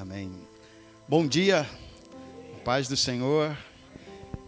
Amém. 0.00 0.32
Bom 1.06 1.26
dia, 1.26 1.68
paz 2.64 2.88
do 2.88 2.96
Senhor, 2.96 3.54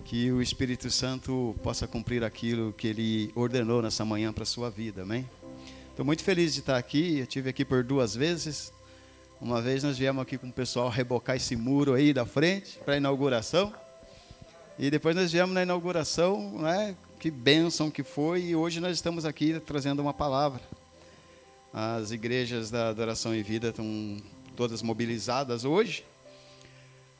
que 0.02 0.33
o 0.33 0.41
Espírito 0.41 0.91
Santo 0.91 1.55
possa 1.63 1.86
cumprir 1.86 2.25
aquilo 2.25 2.73
que 2.73 2.89
Ele 2.89 3.31
ordenou 3.34 3.83
nessa 3.83 4.02
manhã 4.02 4.33
para 4.33 4.44
a 4.44 4.46
sua 4.46 4.70
vida, 4.70 5.02
amém? 5.02 5.28
Estou 5.91 6.07
muito 6.07 6.25
feliz 6.25 6.54
de 6.54 6.60
estar 6.60 6.78
aqui, 6.78 7.18
eu 7.18 7.26
tive 7.26 7.50
aqui 7.50 7.67
por 7.67 7.84
duas 7.84 8.16
vezes. 8.16 8.73
Uma 9.43 9.61
vez 9.61 9.82
nós 9.82 9.98
viemos 9.98 10.23
aqui 10.23 10.38
com 10.38 10.48
o 10.48 10.52
pessoal 10.52 10.88
rebocar 10.88 11.36
esse 11.36 11.55
muro 11.55 11.93
aí 11.93 12.14
da 12.14 12.25
frente 12.25 12.79
para 12.79 12.95
a 12.95 12.96
inauguração. 12.96 13.75
E 14.79 14.91
depois 14.91 15.14
nós 15.14 15.30
viemos 15.30 15.55
na 15.55 15.64
inauguração, 15.64 16.62
né? 16.62 16.96
Que 17.21 17.30
bênção 17.30 17.91
que 17.91 18.03
foi, 18.03 18.41
e 18.43 18.57
hoje 18.57 18.80
nós 18.80 18.96
estamos 18.96 19.27
aqui 19.27 19.61
trazendo 19.61 20.00
uma 20.00 20.14
palavra. 20.14 20.62
As 21.71 22.11
igrejas 22.11 22.71
da 22.71 22.89
Adoração 22.89 23.34
e 23.34 23.43
Vida 23.43 23.69
estão 23.69 24.16
todas 24.53 24.82
mobilizadas 24.82 25.65
hoje. 25.65 26.05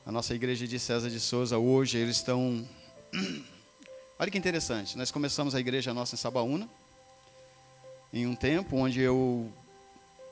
A 0.05 0.13
nossa 0.13 0.35
igreja 0.35 0.67
de 0.67 0.79
César 0.79 1.11
de 1.11 1.21
Souza 1.21 1.59
hoje, 1.59 1.99
eles 1.99 2.17
estão. 2.17 2.67
Olha 4.19 4.31
que 4.31 4.39
interessante, 4.39 4.97
nós 4.97 5.11
começamos 5.11 5.55
a 5.55 5.61
igreja 5.61 5.93
nossa 5.93 6.15
em 6.15 6.19
Sabaúna, 6.19 6.69
em 8.13 8.27
um 8.27 8.37
tempo 8.37 8.77
onde 8.77 9.01
eu 9.01 9.53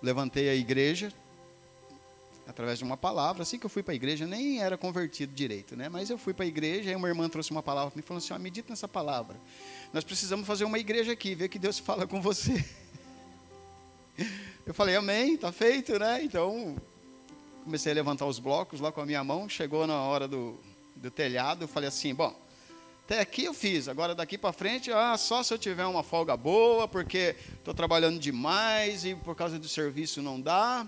levantei 0.02 0.48
a 0.48 0.54
igreja 0.54 1.12
através 2.46 2.78
de 2.78 2.84
uma 2.84 2.96
palavra. 2.96 3.42
Assim 3.42 3.58
que 3.58 3.66
eu 3.66 3.70
fui 3.70 3.82
para 3.82 3.92
a 3.92 3.96
igreja, 3.96 4.26
nem 4.26 4.60
era 4.60 4.76
convertido 4.76 5.32
direito, 5.32 5.76
né? 5.76 5.88
Mas 5.88 6.10
eu 6.10 6.18
fui 6.18 6.34
para 6.34 6.44
a 6.44 6.48
igreja 6.48 6.90
e 6.90 6.96
uma 6.96 7.08
irmã 7.08 7.28
trouxe 7.28 7.50
uma 7.50 7.62
palavra 7.62 7.90
para 7.90 7.98
mim 7.98 8.06
falou 8.06 8.18
assim: 8.18 8.32
ó, 8.32 8.38
medita 8.38 8.70
nessa 8.70 8.88
palavra. 8.88 9.36
Nós 9.92 10.04
precisamos 10.04 10.46
fazer 10.46 10.64
uma 10.64 10.78
igreja 10.78 11.12
aqui, 11.12 11.34
ver 11.34 11.48
que 11.48 11.58
Deus 11.58 11.78
fala 11.78 12.06
com 12.06 12.20
você. 12.20 12.64
Eu 14.66 14.74
falei, 14.74 14.94
amém, 14.94 15.36
tá 15.36 15.50
feito, 15.50 15.98
né? 15.98 16.22
Então, 16.22 16.76
comecei 17.64 17.92
a 17.92 17.94
levantar 17.94 18.26
os 18.26 18.38
blocos 18.38 18.80
lá 18.80 18.90
com 18.90 19.00
a 19.00 19.06
minha 19.06 19.22
mão. 19.22 19.48
Chegou 19.48 19.86
na 19.86 20.00
hora 20.02 20.26
do, 20.26 20.58
do 20.96 21.10
telhado, 21.10 21.64
eu 21.64 21.68
falei 21.68 21.88
assim: 21.88 22.14
bom, 22.14 22.34
até 23.04 23.20
aqui 23.20 23.44
eu 23.44 23.52
fiz, 23.52 23.88
agora 23.88 24.14
daqui 24.14 24.38
para 24.38 24.52
frente, 24.52 24.92
ah, 24.92 25.16
só 25.16 25.42
se 25.42 25.52
eu 25.52 25.58
tiver 25.58 25.84
uma 25.84 26.02
folga 26.02 26.36
boa, 26.36 26.86
porque 26.86 27.34
estou 27.58 27.74
trabalhando 27.74 28.18
demais 28.18 29.04
e 29.04 29.14
por 29.14 29.34
causa 29.34 29.58
do 29.58 29.68
serviço 29.68 30.22
não 30.22 30.40
dá. 30.40 30.86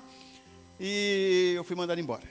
E 0.78 1.52
eu 1.56 1.64
fui 1.64 1.74
mandado 1.74 2.00
embora. 2.00 2.22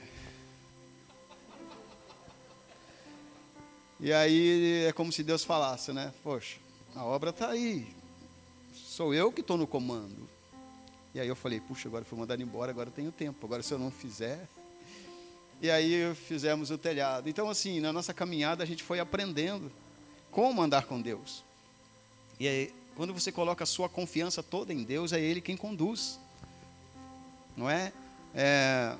E 4.00 4.12
aí 4.12 4.84
é 4.88 4.92
como 4.92 5.12
se 5.12 5.22
Deus 5.22 5.44
falasse, 5.44 5.92
né? 5.92 6.12
Poxa, 6.24 6.58
a 6.96 7.04
obra 7.04 7.30
está 7.30 7.50
aí. 7.50 7.86
Sou 8.74 9.14
eu 9.14 9.30
que 9.30 9.42
estou 9.42 9.56
no 9.56 9.66
comando. 9.66 10.28
E 11.14 11.20
aí 11.20 11.28
eu 11.28 11.36
falei, 11.36 11.60
puxa, 11.60 11.88
agora 11.88 12.04
fui 12.04 12.18
mandado 12.18 12.42
embora, 12.42 12.70
agora 12.70 12.90
tenho 12.90 13.12
tempo. 13.12 13.44
Agora 13.44 13.62
se 13.62 13.72
eu 13.72 13.78
não 13.78 13.90
fizer. 13.90 14.48
E 15.60 15.70
aí 15.70 16.14
fizemos 16.14 16.70
o 16.70 16.78
telhado. 16.78 17.28
Então, 17.28 17.48
assim, 17.48 17.80
na 17.80 17.92
nossa 17.92 18.12
caminhada 18.14 18.64
a 18.64 18.66
gente 18.66 18.82
foi 18.82 18.98
aprendendo 18.98 19.70
como 20.30 20.62
andar 20.62 20.86
com 20.86 21.00
Deus. 21.00 21.44
E 22.40 22.48
aí, 22.48 22.74
quando 22.96 23.12
você 23.12 23.30
coloca 23.30 23.62
a 23.62 23.66
sua 23.66 23.88
confiança 23.88 24.42
toda 24.42 24.72
em 24.72 24.82
Deus, 24.82 25.12
é 25.12 25.20
Ele 25.20 25.40
quem 25.40 25.56
conduz. 25.56 26.18
Não 27.56 27.68
é? 27.68 27.92
é 28.34 28.96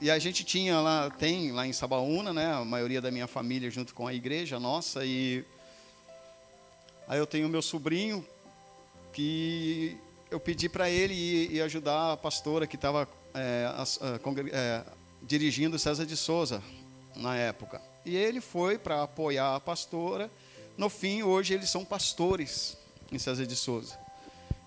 e 0.00 0.10
a 0.10 0.18
gente 0.18 0.44
tinha 0.44 0.80
lá, 0.80 1.08
tem 1.08 1.50
lá 1.52 1.66
em 1.66 1.72
Sabaúna, 1.72 2.32
né? 2.32 2.52
A 2.52 2.64
maioria 2.64 3.00
da 3.00 3.10
minha 3.10 3.26
família 3.26 3.70
junto 3.70 3.94
com 3.94 4.06
a 4.06 4.12
igreja 4.12 4.60
nossa. 4.60 5.04
E 5.04 5.44
aí 7.08 7.18
eu 7.18 7.26
tenho 7.26 7.48
meu 7.48 7.62
sobrinho 7.62 8.26
que 9.12 9.96
eu 10.34 10.40
pedi 10.40 10.68
para 10.68 10.90
ele 10.90 11.14
ir, 11.14 11.52
ir, 11.52 11.60
ajudar 11.60 12.14
a 12.14 12.16
pastora 12.16 12.66
que 12.66 12.74
estava 12.74 13.08
é, 13.32 13.70
é, 14.52 14.84
dirigindo 15.22 15.78
César 15.78 16.04
de 16.04 16.16
Souza 16.16 16.60
na 17.14 17.36
época. 17.36 17.80
E 18.04 18.16
ele 18.16 18.40
foi 18.40 18.76
para 18.76 19.04
apoiar 19.04 19.54
a 19.54 19.60
pastora. 19.60 20.28
No 20.76 20.90
fim, 20.90 21.22
hoje 21.22 21.54
eles 21.54 21.70
são 21.70 21.84
pastores 21.84 22.76
em 23.12 23.18
César 23.18 23.46
de 23.46 23.54
Souza. 23.54 23.96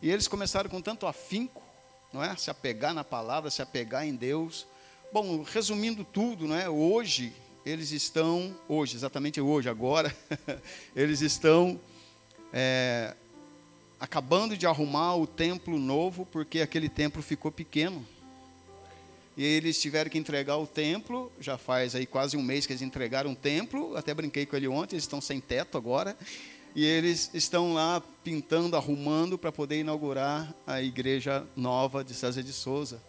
E 0.02 0.10
eles 0.10 0.26
começaram 0.26 0.70
com 0.70 0.82
tanto 0.82 1.06
afinco, 1.06 1.62
não 2.14 2.24
é? 2.24 2.34
Se 2.38 2.50
apegar 2.50 2.94
na 2.94 3.04
palavra, 3.04 3.52
se 3.52 3.62
apegar 3.62 4.08
em 4.08 4.16
Deus. 4.16 4.66
Bom, 5.12 5.44
resumindo 5.44 6.06
tudo, 6.06 6.48
não 6.48 6.56
é? 6.56 6.70
Hoje 6.70 7.34
eles 7.66 7.92
estão, 7.92 8.56
hoje, 8.70 8.96
exatamente 8.96 9.42
hoje, 9.42 9.68
agora, 9.68 10.16
eles 10.96 11.20
estão 11.20 11.78
é, 12.54 13.14
acabando 14.00 14.58
de 14.58 14.66
arrumar 14.68 15.16
o 15.16 15.26
templo 15.26 15.80
novo, 15.80 16.26
porque 16.26 16.62
aquele 16.62 16.90
templo 16.90 17.22
ficou 17.22 17.52
pequeno. 17.52 18.06
E 19.36 19.44
eles 19.44 19.80
tiveram 19.80 20.10
que 20.10 20.18
entregar 20.18 20.58
o 20.58 20.66
templo, 20.66 21.32
já 21.40 21.58
faz 21.58 21.94
aí 21.94 22.06
quase 22.08 22.36
um 22.36 22.42
mês 22.42 22.66
que 22.66 22.74
eles 22.74 22.82
entregaram 22.82 23.32
o 23.32 23.36
templo, 23.36 23.96
até 23.96 24.14
brinquei 24.14 24.46
com 24.46 24.56
ele 24.56 24.68
ontem, 24.68 24.96
eles 24.96 25.04
estão 25.04 25.22
sem 25.22 25.40
teto 25.40 25.78
agora. 25.78 26.18
E 26.76 26.84
eles 26.84 27.32
estão 27.34 27.74
lá 27.74 28.02
pintando, 28.24 28.76
arrumando 28.76 29.38
para 29.38 29.52
poder 29.52 29.80
inaugurar 29.80 30.54
a 30.66 30.82
igreja 30.82 31.46
nova 31.56 32.04
de 32.04 32.14
César 32.14 32.44
de 32.44 32.54
Souza. 32.54 33.02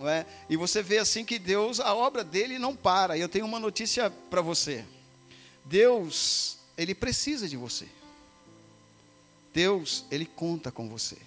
É? 0.00 0.24
E 0.48 0.56
você 0.56 0.82
vê 0.82 0.98
assim 0.98 1.24
que 1.24 1.38
Deus, 1.38 1.80
a 1.80 1.94
obra 1.94 2.22
dele 2.22 2.58
não 2.58 2.74
para. 2.76 3.16
E 3.16 3.20
eu 3.20 3.28
tenho 3.28 3.44
uma 3.44 3.58
notícia 3.58 4.10
para 4.30 4.40
você. 4.40 4.84
Deus, 5.64 6.58
ele 6.76 6.94
precisa 6.94 7.48
de 7.48 7.56
você. 7.56 7.86
Deus, 9.52 10.04
ele 10.10 10.26
conta 10.26 10.70
com 10.70 10.88
você. 10.88 11.18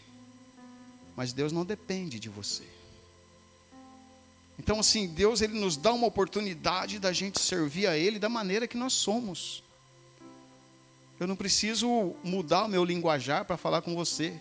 Mas 1.16 1.34
Deus 1.34 1.52
não 1.52 1.66
depende 1.66 2.20
de 2.20 2.30
você. 2.30 2.64
Então, 4.58 4.80
assim, 4.80 5.08
Deus 5.08 5.42
ele 5.42 5.60
nos 5.60 5.76
dá 5.76 5.92
uma 5.92 6.08
oportunidade 6.08 7.00
da 7.00 7.12
gente 7.12 7.40
servir 7.40 7.88
a 7.88 7.98
Ele 7.98 8.20
da 8.20 8.30
maneira 8.30 8.68
que 8.68 8.78
nós 8.78 8.94
somos. 8.94 9.64
Eu 11.20 11.28
não 11.28 11.36
preciso 11.36 12.16
mudar 12.24 12.66
o 12.66 12.68
meu 12.68 12.86
linguajar 12.86 13.44
para 13.46 13.58
falar 13.58 13.82
com 13.82 13.96
você. 13.96 14.40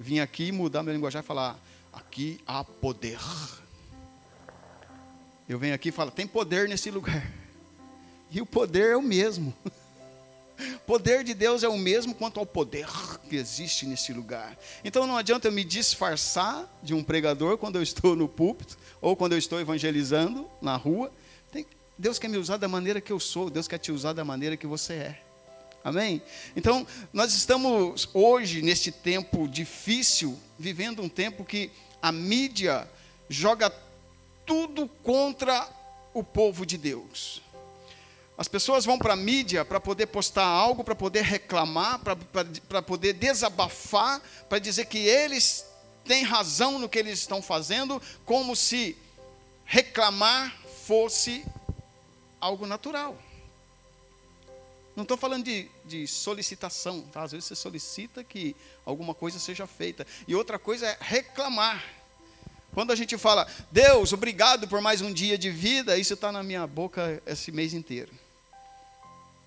Vim 0.00 0.20
aqui 0.20 0.52
mudar 0.52 0.82
meu 0.82 0.94
linguajar 0.94 1.22
e 1.22 1.26
falar: 1.26 1.58
aqui 1.92 2.40
há 2.46 2.64
poder. 2.64 3.18
Eu 5.48 5.58
venho 5.58 5.74
aqui 5.74 5.90
e 5.90 5.92
falo: 5.92 6.10
tem 6.10 6.26
poder 6.26 6.68
nesse 6.68 6.90
lugar. 6.90 7.30
E 8.30 8.40
o 8.40 8.46
poder 8.46 8.92
é 8.92 8.96
o 8.96 9.02
mesmo. 9.02 9.54
poder 10.86 11.24
de 11.24 11.34
Deus 11.34 11.62
é 11.62 11.68
o 11.68 11.76
mesmo 11.76 12.14
quanto 12.14 12.40
ao 12.40 12.46
poder 12.46 12.88
que 13.28 13.36
existe 13.36 13.86
nesse 13.86 14.12
lugar. 14.12 14.58
Então 14.84 15.06
não 15.06 15.16
adianta 15.16 15.48
eu 15.48 15.52
me 15.52 15.64
disfarçar 15.64 16.68
de 16.82 16.94
um 16.94 17.02
pregador 17.02 17.58
quando 17.58 17.76
eu 17.76 17.82
estou 17.82 18.16
no 18.16 18.28
púlpito 18.28 18.76
ou 19.00 19.16
quando 19.16 19.32
eu 19.32 19.38
estou 19.38 19.60
evangelizando 19.60 20.48
na 20.60 20.76
rua. 20.76 21.12
Tem, 21.50 21.66
Deus 21.98 22.18
quer 22.18 22.28
me 22.28 22.36
usar 22.36 22.56
da 22.56 22.68
maneira 22.68 23.00
que 23.00 23.12
eu 23.12 23.20
sou, 23.20 23.50
Deus 23.50 23.68
quer 23.68 23.78
te 23.78 23.92
usar 23.92 24.12
da 24.12 24.24
maneira 24.24 24.56
que 24.56 24.66
você 24.66 24.94
é. 24.94 25.22
Amém? 25.86 26.20
Então, 26.56 26.84
nós 27.12 27.32
estamos 27.32 28.08
hoje, 28.12 28.60
neste 28.60 28.90
tempo 28.90 29.46
difícil, 29.46 30.36
vivendo 30.58 31.00
um 31.00 31.08
tempo 31.08 31.44
que 31.44 31.70
a 32.02 32.10
mídia 32.10 32.90
joga 33.28 33.72
tudo 34.44 34.88
contra 35.02 35.68
o 36.12 36.24
povo 36.24 36.66
de 36.66 36.76
Deus. 36.76 37.40
As 38.38 38.48
pessoas 38.48 38.84
vão 38.84 38.98
para 38.98 39.14
a 39.14 39.16
mídia 39.16 39.64
para 39.64 39.80
poder 39.80 40.06
postar 40.06 40.44
algo, 40.44 40.84
para 40.84 40.94
poder 40.94 41.22
reclamar, 41.22 42.00
para 42.68 42.82
poder 42.82 43.14
desabafar, 43.14 44.20
para 44.46 44.58
dizer 44.58 44.86
que 44.86 44.98
eles 44.98 45.64
têm 46.04 46.22
razão 46.22 46.78
no 46.78 46.88
que 46.88 46.98
eles 46.98 47.18
estão 47.18 47.40
fazendo, 47.40 48.00
como 48.26 48.54
se 48.54 48.96
reclamar 49.64 50.54
fosse 50.84 51.44
algo 52.38 52.66
natural. 52.66 53.16
Não 54.94 55.02
estou 55.02 55.16
falando 55.16 55.44
de, 55.44 55.70
de 55.84 56.06
solicitação, 56.06 57.02
tá? 57.12 57.22
às 57.22 57.32
vezes 57.32 57.46
você 57.46 57.54
solicita 57.54 58.22
que 58.22 58.54
alguma 58.84 59.14
coisa 59.14 59.38
seja 59.38 59.66
feita, 59.66 60.06
e 60.28 60.34
outra 60.34 60.58
coisa 60.58 60.86
é 60.86 60.96
reclamar. 61.00 61.82
Quando 62.74 62.92
a 62.92 62.96
gente 62.96 63.16
fala, 63.16 63.46
Deus, 63.72 64.12
obrigado 64.12 64.68
por 64.68 64.82
mais 64.82 65.00
um 65.00 65.12
dia 65.12 65.38
de 65.38 65.50
vida, 65.50 65.96
isso 65.96 66.12
está 66.12 66.30
na 66.30 66.42
minha 66.42 66.66
boca 66.66 67.22
esse 67.26 67.50
mês 67.50 67.72
inteiro 67.72 68.25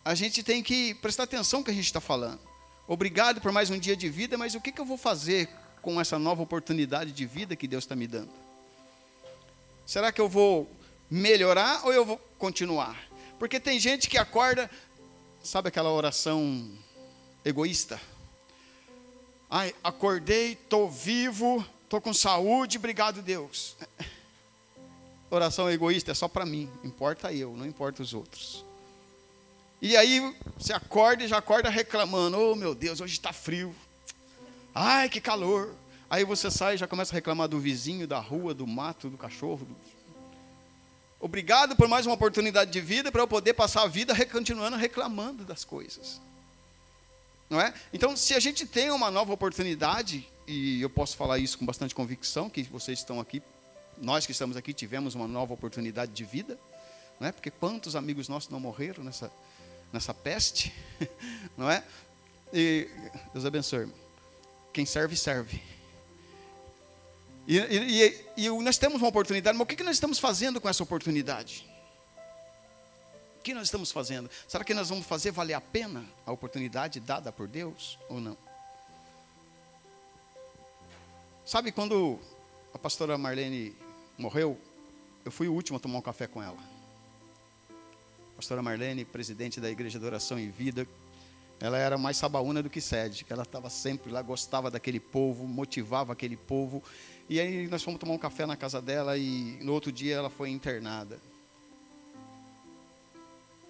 a 0.03 0.15
gente 0.15 0.43
tem 0.43 0.63
que 0.63 0.93
prestar 0.95 1.23
atenção 1.23 1.59
no 1.59 1.65
que 1.65 1.71
a 1.71 1.73
gente 1.73 1.85
está 1.85 2.01
falando. 2.01 2.39
Obrigado 2.87 3.39
por 3.41 3.51
mais 3.51 3.69
um 3.69 3.77
dia 3.77 3.95
de 3.95 4.09
vida, 4.09 4.37
mas 4.37 4.55
o 4.55 4.61
que, 4.61 4.71
que 4.71 4.81
eu 4.81 4.85
vou 4.85 4.97
fazer 4.97 5.49
com 5.81 5.99
essa 5.99 6.17
nova 6.17 6.41
oportunidade 6.41 7.11
de 7.11 7.25
vida 7.25 7.55
que 7.55 7.67
Deus 7.67 7.83
está 7.83 7.95
me 7.95 8.07
dando? 8.07 8.31
Será 9.85 10.11
que 10.11 10.21
eu 10.21 10.29
vou 10.29 10.69
melhorar 11.09 11.85
ou 11.85 11.93
eu 11.93 12.05
vou 12.05 12.17
continuar? 12.37 12.97
Porque 13.37 13.59
tem 13.59 13.79
gente 13.79 14.09
que 14.09 14.17
acorda, 14.17 14.69
sabe 15.43 15.67
aquela 15.67 15.91
oração 15.91 16.71
egoísta? 17.45 17.99
Ai, 19.49 19.73
acordei, 19.83 20.53
estou 20.53 20.89
vivo, 20.89 21.65
estou 21.83 21.99
com 21.99 22.13
saúde, 22.13 22.77
obrigado 22.77 23.21
Deus. 23.21 23.75
Oração 25.31 25.69
egoísta 25.69 26.11
é 26.11 26.15
só 26.15 26.27
para 26.27 26.45
mim, 26.45 26.69
importa 26.83 27.31
eu, 27.31 27.55
não 27.55 27.65
importa 27.65 28.01
os 28.01 28.13
outros. 28.13 28.65
E 29.81 29.95
aí 29.95 30.35
você 30.57 30.73
acorda 30.73 31.23
e 31.23 31.27
já 31.27 31.37
acorda 31.37 31.69
reclamando: 31.69 32.37
Oh 32.37 32.55
meu 32.55 32.75
Deus, 32.75 32.99
hoje 32.99 33.13
está 33.13 33.31
frio. 33.31 33.73
Ai, 34.73 35.09
que 35.09 35.21
calor. 35.21 35.73
Aí 36.09 36.23
você 36.23 36.49
sai 36.49 36.75
e 36.75 36.77
já 36.77 36.87
começa 36.87 37.13
a 37.13 37.15
reclamar 37.15 37.47
do 37.47 37.59
vizinho, 37.59 38.07
da 38.07 38.19
rua, 38.19 38.53
do 38.53 38.65
mato, 38.65 39.09
do 39.09 39.17
cachorro. 39.17 39.67
Obrigado 41.19 41.75
por 41.75 41.87
mais 41.87 42.05
uma 42.05 42.15
oportunidade 42.15 42.71
de 42.71 42.81
vida 42.81 43.11
para 43.11 43.21
eu 43.21 43.27
poder 43.27 43.53
passar 43.53 43.83
a 43.83 43.87
vida 43.87 44.13
continuando 44.25 44.77
reclamando 44.77 45.43
das 45.43 45.63
coisas. 45.63 46.19
Não 47.49 47.59
é? 47.59 47.73
Então, 47.91 48.15
se 48.15 48.33
a 48.33 48.39
gente 48.39 48.65
tem 48.65 48.91
uma 48.91 49.11
nova 49.11 49.33
oportunidade, 49.33 50.27
e 50.47 50.81
eu 50.81 50.89
posso 50.89 51.17
falar 51.17 51.39
isso 51.39 51.57
com 51.57 51.65
bastante 51.65 51.93
convicção, 51.93 52.49
que 52.49 52.63
vocês 52.63 52.99
estão 52.99 53.19
aqui, 53.19 53.41
nós 53.97 54.25
que 54.25 54.31
estamos 54.31 54.55
aqui 54.55 54.73
tivemos 54.73 55.13
uma 55.13 55.27
nova 55.27 55.53
oportunidade 55.53 56.11
de 56.11 56.23
vida, 56.23 56.57
não 57.19 57.27
é? 57.27 57.31
Porque 57.31 57.51
quantos 57.51 57.95
amigos 57.95 58.29
nossos 58.29 58.49
não 58.49 58.59
morreram 58.59 59.03
nessa, 59.03 59.31
nessa 59.91 60.13
peste, 60.13 60.73
não 61.57 61.69
é? 61.69 61.83
E 62.53 62.89
Deus 63.33 63.45
abençoe. 63.45 63.91
Quem 64.73 64.85
serve, 64.85 65.15
serve. 65.15 65.61
E, 67.47 67.57
e, 67.57 68.25
e, 68.45 68.49
nós 68.61 68.77
temos 68.77 69.01
uma 69.01 69.07
oportunidade, 69.07 69.57
mas 69.57 69.65
o 69.65 69.67
que 69.67 69.83
nós 69.83 69.95
estamos 69.95 70.19
fazendo 70.19 70.61
com 70.61 70.69
essa 70.69 70.83
oportunidade? 70.83 71.67
O 73.39 73.41
que 73.41 73.53
nós 73.53 73.63
estamos 73.63 73.91
fazendo? 73.91 74.29
Será 74.47 74.63
que 74.63 74.73
nós 74.73 74.89
vamos 74.89 75.05
fazer 75.05 75.31
valer 75.31 75.53
a 75.53 75.61
pena 75.61 76.05
a 76.25 76.31
oportunidade 76.31 76.99
dada 76.99 77.31
por 77.31 77.47
Deus 77.47 77.97
ou 78.07 78.19
não? 78.19 78.37
Sabe 81.45 81.71
quando 81.71 82.19
a 82.71 82.77
pastora 82.77 83.17
Marlene 83.17 83.75
morreu, 84.15 84.59
eu 85.25 85.31
fui 85.31 85.47
o 85.47 85.53
último 85.53 85.77
a 85.77 85.79
tomar 85.79 85.97
um 85.97 86.01
café 86.01 86.27
com 86.27 86.43
ela. 86.43 86.78
Pastora 88.39 88.61
Marlene, 88.61 89.03
presidente 89.03 89.59
da 89.59 89.69
Igreja 89.69 89.99
de 89.99 90.05
Oração 90.05 90.39
e 90.39 90.47
Vida, 90.47 90.87
ela 91.59 91.77
era 91.77 91.97
mais 91.97 92.15
sabaúna 92.15 92.63
do 92.63 92.69
que 92.69 92.79
sede. 92.79 93.25
Ela 93.29 93.43
estava 93.43 93.69
sempre 93.69 94.09
lá, 94.09 94.21
gostava 94.21 94.71
daquele 94.71 94.97
povo, 94.97 95.45
motivava 95.45 96.13
aquele 96.13 96.37
povo. 96.37 96.81
E 97.27 97.37
aí 97.37 97.67
nós 97.67 97.83
fomos 97.83 97.99
tomar 97.99 98.13
um 98.13 98.17
café 98.17 98.45
na 98.45 98.55
casa 98.55 98.81
dela 98.81 99.17
e 99.17 99.59
no 99.61 99.73
outro 99.73 99.91
dia 99.91 100.15
ela 100.15 100.29
foi 100.29 100.51
internada. 100.51 101.19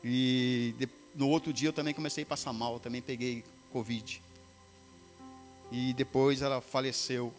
E 0.03 0.75
no 1.15 1.29
outro 1.29 1.51
dia 1.51 1.69
eu 1.69 1.73
também 1.73 1.95
comecei 1.95 2.23
a 2.23 2.27
passar 2.27 2.53
mal, 2.53 2.79
também 2.79 3.01
peguei 3.01 3.43
Covid. 3.71 4.21
E 5.71 5.93
depois 5.93 6.43
ela 6.43 6.61
faleceu. 6.61 7.33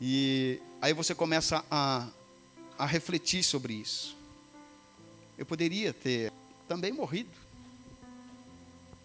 E 0.00 0.60
aí 0.80 0.92
você 0.92 1.16
começa 1.16 1.64
a, 1.68 2.06
a 2.78 2.86
refletir 2.86 3.42
sobre 3.42 3.74
isso. 3.74 4.22
Eu 5.36 5.46
poderia 5.46 5.92
ter 5.92 6.32
também 6.66 6.92
morrido 6.92 7.44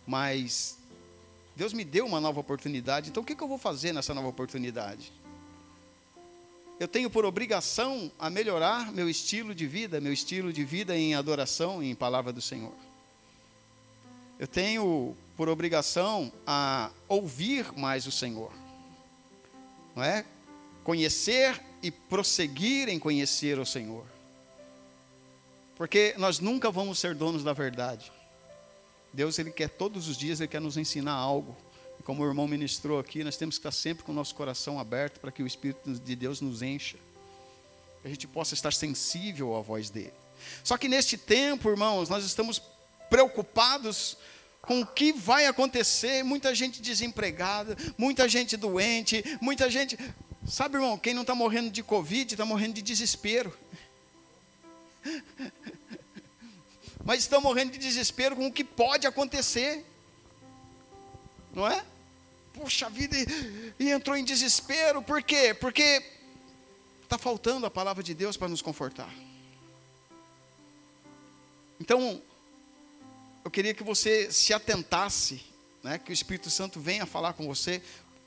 mas 0.10 0.80
Deus 1.56 1.72
me 1.72 1.84
deu 1.84 2.04
uma 2.04 2.20
nova 2.20 2.40
oportunidade, 2.40 3.12
então 3.12 3.22
o 3.22 3.26
que, 3.26 3.40
eu 3.40 3.48
vou 3.48 3.60
fazer 3.60 3.94
nessa 3.94 4.12
nova 4.12 4.28
oportunidade? 4.28 5.14
Eu 6.80 6.88
tenho 6.88 7.12
por 7.12 7.26
obrigação 7.26 8.12
a 8.18 8.28
melhorar 8.28 8.92
meu 8.92 9.08
estilo 9.08 9.54
de 9.54 9.68
vida, 9.68 10.02
meu 10.02 10.12
estilo 10.12 10.52
de 10.52 10.66
vida 10.66 10.98
em 10.98 11.14
adoração, 11.14 11.84
em 11.84 11.94
palavra 11.94 12.34
do 12.34 12.42
Senhor. 12.42 12.74
Eu 14.40 14.48
tenho 14.48 15.16
por 15.38 15.48
obrigação 15.48 16.32
a 16.48 16.90
ouvir 17.08 17.72
mais 17.78 18.08
o 18.08 18.12
Senhor, 18.12 18.52
não 19.96 20.04
é? 20.04 20.26
Conhecer 20.84 21.62
e 21.84 21.92
prosseguir 21.92 22.90
em 22.90 22.98
conhecer 22.98 23.60
o 23.60 23.66
Senhor, 23.66 24.08
porque 25.80 26.14
nós 26.18 26.42
nunca 26.42 26.70
vamos 26.70 27.00
ser 27.00 27.16
donos 27.16 27.42
da 27.42 27.54
verdade. 27.54 28.12
Deus 29.14 29.40
ele 29.40 29.50
quer 29.50 29.70
todos 29.70 30.10
os 30.10 30.18
dias, 30.18 30.42
ele 30.42 30.50
quer 30.50 30.60
nos 30.60 30.76
ensinar 30.76 31.14
algo. 31.14 31.56
E 31.98 32.04
como 32.04 32.22
o 32.22 32.28
irmão 32.28 32.50
ministrou 32.50 33.00
aqui, 33.00 33.24
nós 33.24 33.38
temos 33.38 33.56
que 33.56 33.60
estar 33.62 33.72
sempre 33.72 34.04
com 34.04 34.12
o 34.12 34.16
nosso 34.16 34.36
coração 34.36 34.78
aberto 34.78 35.22
para 35.22 35.32
que 35.32 35.42
o 35.42 35.48
Espírito 35.48 35.94
de 35.94 36.16
Deus 36.18 36.42
nos 36.42 36.62
encha. 36.62 36.98
Que 38.02 38.10
a 38.10 38.12
gente 38.12 38.28
possa 38.28 38.54
estar 38.56 38.74
sensível 38.74 39.56
à 39.56 39.62
voz 39.62 39.90
dele. 39.90 40.12
Só 40.66 40.78
que 40.78 40.90
neste 40.90 41.18
tempo, 41.18 41.70
irmãos, 41.70 42.10
nós 42.10 42.26
estamos 42.26 42.62
preocupados 43.10 44.18
com 44.62 44.82
o 44.82 44.86
que 44.86 45.14
vai 45.14 45.46
acontecer, 45.46 46.24
muita 46.24 46.54
gente 46.54 46.82
desempregada, 46.82 47.78
muita 47.98 48.28
gente 48.28 48.58
doente, 48.58 49.24
muita 49.40 49.70
gente. 49.70 49.98
Sabe, 50.46 50.76
irmão, 50.76 50.98
quem 50.98 51.14
não 51.14 51.22
está 51.22 51.34
morrendo 51.34 51.72
de 51.72 51.82
Covid 51.82 52.34
está 52.34 52.44
morrendo 52.44 52.74
de 52.74 52.82
desespero. 52.82 53.58
Mas 57.04 57.22
estão 57.22 57.42
morrendo 57.42 57.72
de 57.72 57.80
desespero 57.80 58.36
com 58.36 58.48
o 58.48 58.52
que 58.52 58.64
pode 58.64 59.08
acontecer. 59.08 59.86
Não 61.54 61.68
é? 61.68 61.84
Puxa 62.54 62.90
vida, 62.90 63.16
e, 63.80 63.90
entrou 63.90 64.18
em 64.18 64.24
desespero, 64.24 65.02
por 65.02 65.24
quê? 65.24 65.54
Porque 65.54 66.04
está 67.04 67.18
faltando 67.18 67.66
a 67.66 67.72
palavra 67.72 68.04
de 68.04 68.14
Deus 68.14 68.38
para 68.38 68.48
nos 68.48 68.62
confortar. 68.62 69.12
Então, 71.80 72.22
eu 73.44 73.50
queria 73.50 73.74
que 73.74 73.84
você 73.84 74.32
se 74.32 74.54
atentasse, 74.54 75.42
né, 75.82 75.98
que 75.98 76.12
o 76.12 76.14
Espírito 76.14 76.50
Santo 76.50 76.80
venha 76.80 77.06
falar 77.06 77.34
com 77.34 77.48
você. 77.48 77.82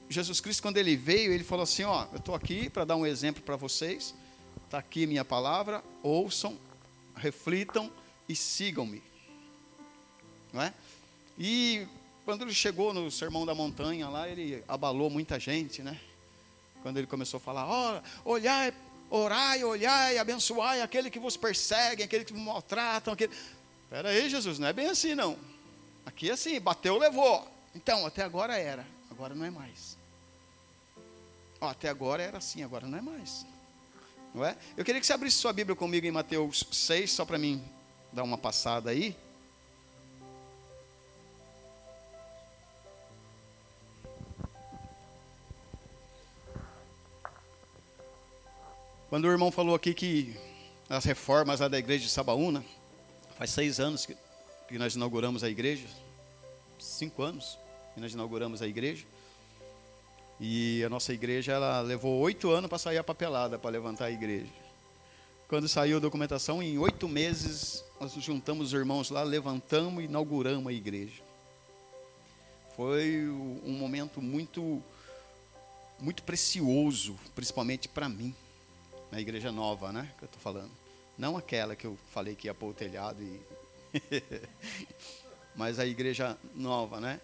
Jesus 0.09 0.41
Cristo, 0.41 0.63
quando 0.63 0.79
ele 0.79 0.97
veio, 0.97 1.33
ele 1.33 1.45
falou 1.45 1.63
assim: 1.63 1.85
Ó, 1.85 2.07
eu 2.13 2.19
estou 2.19 2.35
aqui 2.35 2.71
para 2.71 2.85
dar 2.85 2.97
um 2.97 3.07
exemplo 3.07 3.43
para 3.43 3.57
vocês, 3.57 4.15
está 4.73 4.79
aqui 4.79 5.07
minha 5.07 5.23
palavra, 5.23 5.85
ouçam, 6.03 6.59
reflitam 7.15 7.93
e 8.27 8.35
sigam-me. 8.35 9.03
É? 10.55 10.73
E 11.39 11.87
quando 12.25 12.41
ele 12.41 12.55
chegou 12.55 12.95
no 12.95 13.11
Sermão 13.11 13.45
da 13.45 13.55
Montanha 13.55 14.09
lá, 14.09 14.27
ele 14.27 14.65
abalou 14.67 15.11
muita 15.11 15.39
gente, 15.39 15.83
né? 15.83 16.01
Quando 16.83 16.97
ele 16.97 17.07
começou 17.07 17.37
a 17.37 17.41
falar, 17.41 17.69
oh, 17.69 18.31
olhai, 18.31 18.73
orai, 19.11 19.63
olhai, 19.63 20.17
abençoai 20.17 20.81
aquele 20.81 21.11
que 21.11 21.19
vos 21.19 21.37
perseguem, 21.37 22.07
aquele 22.07 22.25
que 22.25 22.33
vos 22.33 22.41
maltratam, 22.41 23.13
aquele... 23.13 23.33
Espera 23.85 24.09
aí, 24.09 24.31
Jesus, 24.31 24.59
não 24.59 24.69
é 24.69 24.73
bem 24.73 24.87
assim 24.87 25.15
não. 25.15 25.37
Aqui 26.07 26.31
é 26.31 26.33
assim, 26.33 26.59
bateu, 26.59 26.97
levou. 26.97 27.47
Então, 27.75 28.07
até 28.07 28.23
agora 28.23 28.57
era, 28.57 28.87
agora 29.11 29.35
não 29.35 29.45
é 29.45 29.51
mais. 29.51 29.99
Ó, 31.61 31.69
até 31.69 31.91
agora 31.91 32.23
era 32.23 32.39
assim, 32.39 32.63
agora 32.63 32.87
não 32.87 32.97
é 32.97 33.03
mais. 33.03 33.52
Não 34.35 34.45
é? 34.45 34.57
Eu 34.77 34.85
queria 34.85 35.01
que 35.01 35.07
você 35.07 35.13
abrisse 35.13 35.37
sua 35.37 35.53
Bíblia 35.53 35.77
comigo 35.77 36.07
em 36.07 36.11
Mateus 36.11 36.65
6, 36.73 37.11
só 37.11 37.25
para 37.25 37.37
mim 37.39 37.63
dar 38.13 38.23
uma 38.23 38.39
passada 38.39 38.91
aí. 38.91 39.15
Quando 49.11 49.27
o 49.27 49.31
irmão 49.31 49.51
falou 49.51 49.75
aqui 49.75 49.93
que 49.93 50.35
as 50.89 51.05
reformas 51.05 51.61
lá 51.61 51.69
da 51.69 51.79
igreja 51.79 52.05
de 52.05 52.11
Sabaúna, 52.11 52.65
faz 53.37 53.51
seis 53.51 53.79
anos 53.79 54.07
que, 54.07 54.17
que 54.67 54.79
nós 54.79 54.95
inauguramos 54.95 55.45
a 55.45 55.51
igreja, 55.51 55.87
cinco 56.79 57.23
anos 57.23 57.59
que 57.95 58.01
nós 58.01 58.15
inauguramos 58.15 58.63
a 58.63 58.67
igreja. 58.67 59.05
E 60.45 60.83
a 60.83 60.89
nossa 60.89 61.13
igreja 61.13 61.53
ela 61.53 61.81
levou 61.83 62.19
oito 62.19 62.51
anos 62.51 62.69
para 62.69 62.77
sair 62.77 62.99
a 62.99 63.05
papelada 63.05 63.61
para 63.61 63.71
levantar 63.71 64.07
a 64.07 64.11
igreja. 64.11 64.51
Quando 65.47 65.69
saiu 65.69 65.99
a 65.99 66.01
documentação, 66.01 66.61
em 66.61 66.77
oito 66.79 67.09
meses 67.09 67.85
nós 68.01 68.13
juntamos 68.15 68.67
os 68.67 68.73
irmãos 68.73 69.09
lá, 69.09 69.23
levantamos 69.23 70.03
e 70.03 70.07
inauguramos 70.07 70.67
a 70.67 70.73
igreja. 70.73 71.23
Foi 72.75 73.29
um 73.65 73.71
momento 73.79 74.21
muito, 74.21 74.83
muito 76.01 76.25
precioso, 76.25 77.17
principalmente 77.37 77.89
para 77.89 78.09
mim, 78.09 78.35
na 79.13 79.21
igreja 79.21 79.53
nova, 79.53 79.93
né? 79.93 80.11
Que 80.19 80.25
eu 80.25 80.27
estou 80.27 80.41
falando. 80.41 80.73
Não 81.17 81.37
aquela 81.37 81.77
que 81.77 81.87
eu 81.87 81.97
falei 82.11 82.35
que 82.35 82.49
ia 82.49 82.55
pôr 82.55 82.71
o 82.71 82.75
telhado, 82.75 83.23
e 83.23 83.41
mas 85.55 85.79
a 85.79 85.87
igreja 85.87 86.37
nova, 86.53 87.01
né? 87.01 87.21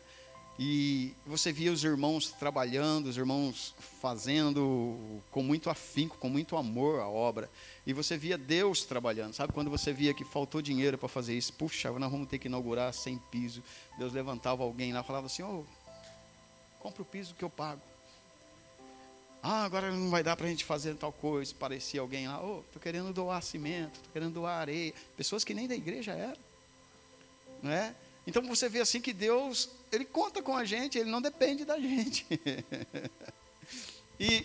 E 0.58 1.14
você 1.24 1.52
via 1.52 1.70
os 1.70 1.84
irmãos 1.84 2.30
trabalhando, 2.32 3.06
os 3.06 3.16
irmãos 3.16 3.74
fazendo 4.00 5.22
com 5.30 5.40
muito 5.40 5.70
afinco, 5.70 6.18
com 6.18 6.28
muito 6.28 6.56
amor 6.56 6.98
a 7.00 7.08
obra. 7.08 7.48
E 7.86 7.92
você 7.92 8.18
via 8.18 8.36
Deus 8.36 8.84
trabalhando. 8.84 9.34
Sabe 9.34 9.52
quando 9.52 9.70
você 9.70 9.92
via 9.92 10.12
que 10.12 10.24
faltou 10.24 10.60
dinheiro 10.60 10.98
para 10.98 11.08
fazer 11.08 11.38
isso? 11.38 11.52
Puxa, 11.52 11.92
nós 11.92 12.10
vamos 12.10 12.28
ter 12.28 12.40
que 12.40 12.48
inaugurar 12.48 12.92
sem 12.92 13.18
piso. 13.30 13.62
Deus 13.96 14.12
levantava 14.12 14.64
alguém 14.64 14.92
lá 14.92 15.04
falava 15.04 15.26
assim: 15.26 15.42
oh, 15.42 15.64
compra 16.80 17.02
o 17.02 17.04
piso 17.04 17.36
que 17.36 17.44
eu 17.44 17.50
pago. 17.50 17.80
Ah, 19.40 19.64
agora 19.64 19.92
não 19.92 20.10
vai 20.10 20.24
dar 20.24 20.36
para 20.36 20.46
a 20.46 20.50
gente 20.50 20.64
fazer 20.64 20.96
tal 20.96 21.12
coisa. 21.12 21.54
Parecia 21.54 22.00
alguém 22.00 22.26
lá, 22.26 22.42
oh, 22.44 22.60
estou 22.60 22.82
querendo 22.82 23.12
doar 23.12 23.40
cimento, 23.42 23.94
estou 23.94 24.12
querendo 24.12 24.34
doar 24.34 24.60
areia. 24.60 24.92
Pessoas 25.16 25.44
que 25.44 25.54
nem 25.54 25.68
da 25.68 25.76
igreja 25.76 26.12
eram. 26.12 26.40
Não 27.62 27.70
é? 27.70 27.94
Então 28.26 28.42
você 28.42 28.68
vê 28.68 28.80
assim 28.80 29.00
que 29.00 29.12
Deus, 29.12 29.70
Ele 29.90 30.04
conta 30.04 30.42
com 30.42 30.56
a 30.56 30.64
gente, 30.64 30.98
Ele 30.98 31.10
não 31.10 31.22
depende 31.22 31.64
da 31.64 31.78
gente. 31.78 32.26
e 34.18 34.44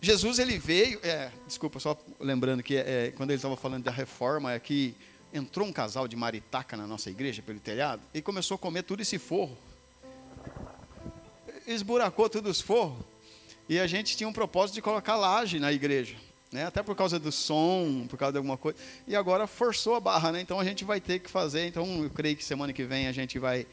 Jesus, 0.00 0.38
Ele 0.38 0.58
veio, 0.58 1.00
é, 1.02 1.30
desculpa, 1.46 1.80
só 1.80 1.98
lembrando 2.20 2.62
que 2.62 2.76
é, 2.76 3.12
quando 3.16 3.30
Ele 3.30 3.38
estava 3.38 3.56
falando 3.56 3.84
da 3.84 3.90
reforma, 3.90 4.52
é 4.52 4.60
que 4.60 4.94
entrou 5.32 5.66
um 5.66 5.72
casal 5.72 6.06
de 6.06 6.16
maritaca 6.16 6.76
na 6.76 6.86
nossa 6.86 7.10
igreja, 7.10 7.42
pelo 7.42 7.58
telhado, 7.58 8.02
e 8.14 8.22
começou 8.22 8.54
a 8.54 8.58
comer 8.58 8.82
tudo 8.82 9.02
esse 9.02 9.18
forro. 9.18 9.56
Esburacou 11.66 12.28
tudo 12.28 12.48
os 12.48 12.60
forros. 12.60 13.04
E 13.68 13.80
a 13.80 13.86
gente 13.86 14.16
tinha 14.16 14.28
um 14.28 14.32
propósito 14.32 14.76
de 14.76 14.82
colocar 14.82 15.16
laje 15.16 15.58
na 15.58 15.72
igreja. 15.72 16.16
né? 16.52 16.64
Até 16.64 16.82
por 16.82 16.94
causa 16.94 17.18
do 17.18 17.32
som, 17.32 18.06
por 18.08 18.16
causa 18.16 18.32
de 18.32 18.38
alguma 18.38 18.56
coisa. 18.56 18.78
E 19.08 19.16
agora 19.16 19.48
forçou 19.48 19.96
a 19.96 20.00
barra, 20.00 20.30
né? 20.30 20.40
Então 20.40 20.60
a 20.60 20.64
gente 20.64 20.84
vai 20.84 21.00
ter 21.00 21.18
que 21.18 21.28
fazer. 21.28 21.66
Então 21.66 22.04
eu 22.04 22.10
creio 22.10 22.36
que 22.36 22.44
semana 22.44 22.72
que 22.72 22.84
vem 22.84 23.08
a 23.08 23.12
gente 23.12 23.38
vai 23.40 23.66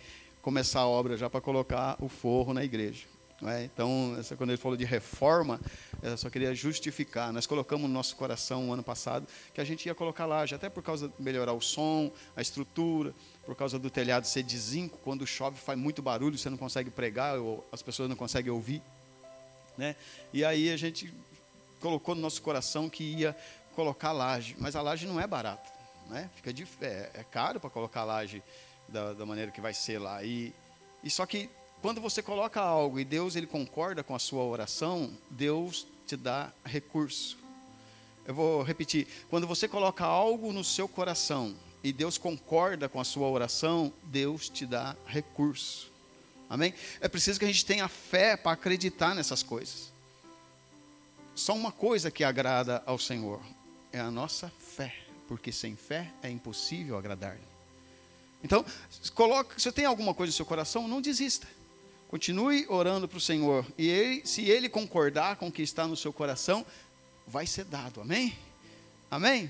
começar 0.44 0.82
a 0.82 0.88
obra 0.88 1.16
já 1.16 1.30
para 1.30 1.40
colocar 1.40 1.96
o 2.02 2.10
forro 2.10 2.54
na 2.54 2.64
igreja. 2.64 3.06
É? 3.46 3.64
Então, 3.64 4.16
essa, 4.20 4.36
quando 4.36 4.52
ele 4.52 4.58
falou 4.58 4.78
de 4.78 4.86
reforma, 4.86 5.60
eu 6.02 6.18
só 6.18 6.30
queria 6.30 6.54
justificar. 6.54 7.32
Nós 7.34 7.48
colocamos 7.48 7.88
no 7.88 7.94
nosso 7.94 8.16
coração, 8.16 8.64
no 8.64 8.74
ano 8.74 8.84
passado, 8.84 9.26
que 9.54 9.60
a 9.60 9.64
gente 9.64 9.86
ia 9.86 9.96
colocar 9.96 10.26
laje, 10.26 10.54
até 10.54 10.70
por 10.70 10.84
causa 10.84 11.08
de 11.08 11.14
melhorar 11.18 11.54
o 11.54 11.62
som, 11.62 12.12
a 12.36 12.42
estrutura, 12.42 13.14
por 13.46 13.56
causa 13.56 13.80
do 13.80 13.90
telhado 13.90 14.28
ser 14.28 14.44
de 14.44 14.58
zinco. 14.58 14.98
Quando 15.04 15.26
chove, 15.26 15.58
faz 15.58 15.80
muito 15.80 16.02
barulho, 16.02 16.38
você 16.38 16.50
não 16.50 16.58
consegue 16.58 16.90
pregar, 16.90 17.40
ou 17.40 17.66
as 17.72 17.82
pessoas 17.82 18.10
não 18.10 18.16
conseguem 18.16 18.52
ouvir. 18.52 18.82
Né? 19.78 19.96
E 20.34 20.44
aí 20.44 20.70
a 20.70 20.78
gente 20.78 21.14
colocou 21.80 22.16
no 22.16 22.22
nosso 22.22 22.42
coração 22.42 22.90
que 22.90 23.04
ia 23.04 23.36
colocar 23.76 24.12
laje, 24.12 24.56
mas 24.60 24.76
a 24.76 24.82
laje 24.82 25.06
não 25.06 25.20
é 25.20 25.28
barata. 25.28 25.72
Né? 26.10 26.30
Fica 26.36 26.54
de, 26.54 26.68
é, 26.82 27.10
é 27.14 27.26
caro 27.30 27.60
para 27.60 27.70
colocar 27.70 28.04
laje 28.04 28.44
da, 28.94 29.14
da 29.14 29.26
maneira 29.26 29.52
que 29.52 29.60
vai 29.60 29.74
ser 29.74 29.98
lá. 29.98 30.24
E, 30.24 30.54
e 31.04 31.10
só 31.10 31.26
que 31.26 31.50
quando 31.82 32.00
você 32.00 32.22
coloca 32.22 32.62
algo 32.62 33.00
e 33.00 33.04
Deus 33.04 33.36
ele 33.36 33.48
concorda 33.48 34.04
com 34.04 34.16
a 34.16 34.20
sua 34.20 34.44
oração, 34.44 35.12
Deus 35.30 35.86
te 36.08 36.16
dá 36.16 36.54
recurso. 36.64 37.38
Eu 38.26 38.34
vou 38.34 38.64
repetir. 38.64 39.08
Quando 39.30 39.46
você 39.46 39.68
coloca 39.68 40.06
algo 40.06 40.54
no 40.54 40.64
seu 40.64 40.88
coração 40.88 41.54
e 41.84 41.92
Deus 41.92 42.18
concorda 42.18 42.88
com 42.88 43.02
a 43.02 43.04
sua 43.04 43.28
oração, 43.28 43.92
Deus 44.04 44.48
te 44.48 44.66
dá 44.66 44.96
recurso. 45.06 45.92
Amém? 46.50 46.74
É 47.02 47.10
preciso 47.10 47.40
que 47.40 47.46
a 47.46 47.50
gente 47.50 47.66
tenha 47.66 47.88
fé 47.90 48.38
para 48.38 48.54
acreditar 48.54 49.14
nessas 49.16 49.44
coisas. 49.44 49.92
Só 51.36 51.54
uma 51.54 51.72
coisa 51.72 52.12
que 52.12 52.24
agrada 52.24 52.84
ao 52.86 53.00
Senhor 53.00 53.42
é 53.92 54.00
a 54.00 54.12
nossa 54.12 54.50
fé, 54.60 54.96
porque 55.28 55.52
sem 55.52 55.76
fé 55.76 56.12
é 56.22 56.30
impossível 56.30 56.96
agradar-lhe. 56.96 57.53
Então, 58.44 58.66
coloque, 59.16 59.62
se 59.62 59.72
tem 59.72 59.86
alguma 59.86 60.14
coisa 60.14 60.32
no 60.32 60.36
seu 60.36 60.46
coração, 60.46 60.88
não 60.88 61.02
desista. 61.02 61.48
Continue 62.10 62.66
orando 62.70 63.08
para 63.08 63.18
o 63.18 63.22
Senhor. 63.22 63.66
E 63.78 63.88
ele, 63.88 64.22
se 64.26 64.44
ele 64.44 64.70
concordar 64.70 65.38
com 65.38 65.48
o 65.48 65.52
que 65.52 65.62
está 65.62 65.88
no 65.88 65.96
seu 65.96 66.12
coração, 66.12 66.66
vai 67.26 67.48
ser 67.48 67.64
dado. 67.66 68.02
Amém? 68.02 68.38
Amém? 69.10 69.50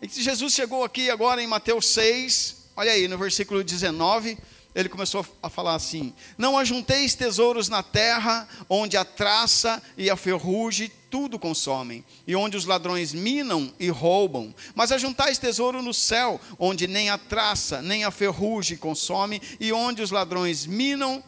E 0.00 0.08
Jesus 0.08 0.54
chegou 0.54 0.82
aqui 0.84 1.10
agora 1.10 1.42
em 1.42 1.46
Mateus 1.46 1.86
6, 1.86 2.70
olha 2.76 2.92
aí, 2.92 3.06
no 3.08 3.18
versículo 3.18 3.62
19, 3.62 4.38
ele 4.74 4.88
começou 4.88 5.26
a 5.42 5.50
falar 5.50 5.74
assim: 5.74 6.14
Não 6.36 6.56
ajunteis 6.56 7.14
tesouros 7.14 7.68
na 7.68 7.82
terra, 7.82 8.48
onde 8.68 8.96
a 8.96 9.04
traça 9.04 9.82
e 9.96 10.08
a 10.08 10.16
ferrugem 10.16 10.90
tudo 11.10 11.38
consomem, 11.38 12.04
e 12.26 12.36
onde 12.36 12.56
os 12.56 12.64
ladrões 12.64 13.12
minam 13.12 13.72
e 13.78 13.88
roubam. 13.88 14.54
Mas 14.74 14.92
ajuntais 14.92 15.38
tesouro 15.38 15.82
no 15.82 15.94
céu, 15.94 16.40
onde 16.58 16.86
nem 16.86 17.10
a 17.10 17.18
traça 17.18 17.82
nem 17.82 18.04
a 18.04 18.10
ferrugem 18.10 18.76
consome, 18.76 19.40
e 19.58 19.72
onde 19.72 20.02
os 20.02 20.10
ladrões 20.10 20.66
minam 20.66 21.22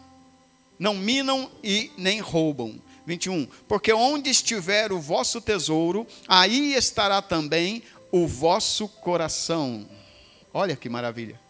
não 0.78 0.94
minam 0.94 1.50
e 1.62 1.90
nem 1.96 2.20
roubam. 2.20 2.80
21. 3.06 3.46
Porque 3.66 3.92
onde 3.92 4.30
estiver 4.30 4.92
o 4.92 5.00
vosso 5.00 5.40
tesouro, 5.40 6.06
aí 6.28 6.75
estará 6.75 7.20
também 7.20 7.82
o 8.12 8.26
vosso 8.26 8.88
coração. 8.88 9.88
Olha 10.52 10.76
que 10.76 10.88
maravilha. 10.88 11.40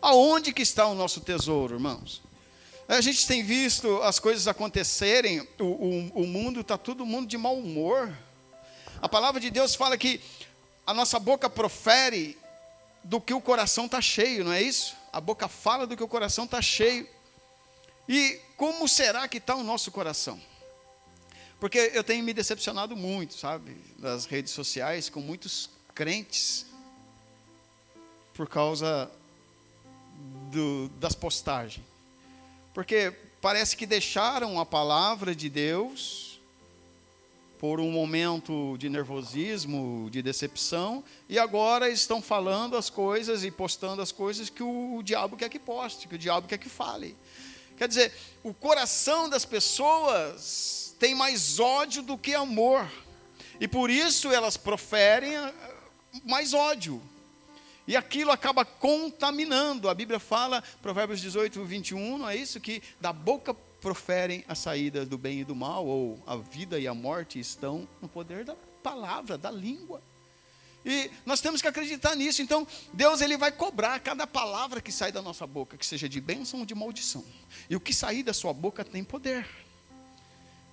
Aonde 0.00 0.52
que 0.52 0.62
está 0.62 0.86
o 0.86 0.94
nosso 0.94 1.20
tesouro, 1.20 1.76
irmãos? 1.76 2.21
A 2.92 3.00
gente 3.00 3.26
tem 3.26 3.42
visto 3.42 4.02
as 4.02 4.18
coisas 4.18 4.46
acontecerem, 4.46 5.40
o, 5.58 5.64
o, 5.64 6.22
o 6.24 6.26
mundo 6.26 6.60
está 6.60 6.76
todo 6.76 7.06
mundo 7.06 7.26
de 7.26 7.38
mau 7.38 7.58
humor. 7.58 8.14
A 9.00 9.08
palavra 9.08 9.40
de 9.40 9.50
Deus 9.50 9.74
fala 9.74 9.96
que 9.96 10.20
a 10.86 10.92
nossa 10.92 11.18
boca 11.18 11.48
profere 11.48 12.36
do 13.02 13.18
que 13.18 13.32
o 13.32 13.40
coração 13.40 13.86
está 13.86 13.98
cheio, 14.02 14.44
não 14.44 14.52
é 14.52 14.60
isso? 14.60 14.94
A 15.10 15.22
boca 15.22 15.48
fala 15.48 15.86
do 15.86 15.96
que 15.96 16.02
o 16.02 16.08
coração 16.08 16.44
está 16.44 16.60
cheio. 16.60 17.08
E 18.06 18.38
como 18.58 18.86
será 18.86 19.26
que 19.26 19.38
está 19.38 19.54
o 19.54 19.62
nosso 19.62 19.90
coração? 19.90 20.38
Porque 21.58 21.92
eu 21.94 22.04
tenho 22.04 22.22
me 22.22 22.34
decepcionado 22.34 22.94
muito, 22.94 23.32
sabe, 23.38 23.74
nas 23.98 24.26
redes 24.26 24.52
sociais, 24.52 25.08
com 25.08 25.22
muitos 25.22 25.70
crentes, 25.94 26.66
por 28.34 28.46
causa 28.46 29.10
do, 30.50 30.90
das 31.00 31.14
postagens. 31.14 31.91
Porque 32.72 33.12
parece 33.40 33.76
que 33.76 33.86
deixaram 33.86 34.58
a 34.58 34.66
palavra 34.66 35.34
de 35.34 35.48
Deus 35.48 36.40
por 37.58 37.78
um 37.78 37.92
momento 37.92 38.76
de 38.76 38.88
nervosismo, 38.88 40.08
de 40.10 40.20
decepção, 40.20 41.04
e 41.28 41.38
agora 41.38 41.88
estão 41.88 42.20
falando 42.20 42.76
as 42.76 42.90
coisas 42.90 43.44
e 43.44 43.52
postando 43.52 44.02
as 44.02 44.10
coisas 44.10 44.50
que 44.50 44.64
o, 44.64 44.96
o 44.96 45.02
diabo 45.02 45.36
quer 45.36 45.48
que 45.48 45.60
poste, 45.60 46.08
que 46.08 46.16
o 46.16 46.18
diabo 46.18 46.48
quer 46.48 46.58
que 46.58 46.68
fale. 46.68 47.16
Quer 47.76 47.86
dizer, 47.86 48.12
o 48.42 48.52
coração 48.52 49.28
das 49.28 49.44
pessoas 49.44 50.94
tem 50.98 51.14
mais 51.14 51.60
ódio 51.60 52.02
do 52.02 52.18
que 52.18 52.34
amor. 52.34 52.88
E 53.60 53.68
por 53.68 53.90
isso 53.90 54.32
elas 54.32 54.56
proferem 54.56 55.34
eh, 55.34 55.52
mais 56.24 56.52
ódio. 56.52 57.02
E 57.86 57.96
aquilo 57.96 58.30
acaba 58.30 58.64
contaminando. 58.64 59.88
A 59.88 59.94
Bíblia 59.94 60.20
fala, 60.20 60.62
Provérbios 60.80 61.20
18, 61.20 61.64
21, 61.64 62.18
não 62.18 62.28
é 62.28 62.36
isso? 62.36 62.60
Que 62.60 62.82
da 63.00 63.12
boca 63.12 63.54
proferem 63.54 64.44
as 64.46 64.58
saídas 64.58 65.08
do 65.08 65.18
bem 65.18 65.40
e 65.40 65.44
do 65.44 65.56
mal, 65.56 65.84
ou 65.84 66.22
a 66.26 66.36
vida 66.36 66.78
e 66.78 66.86
a 66.86 66.94
morte 66.94 67.40
estão 67.40 67.88
no 68.00 68.08
poder 68.08 68.44
da 68.44 68.54
palavra, 68.82 69.36
da 69.36 69.50
língua. 69.50 70.00
E 70.84 71.10
nós 71.24 71.40
temos 71.40 71.60
que 71.60 71.68
acreditar 71.68 72.14
nisso. 72.14 72.42
Então, 72.42 72.66
Deus 72.92 73.20
ele 73.20 73.36
vai 73.36 73.52
cobrar 73.52 73.98
cada 74.00 74.26
palavra 74.26 74.80
que 74.80 74.90
sai 74.90 75.12
da 75.12 75.22
nossa 75.22 75.46
boca, 75.46 75.76
que 75.76 75.86
seja 75.86 76.08
de 76.08 76.20
bênção 76.20 76.60
ou 76.60 76.66
de 76.66 76.74
maldição. 76.74 77.24
E 77.68 77.76
o 77.76 77.80
que 77.80 77.92
sair 77.92 78.22
da 78.22 78.32
sua 78.32 78.52
boca 78.52 78.84
tem 78.84 79.04
poder. 79.04 79.46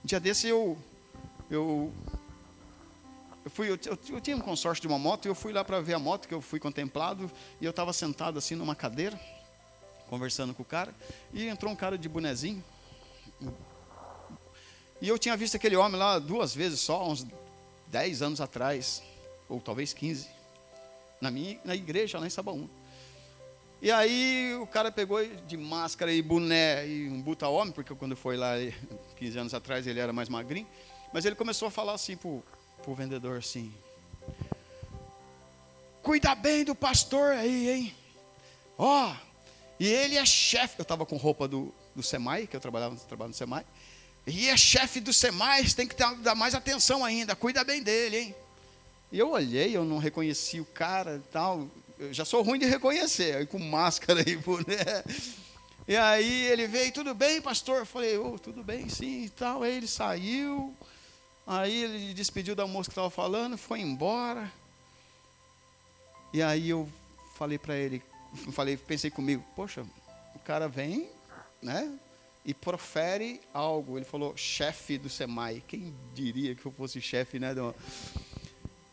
Um 0.03 0.07
dia 0.07 0.19
desse 0.19 0.47
eu 0.47 0.77
eu 1.49 1.91
eu 3.43 3.51
fui 3.51 3.69
eu, 3.69 3.79
eu, 3.86 3.98
eu 4.10 4.22
tinha 4.22 4.36
um 4.36 4.41
consórcio 4.41 4.81
de 4.81 4.88
uma 4.88 5.00
moto 5.00 5.25
e 5.25 5.29
eu 5.29 5.36
fui 5.36 5.53
lá 5.53 5.63
para 5.63 5.79
ver 5.79 5.93
a 5.93 6.00
moto 6.00 6.27
que 6.27 6.34
eu 6.34 6.41
fui 6.41 6.60
contemplado 6.60 7.31
e 7.60 7.65
eu 7.65 7.72
estava 7.72 7.93
sentado 7.93 8.38
assim 8.38 8.55
numa 8.55 8.75
cadeira 8.75 9.19
conversando 10.10 10.53
com 10.53 10.63
o 10.63 10.65
cara 10.65 10.93
e 11.31 11.48
entrou 11.48 11.72
um 11.72 11.75
cara 11.75 11.98
de 11.98 12.10
bonezinho. 12.10 12.63
E 15.00 15.08
eu 15.08 15.17
tinha 15.19 15.38
visto 15.38 15.55
aquele 15.55 15.75
homem 15.75 15.98
lá 15.98 16.17
duas 16.19 16.53
vezes 16.53 16.81
só, 16.81 17.08
uns 17.08 17.25
10 17.88 18.22
anos 18.22 18.41
atrás 18.41 19.03
ou 19.48 19.62
talvez 19.62 19.93
15, 19.93 20.27
na 21.22 21.31
minha 21.31 21.60
na 21.63 21.75
igreja 21.75 22.19
lá 22.19 22.25
em 22.25 22.29
Sabaúna. 22.29 22.69
E 23.81 23.89
aí 23.91 24.58
o 24.60 24.67
cara 24.67 24.91
pegou 24.91 25.25
de 25.25 25.55
máscara 25.55 26.12
e 26.12 26.22
boné 26.22 26.86
e 26.86 27.08
um 27.08 27.22
buta 27.22 27.48
homem, 27.48 27.72
porque 27.72 27.96
quando 27.96 28.15
foi 28.15 28.36
lá 28.36 28.55
15 29.15 29.39
anos 29.39 29.53
atrás 29.53 29.88
ele 29.88 30.00
era 30.00 30.12
mais 30.12 30.27
magrinho, 30.27 30.67
mas 31.13 31.24
ele 31.24 31.36
começou 31.36 31.69
a 31.69 31.72
falar 31.72 31.93
assim 31.93 32.17
pro, 32.17 32.43
pro 32.83 32.95
vendedor 32.95 33.38
assim: 33.38 33.74
Cuida 36.01 36.33
bem 36.36 36.63
do 36.63 36.74
pastor 36.74 37.33
aí, 37.33 37.69
hein? 37.69 37.95
Ó, 38.77 39.09
oh, 39.12 39.15
e 39.79 39.88
ele 39.88 40.17
é 40.17 40.25
chefe. 40.25 40.75
Eu 40.79 40.83
estava 40.83 41.05
com 41.05 41.17
roupa 41.17 41.48
do, 41.48 41.74
do 41.95 42.01
SEMAI, 42.01 42.48
que 42.48 42.55
eu 42.55 42.59
trabalhava, 42.59 42.95
trabalhava 42.95 43.29
no 43.29 43.36
SEMAI. 43.36 43.65
E 44.25 44.50
é 44.50 44.57
chefe 44.57 45.00
do 45.00 45.13
SEMAI, 45.13 45.63
tem 45.65 45.88
que 45.88 45.95
ter, 45.95 46.15
dar 46.17 46.36
mais 46.36 46.55
atenção 46.55 47.03
ainda. 47.03 47.36
Cuida 47.36 47.63
bem 47.63 47.81
dele, 47.81 48.17
hein? 48.17 48.36
E 49.12 49.19
eu 49.19 49.31
olhei, 49.31 49.75
eu 49.75 49.83
não 49.83 49.98
reconheci 49.98 50.59
o 50.59 50.65
cara 50.65 51.15
e 51.15 51.31
tal. 51.31 51.67
Eu 51.98 52.13
já 52.13 52.24
sou 52.24 52.41
ruim 52.43 52.59
de 52.59 52.65
reconhecer, 52.65 53.36
aí 53.36 53.45
com 53.45 53.59
máscara 53.59 54.27
e 54.27 54.36
boné. 54.38 55.03
E 55.88 55.98
aí 55.98 56.45
ele 56.45 56.67
veio, 56.67 56.91
tudo 56.91 57.15
bem, 57.15 57.41
pastor? 57.41 57.79
Eu 57.79 57.86
falei, 57.86 58.17
oh, 58.17 58.38
tudo 58.38 58.63
bem, 58.63 58.88
sim 58.88 59.24
e 59.24 59.29
tal. 59.29 59.63
Aí 59.63 59.75
ele 59.75 59.88
saiu, 59.88 60.75
aí 61.49 61.83
ele 61.83 62.13
despediu 62.13 62.55
da 62.55 62.67
moça 62.67 62.89
que 62.89 62.91
estava 62.91 63.09
falando, 63.09 63.57
foi 63.57 63.81
embora. 63.81 64.51
E 66.31 66.43
aí 66.43 66.69
eu 66.69 66.87
falei 67.35 67.57
para 67.57 67.75
ele, 67.75 68.03
falei, 68.51 68.77
pensei 68.77 69.09
comigo, 69.09 69.43
poxa, 69.55 69.83
o 70.35 70.39
cara 70.39 70.67
vem, 70.67 71.09
né? 71.59 71.91
E 72.45 72.53
profere 72.53 73.41
algo. 73.51 73.97
Ele 73.97 74.05
falou, 74.05 74.37
chefe 74.37 74.99
do 74.99 75.09
SEMAI. 75.09 75.63
Quem 75.67 75.93
diria 76.13 76.53
que 76.53 76.65
eu 76.65 76.71
fosse 76.71 77.01
chefe, 77.01 77.39
né? 77.39 77.55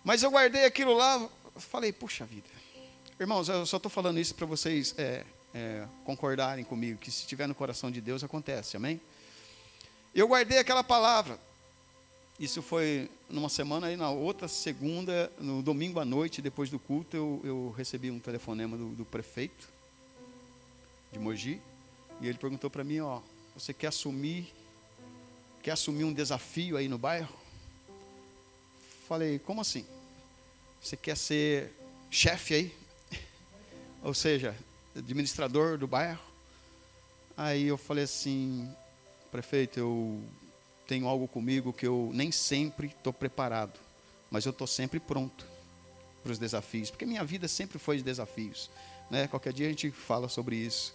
Mas 0.02 0.22
eu 0.22 0.30
guardei 0.30 0.64
aquilo 0.64 0.94
lá, 0.94 1.28
falei, 1.56 1.92
puxa 1.92 2.24
vida. 2.24 2.48
Irmãos, 3.20 3.50
eu 3.50 3.66
só 3.66 3.76
estou 3.76 3.90
falando 3.90 4.18
isso 4.18 4.34
para 4.34 4.46
vocês 4.46 4.94
é, 4.96 5.24
é, 5.54 5.86
concordarem 6.04 6.64
comigo, 6.64 6.98
que 6.98 7.10
se 7.10 7.20
estiver 7.20 7.46
no 7.46 7.54
coração 7.54 7.90
de 7.90 8.00
Deus, 8.00 8.24
acontece, 8.24 8.78
amém? 8.78 8.98
Eu 10.14 10.26
guardei 10.26 10.58
aquela 10.58 10.82
palavra. 10.82 11.38
Isso 12.38 12.60
foi 12.60 13.10
numa 13.30 13.48
semana, 13.48 13.86
aí 13.86 13.96
na 13.96 14.10
outra 14.10 14.46
segunda, 14.46 15.32
no 15.38 15.62
domingo 15.62 15.98
à 15.98 16.04
noite, 16.04 16.42
depois 16.42 16.68
do 16.68 16.78
culto, 16.78 17.16
eu, 17.16 17.40
eu 17.42 17.74
recebi 17.76 18.10
um 18.10 18.18
telefonema 18.18 18.76
do, 18.76 18.90
do 18.90 19.04
prefeito 19.06 19.68
de 21.10 21.18
Mogi, 21.18 21.60
e 22.20 22.28
ele 22.28 22.36
perguntou 22.36 22.68
para 22.68 22.84
mim, 22.84 23.00
ó, 23.00 23.20
você 23.54 23.72
quer 23.72 23.86
assumir, 23.86 24.52
quer 25.62 25.70
assumir 25.70 26.04
um 26.04 26.12
desafio 26.12 26.76
aí 26.76 26.88
no 26.88 26.98
bairro? 26.98 27.34
falei, 29.06 29.38
como 29.38 29.60
assim? 29.60 29.86
Você 30.82 30.96
quer 30.96 31.16
ser 31.16 31.72
chefe 32.10 32.54
aí? 32.54 32.74
Ou 34.02 34.12
seja, 34.12 34.54
administrador 34.96 35.78
do 35.78 35.86
bairro? 35.86 36.20
Aí 37.36 37.66
eu 37.68 37.78
falei 37.78 38.04
assim, 38.04 38.68
prefeito, 39.30 39.78
eu 39.78 40.20
tenho 40.86 41.08
algo 41.08 41.26
comigo 41.26 41.72
que 41.72 41.86
eu 41.86 42.10
nem 42.12 42.30
sempre 42.30 42.88
estou 42.88 43.12
preparado, 43.12 43.78
mas 44.30 44.44
eu 44.44 44.50
estou 44.50 44.66
sempre 44.66 45.00
pronto 45.00 45.46
para 46.22 46.32
os 46.32 46.38
desafios, 46.38 46.90
porque 46.90 47.06
minha 47.06 47.24
vida 47.24 47.48
sempre 47.48 47.78
foi 47.78 47.98
de 47.98 48.02
desafios. 48.02 48.70
Né? 49.10 49.28
Qualquer 49.28 49.52
dia 49.52 49.66
a 49.66 49.70
gente 49.70 49.90
fala 49.90 50.28
sobre 50.28 50.56
isso. 50.56 50.92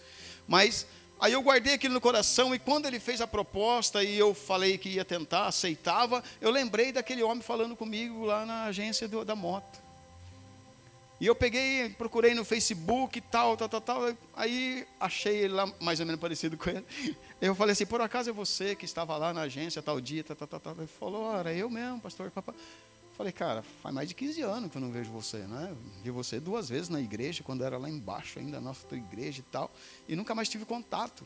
Mas 0.48 0.86
aí 1.20 1.34
eu 1.34 1.42
guardei 1.42 1.74
aquilo 1.74 1.94
no 1.94 2.02
coração 2.02 2.54
e 2.54 2.60
quando 2.60 2.86
ele 2.86 3.00
fez 3.00 3.22
a 3.22 3.28
proposta 3.28 4.04
e 4.04 4.18
eu 4.18 4.34
falei 4.34 4.78
que 4.78 4.90
ia 4.90 5.06
tentar, 5.06 5.48
aceitava, 5.48 6.24
eu 6.42 6.52
lembrei 6.52 6.92
daquele 6.92 7.24
homem 7.24 7.42
falando 7.42 7.76
comigo 7.76 8.26
lá 8.26 8.46
na 8.46 8.66
agência 8.66 9.08
do, 9.08 9.24
da 9.24 9.36
moto. 9.36 9.80
E 11.22 11.28
eu 11.28 11.36
peguei, 11.36 11.90
procurei 11.90 12.34
no 12.34 12.44
Facebook 12.44 13.22
tal, 13.22 13.56
tal, 13.56 13.70
tal, 13.70 13.82
tal. 13.82 14.18
Aí 14.36 14.88
achei 15.00 15.38
ele 15.38 15.54
lá 15.54 15.72
mais 15.80 16.00
ou 16.00 16.06
menos 16.08 16.20
parecido 16.20 16.58
com 16.58 16.72
ele. 16.72 16.84
Eu 17.42 17.56
falei 17.56 17.74
assim, 17.74 17.88
por 17.88 18.00
acaso 18.02 18.30
é 18.30 18.34
você 18.34 18.76
que 18.76 18.86
estava 18.86 19.18
lá 19.18 19.34
na 19.34 19.42
agência 19.42 19.82
tal 19.82 20.00
dia, 20.00 20.24
tal, 20.24 20.38
tal, 20.38 20.60
tal. 20.60 20.76
Ele 20.78 20.86
falou, 20.86 21.24
ora, 21.24 21.52
eu 21.52 21.70
mesmo, 21.72 22.00
pastor, 22.00 22.30
papai. 22.30 22.54
Falei, 23.18 23.34
cara, 23.34 23.64
faz 23.82 23.94
mais 23.94 24.08
de 24.08 24.14
15 24.14 24.42
anos 24.42 24.72
que 24.72 24.78
eu 24.78 24.82
não 24.82 24.92
vejo 24.92 25.12
você, 25.12 25.40
né? 25.40 25.76
Vi 26.04 26.12
você 26.12 26.40
duas 26.40 26.70
vezes 26.70 26.88
na 26.88 27.02
igreja, 27.02 27.44
quando 27.44 27.64
era 27.64 27.78
lá 27.80 27.90
embaixo 27.90 28.38
ainda, 28.38 28.58
na 28.58 28.70
nossa 28.70 28.86
igreja 28.96 29.40
e 29.40 29.44
tal. 29.52 29.72
E 30.08 30.16
nunca 30.16 30.36
mais 30.36 30.50
tive 30.50 30.66
contato. 30.66 31.24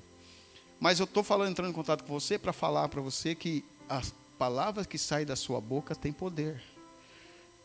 Mas 0.79 0.99
eu 0.99 1.03
estou 1.03 1.21
falando, 1.21 1.51
entrando 1.51 1.69
em 1.69 1.73
contato 1.73 2.03
com 2.03 2.13
você 2.13 2.39
para 2.39 2.53
falar 2.53 2.87
para 2.87 3.01
você 3.01 3.35
que 3.35 3.63
as 3.89 4.13
palavras 4.37 4.87
que 4.87 4.97
saem 4.97 5.25
da 5.25 5.35
sua 5.35 5.59
boca 5.59 5.93
têm 5.93 6.13
poder. 6.13 6.61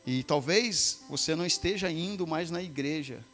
E 0.04 0.24
talvez 0.24 1.02
você 1.08 1.36
não 1.36 1.46
esteja 1.46 1.90
indo 1.90 2.26
mais 2.26 2.50
na 2.50 2.62
igreja, 2.62 3.24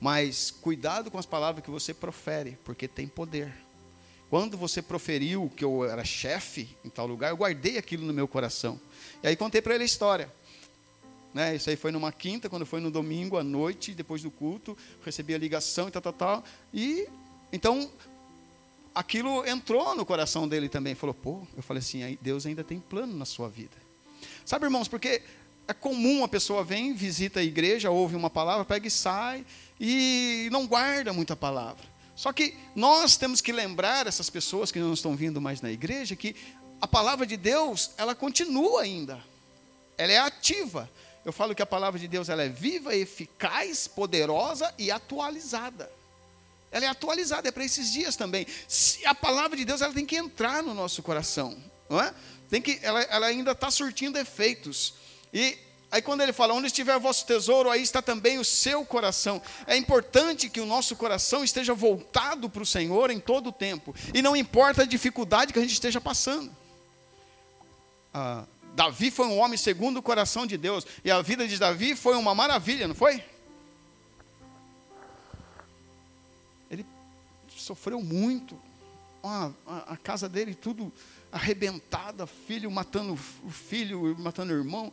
mas 0.00 0.50
cuidado 0.50 1.10
com 1.10 1.18
as 1.18 1.26
palavras 1.26 1.64
que 1.64 1.70
você 1.70 1.92
profere, 1.92 2.58
porque 2.64 2.88
tem 2.88 3.06
poder. 3.06 3.52
Quando 4.30 4.56
você 4.58 4.82
proferiu 4.82 5.50
que 5.56 5.64
eu 5.64 5.84
era 5.84 6.04
chefe 6.04 6.76
em 6.84 6.90
tal 6.90 7.06
lugar, 7.06 7.30
eu 7.30 7.36
guardei 7.36 7.78
aquilo 7.78 8.04
no 8.04 8.12
meu 8.12 8.28
coração. 8.28 8.78
E 9.22 9.26
aí 9.26 9.36
contei 9.36 9.62
para 9.62 9.74
ele 9.74 9.84
a 9.84 9.86
história. 9.86 10.30
Né, 11.32 11.56
isso 11.56 11.68
aí 11.68 11.76
foi 11.76 11.92
numa 11.92 12.10
quinta, 12.10 12.48
quando 12.48 12.64
foi 12.64 12.80
no 12.80 12.90
domingo 12.90 13.36
à 13.36 13.44
noite, 13.44 13.94
depois 13.94 14.22
do 14.22 14.30
culto, 14.30 14.76
recebi 15.04 15.34
a 15.34 15.38
ligação 15.38 15.88
e 15.88 15.90
tal, 15.90 16.02
tal, 16.02 16.12
tal. 16.12 16.44
E 16.72 17.06
então 17.52 17.90
aquilo 18.94 19.46
entrou 19.46 19.94
no 19.94 20.04
coração 20.04 20.48
dele 20.48 20.68
também. 20.68 20.94
Falou, 20.94 21.14
pô, 21.14 21.42
eu 21.56 21.62
falei 21.62 21.80
assim, 21.80 22.18
Deus 22.20 22.44
ainda 22.44 22.64
tem 22.64 22.80
plano 22.80 23.16
na 23.16 23.24
sua 23.24 23.48
vida. 23.48 23.76
Sabe, 24.44 24.66
irmãos, 24.66 24.88
porque 24.88 25.22
é 25.68 25.72
comum 25.72 26.24
a 26.24 26.28
pessoa 26.28 26.64
vem, 26.64 26.94
visita 26.94 27.40
a 27.40 27.44
igreja, 27.44 27.90
ouve 27.90 28.16
uma 28.16 28.30
palavra, 28.30 28.64
pega 28.64 28.88
e 28.88 28.90
sai 28.90 29.44
e 29.78 30.48
não 30.50 30.66
guarda 30.66 31.12
muita 31.12 31.36
palavra. 31.36 31.84
Só 32.18 32.32
que 32.32 32.52
nós 32.74 33.16
temos 33.16 33.40
que 33.40 33.52
lembrar 33.52 34.08
essas 34.08 34.28
pessoas 34.28 34.72
que 34.72 34.80
não 34.80 34.92
estão 34.92 35.14
vindo 35.14 35.40
mais 35.40 35.60
na 35.60 35.70
igreja 35.70 36.16
que 36.16 36.34
a 36.80 36.86
palavra 36.88 37.24
de 37.24 37.36
Deus, 37.36 37.92
ela 37.96 38.12
continua 38.12 38.82
ainda. 38.82 39.22
Ela 39.96 40.12
é 40.12 40.18
ativa. 40.18 40.90
Eu 41.24 41.32
falo 41.32 41.54
que 41.54 41.62
a 41.62 41.66
palavra 41.66 41.96
de 41.96 42.08
Deus 42.08 42.28
ela 42.28 42.42
é 42.42 42.48
viva, 42.48 42.92
eficaz, 42.92 43.86
poderosa 43.86 44.74
e 44.76 44.90
atualizada. 44.90 45.88
Ela 46.72 46.86
é 46.86 46.88
atualizada, 46.88 47.46
é 47.46 47.52
para 47.52 47.64
esses 47.64 47.92
dias 47.92 48.16
também. 48.16 48.48
Se 48.66 49.06
a 49.06 49.14
palavra 49.14 49.56
de 49.56 49.64
Deus 49.64 49.80
ela 49.80 49.94
tem 49.94 50.04
que 50.04 50.16
entrar 50.16 50.60
no 50.60 50.74
nosso 50.74 51.04
coração, 51.04 51.56
não 51.88 52.00
é? 52.00 52.12
Tem 52.50 52.60
que, 52.60 52.80
ela, 52.82 53.00
ela 53.02 53.26
ainda 53.28 53.52
está 53.52 53.70
surtindo 53.70 54.18
efeitos. 54.18 54.94
E 55.32 55.56
aí 55.90 56.02
quando 56.02 56.20
ele 56.20 56.32
fala, 56.32 56.54
onde 56.54 56.66
estiver 56.66 56.96
o 56.96 57.00
vosso 57.00 57.24
tesouro, 57.26 57.70
aí 57.70 57.82
está 57.82 58.02
também 58.02 58.38
o 58.38 58.44
seu 58.44 58.84
coração. 58.84 59.40
É 59.66 59.76
importante 59.76 60.48
que 60.48 60.60
o 60.60 60.66
nosso 60.66 60.94
coração 60.96 61.42
esteja 61.42 61.74
voltado 61.74 62.48
para 62.50 62.62
o 62.62 62.66
Senhor 62.66 63.10
em 63.10 63.18
todo 63.18 63.48
o 63.48 63.52
tempo. 63.52 63.94
E 64.12 64.20
não 64.20 64.36
importa 64.36 64.82
a 64.82 64.86
dificuldade 64.86 65.52
que 65.52 65.58
a 65.58 65.62
gente 65.62 65.72
esteja 65.72 66.00
passando. 66.00 66.54
Ah, 68.12 68.44
Davi 68.74 69.10
foi 69.10 69.26
um 69.26 69.38
homem 69.38 69.56
segundo 69.56 69.98
o 69.98 70.02
coração 70.02 70.46
de 70.46 70.56
Deus. 70.56 70.86
E 71.04 71.10
a 71.10 71.20
vida 71.22 71.48
de 71.48 71.58
Davi 71.58 71.96
foi 71.96 72.16
uma 72.16 72.34
maravilha, 72.34 72.86
não 72.86 72.94
foi? 72.94 73.24
Ele 76.70 76.84
sofreu 77.56 78.00
muito. 78.00 78.56
a, 79.22 79.50
a 79.88 79.96
casa 79.96 80.28
dele 80.28 80.54
tudo 80.54 80.92
arrebentada, 81.30 82.26
filho 82.26 82.70
matando 82.70 83.12
o 83.14 83.50
filho, 83.50 84.16
matando 84.18 84.52
o 84.52 84.56
irmão 84.56 84.92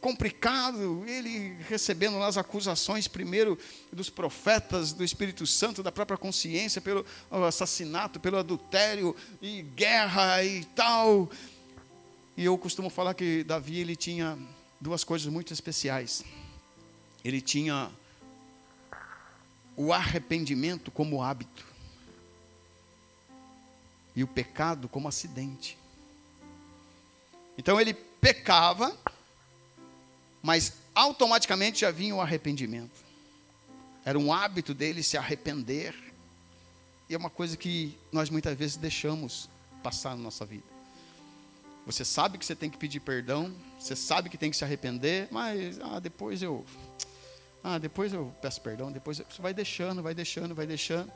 complicado, 0.00 1.04
ele 1.06 1.56
recebendo 1.68 2.22
as 2.22 2.36
acusações 2.36 3.08
primeiro 3.08 3.58
dos 3.92 4.08
profetas, 4.08 4.92
do 4.92 5.02
Espírito 5.02 5.46
Santo, 5.46 5.82
da 5.82 5.90
própria 5.90 6.16
consciência, 6.16 6.80
pelo 6.80 7.04
assassinato, 7.30 8.20
pelo 8.20 8.38
adultério 8.38 9.16
e 9.40 9.62
guerra 9.62 10.44
e 10.44 10.64
tal. 10.66 11.30
E 12.36 12.44
eu 12.44 12.56
costumo 12.58 12.90
falar 12.90 13.14
que 13.14 13.42
Davi 13.44 13.80
ele 13.80 13.96
tinha 13.96 14.38
duas 14.80 15.02
coisas 15.02 15.26
muito 15.26 15.52
especiais. 15.52 16.22
Ele 17.24 17.40
tinha 17.40 17.90
o 19.76 19.92
arrependimento 19.92 20.90
como 20.90 21.22
hábito 21.22 21.64
e 24.14 24.22
o 24.22 24.26
pecado 24.26 24.88
como 24.88 25.08
acidente. 25.08 25.76
Então 27.58 27.80
ele 27.80 27.92
pecava 27.94 28.96
mas 30.46 30.74
automaticamente 30.94 31.80
já 31.80 31.90
vinha 31.90 32.14
o 32.14 32.20
arrependimento. 32.20 33.04
Era 34.04 34.16
um 34.16 34.32
hábito 34.32 34.72
dele 34.72 35.02
se 35.02 35.16
arrepender. 35.16 35.92
E 37.08 37.14
é 37.14 37.18
uma 37.18 37.28
coisa 37.28 37.56
que 37.56 37.98
nós 38.12 38.30
muitas 38.30 38.56
vezes 38.56 38.76
deixamos 38.76 39.50
passar 39.82 40.10
na 40.10 40.22
nossa 40.22 40.46
vida. 40.46 40.62
Você 41.84 42.04
sabe 42.04 42.38
que 42.38 42.46
você 42.46 42.54
tem 42.54 42.70
que 42.70 42.78
pedir 42.78 43.00
perdão, 43.00 43.52
você 43.76 43.96
sabe 43.96 44.30
que 44.30 44.38
tem 44.38 44.48
que 44.48 44.56
se 44.56 44.62
arrepender, 44.62 45.26
mas 45.32 45.80
ah, 45.80 45.98
depois 45.98 46.40
eu 46.42 46.64
ah, 47.64 47.78
depois 47.78 48.12
eu 48.12 48.32
peço 48.40 48.60
perdão, 48.60 48.92
depois 48.92 49.18
você 49.18 49.42
vai 49.42 49.52
deixando, 49.52 50.00
vai 50.00 50.14
deixando, 50.14 50.54
vai 50.54 50.66
deixando. 50.66 51.12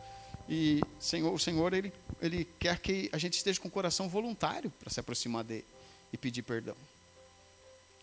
E 0.49 0.81
Senhor, 0.99 1.33
o 1.33 1.39
Senhor 1.39 1.73
ele 1.73 1.93
ele 2.21 2.49
quer 2.59 2.81
que 2.81 3.09
a 3.13 3.19
gente 3.19 3.35
esteja 3.35 3.61
com 3.61 3.69
o 3.69 3.71
coração 3.71 4.09
voluntário 4.09 4.71
para 4.71 4.91
se 4.91 4.99
aproximar 4.99 5.45
dele 5.45 5.67
e 6.13 6.19
pedir 6.19 6.43
perdão 6.43 6.77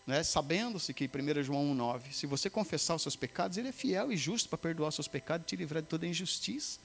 né, 0.08 0.22
sabendo-se 0.22 0.94
que 0.94 1.04
1 1.04 1.42
João 1.42 1.76
1,9, 1.76 2.12
se 2.12 2.26
você 2.26 2.48
confessar 2.48 2.94
os 2.94 3.02
seus 3.02 3.14
pecados, 3.14 3.58
ele 3.58 3.68
é 3.68 3.72
fiel 3.72 4.10
e 4.10 4.16
justo 4.16 4.48
para 4.48 4.56
perdoar 4.56 4.88
os 4.88 4.94
seus 4.94 5.06
pecados 5.06 5.44
e 5.44 5.48
te 5.48 5.54
livrar 5.54 5.82
de 5.82 5.88
toda 5.88 6.06
injustiça. 6.06 6.78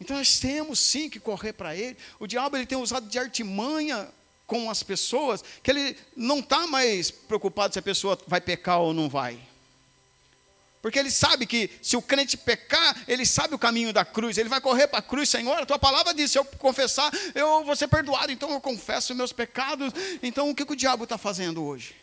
Então 0.00 0.16
nós 0.16 0.40
temos 0.40 0.80
sim 0.80 1.10
que 1.10 1.20
correr 1.20 1.52
para 1.52 1.76
ele. 1.76 1.98
O 2.18 2.26
diabo 2.26 2.56
ele 2.56 2.64
tem 2.64 2.78
usado 2.78 3.06
de 3.06 3.18
artimanha 3.18 4.08
com 4.46 4.70
as 4.70 4.82
pessoas, 4.82 5.44
que 5.62 5.70
ele 5.70 5.94
não 6.16 6.38
está 6.38 6.66
mais 6.66 7.10
preocupado 7.10 7.74
se 7.74 7.78
a 7.78 7.82
pessoa 7.82 8.18
vai 8.26 8.40
pecar 8.40 8.80
ou 8.80 8.94
não 8.94 9.06
vai. 9.06 9.38
Porque 10.82 10.98
ele 10.98 11.10
sabe 11.10 11.46
que 11.46 11.70
se 11.82 11.96
o 11.96 12.02
crente 12.02 12.36
pecar, 12.36 12.96
ele 13.06 13.26
sabe 13.26 13.54
o 13.54 13.58
caminho 13.58 13.92
da 13.92 14.04
cruz. 14.04 14.38
Ele 14.38 14.48
vai 14.48 14.60
correr 14.60 14.88
para 14.88 15.00
a 15.00 15.02
cruz, 15.02 15.28
Senhor, 15.28 15.58
a 15.58 15.66
tua 15.66 15.78
palavra 15.78 16.14
diz: 16.14 16.30
se 16.30 16.38
eu 16.38 16.44
confessar, 16.44 17.12
eu 17.34 17.64
vou 17.64 17.76
ser 17.76 17.88
perdoado. 17.88 18.32
Então 18.32 18.50
eu 18.50 18.60
confesso 18.60 19.14
meus 19.14 19.32
pecados. 19.32 19.92
Então 20.22 20.48
o 20.48 20.54
que, 20.54 20.64
que 20.64 20.72
o 20.72 20.76
diabo 20.76 21.04
está 21.04 21.18
fazendo 21.18 21.62
hoje? 21.62 21.94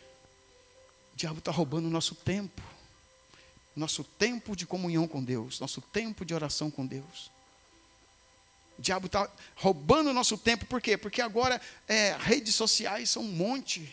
O 1.13 1.17
diabo 1.17 1.39
está 1.39 1.51
roubando 1.51 1.87
o 1.87 1.91
nosso 1.91 2.13
tempo. 2.13 2.61
Nosso 3.75 4.03
tempo 4.03 4.55
de 4.55 4.65
comunhão 4.65 5.07
com 5.07 5.23
Deus. 5.23 5.59
Nosso 5.59 5.81
tempo 5.81 6.23
de 6.23 6.35
oração 6.35 6.69
com 6.69 6.85
Deus. 6.85 7.31
O 8.77 8.81
diabo 8.81 9.07
está 9.07 9.27
roubando 9.55 10.11
o 10.11 10.13
nosso 10.13 10.37
tempo, 10.37 10.67
por 10.67 10.79
quê? 10.79 10.95
Porque 10.95 11.19
agora 11.19 11.59
é, 11.87 12.15
redes 12.19 12.53
sociais 12.53 13.09
são 13.09 13.23
um 13.23 13.31
monte 13.31 13.91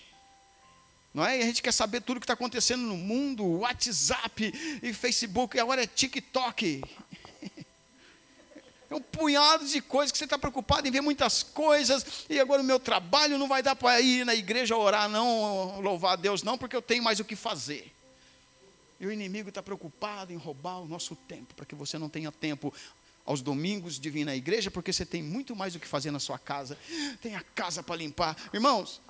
não 1.15 1.25
é? 1.25 1.39
E 1.39 1.43
a 1.43 1.47
gente 1.47 1.63
quer 1.63 1.73
saber 1.73 2.01
tudo 2.01 2.17
o 2.17 2.21
que 2.21 2.25
está 2.25 2.35
acontecendo 2.35 2.83
no 2.83 2.97
mundo, 2.97 3.47
WhatsApp 3.61 4.53
e 4.83 4.93
Facebook, 4.93 5.57
e 5.57 5.61
agora 5.61 5.83
é 5.83 5.87
TikTok. 5.87 6.83
É 8.91 8.95
um 8.95 9.01
punhado 9.01 9.67
de 9.67 9.81
coisas 9.81 10.13
que 10.13 10.19
você 10.19 10.25
está 10.25 10.39
preocupado 10.39 10.87
em 10.87 10.91
ver 10.91 11.01
muitas 11.01 11.43
coisas, 11.43 12.27
e 12.29 12.39
agora 12.39 12.63
o 12.63 12.65
meu 12.65 12.79
trabalho 12.79 13.39
não 13.39 13.49
vai 13.49 13.61
dar 13.61 13.75
para 13.75 13.99
ir 14.01 14.25
na 14.25 14.35
igreja 14.35 14.77
orar, 14.77 15.09
não, 15.09 15.81
louvar 15.81 16.13
a 16.13 16.17
Deus, 16.17 16.45
não, 16.45 16.57
porque 16.57 16.77
eu 16.77 16.83
tenho 16.83 17.03
mais 17.03 17.19
o 17.19 17.25
que 17.25 17.35
fazer. 17.35 17.93
E 19.01 19.07
o 19.07 19.11
inimigo 19.11 19.49
está 19.49 19.63
preocupado 19.63 20.33
em 20.33 20.37
roubar 20.37 20.81
o 20.81 20.87
nosso 20.87 21.17
tempo, 21.17 21.55
para 21.55 21.65
que 21.65 21.75
você 21.75 21.99
não 21.99 22.09
tenha 22.09 22.31
tempo 22.31 22.73
aos 23.25 23.41
domingos 23.41 23.99
de 23.99 24.11
vir 24.11 24.25
na 24.25 24.37
igreja, 24.37 24.71
porque 24.71 24.93
você 24.93 25.05
tem 25.05 25.23
muito 25.23 25.57
mais 25.57 25.75
o 25.75 25.81
que 25.81 25.89
fazer 25.89 26.11
na 26.11 26.21
sua 26.21 26.39
casa. 26.39 26.79
Tem 27.21 27.35
a 27.35 27.41
casa 27.41 27.83
para 27.83 27.97
limpar. 27.97 28.37
Irmãos, 28.53 29.01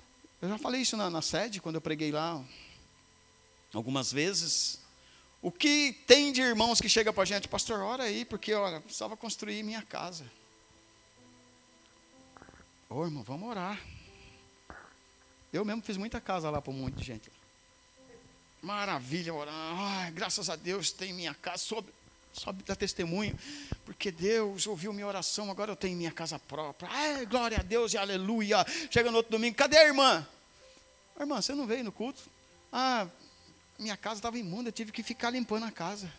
eu 0.41 0.49
já 0.49 0.57
falei 0.57 0.81
isso 0.81 0.97
na, 0.97 1.09
na 1.09 1.21
sede, 1.21 1.61
quando 1.61 1.75
eu 1.75 1.81
preguei 1.81 2.11
lá, 2.11 2.43
algumas 3.73 4.11
vezes. 4.11 4.79
O 5.41 5.51
que 5.51 5.93
tem 6.07 6.31
de 6.31 6.41
irmãos 6.41 6.81
que 6.81 6.89
chega 6.89 7.13
para 7.13 7.23
a 7.23 7.25
gente, 7.25 7.47
pastor, 7.47 7.79
ora 7.81 8.03
aí, 8.03 8.25
porque 8.25 8.53
olha, 8.53 8.81
precisava 8.81 9.15
construir 9.15 9.63
minha 9.63 9.81
casa. 9.81 10.25
Ô 12.89 13.03
irmão, 13.03 13.23
vamos 13.23 13.49
orar. 13.49 13.79
Eu 15.51 15.63
mesmo 15.63 15.81
fiz 15.81 15.97
muita 15.97 16.19
casa 16.19 16.49
lá 16.49 16.61
para 16.61 16.71
um 16.71 16.77
monte 16.77 16.95
de 16.95 17.03
gente. 17.03 17.31
Maravilha 18.61 19.33
orar. 19.33 19.53
Ai, 19.53 20.11
graças 20.11 20.49
a 20.49 20.55
Deus 20.55 20.91
tem 20.91 21.13
minha 21.13 21.33
casa. 21.33 21.59
Sobe, 21.59 21.91
sobe 22.39 22.63
da 22.63 22.75
testemunho. 22.75 23.37
Porque 23.85 24.11
Deus 24.11 24.67
ouviu 24.67 24.93
minha 24.93 25.07
oração, 25.07 25.49
agora 25.49 25.71
eu 25.71 25.75
tenho 25.75 25.97
minha 25.97 26.11
casa 26.11 26.37
própria. 26.37 26.89
Ai, 26.91 27.25
glória 27.25 27.59
a 27.59 27.63
Deus 27.63 27.93
e 27.93 27.97
aleluia. 27.97 28.65
Chega 28.91 29.09
no 29.11 29.17
outro 29.17 29.31
domingo, 29.31 29.55
cadê 29.55 29.77
a 29.77 29.85
irmã? 29.85 30.27
Irmã, 31.19 31.41
você 31.41 31.53
não 31.53 31.65
veio 31.65 31.83
no 31.83 31.91
culto? 31.91 32.21
Ah, 32.71 33.07
minha 33.79 33.95
casa 33.95 34.19
estava 34.19 34.37
imunda, 34.37 34.69
eu 34.69 34.73
tive 34.73 34.91
que 34.91 35.03
ficar 35.03 35.29
limpando 35.29 35.63
a 35.65 35.71
casa. 35.71 36.11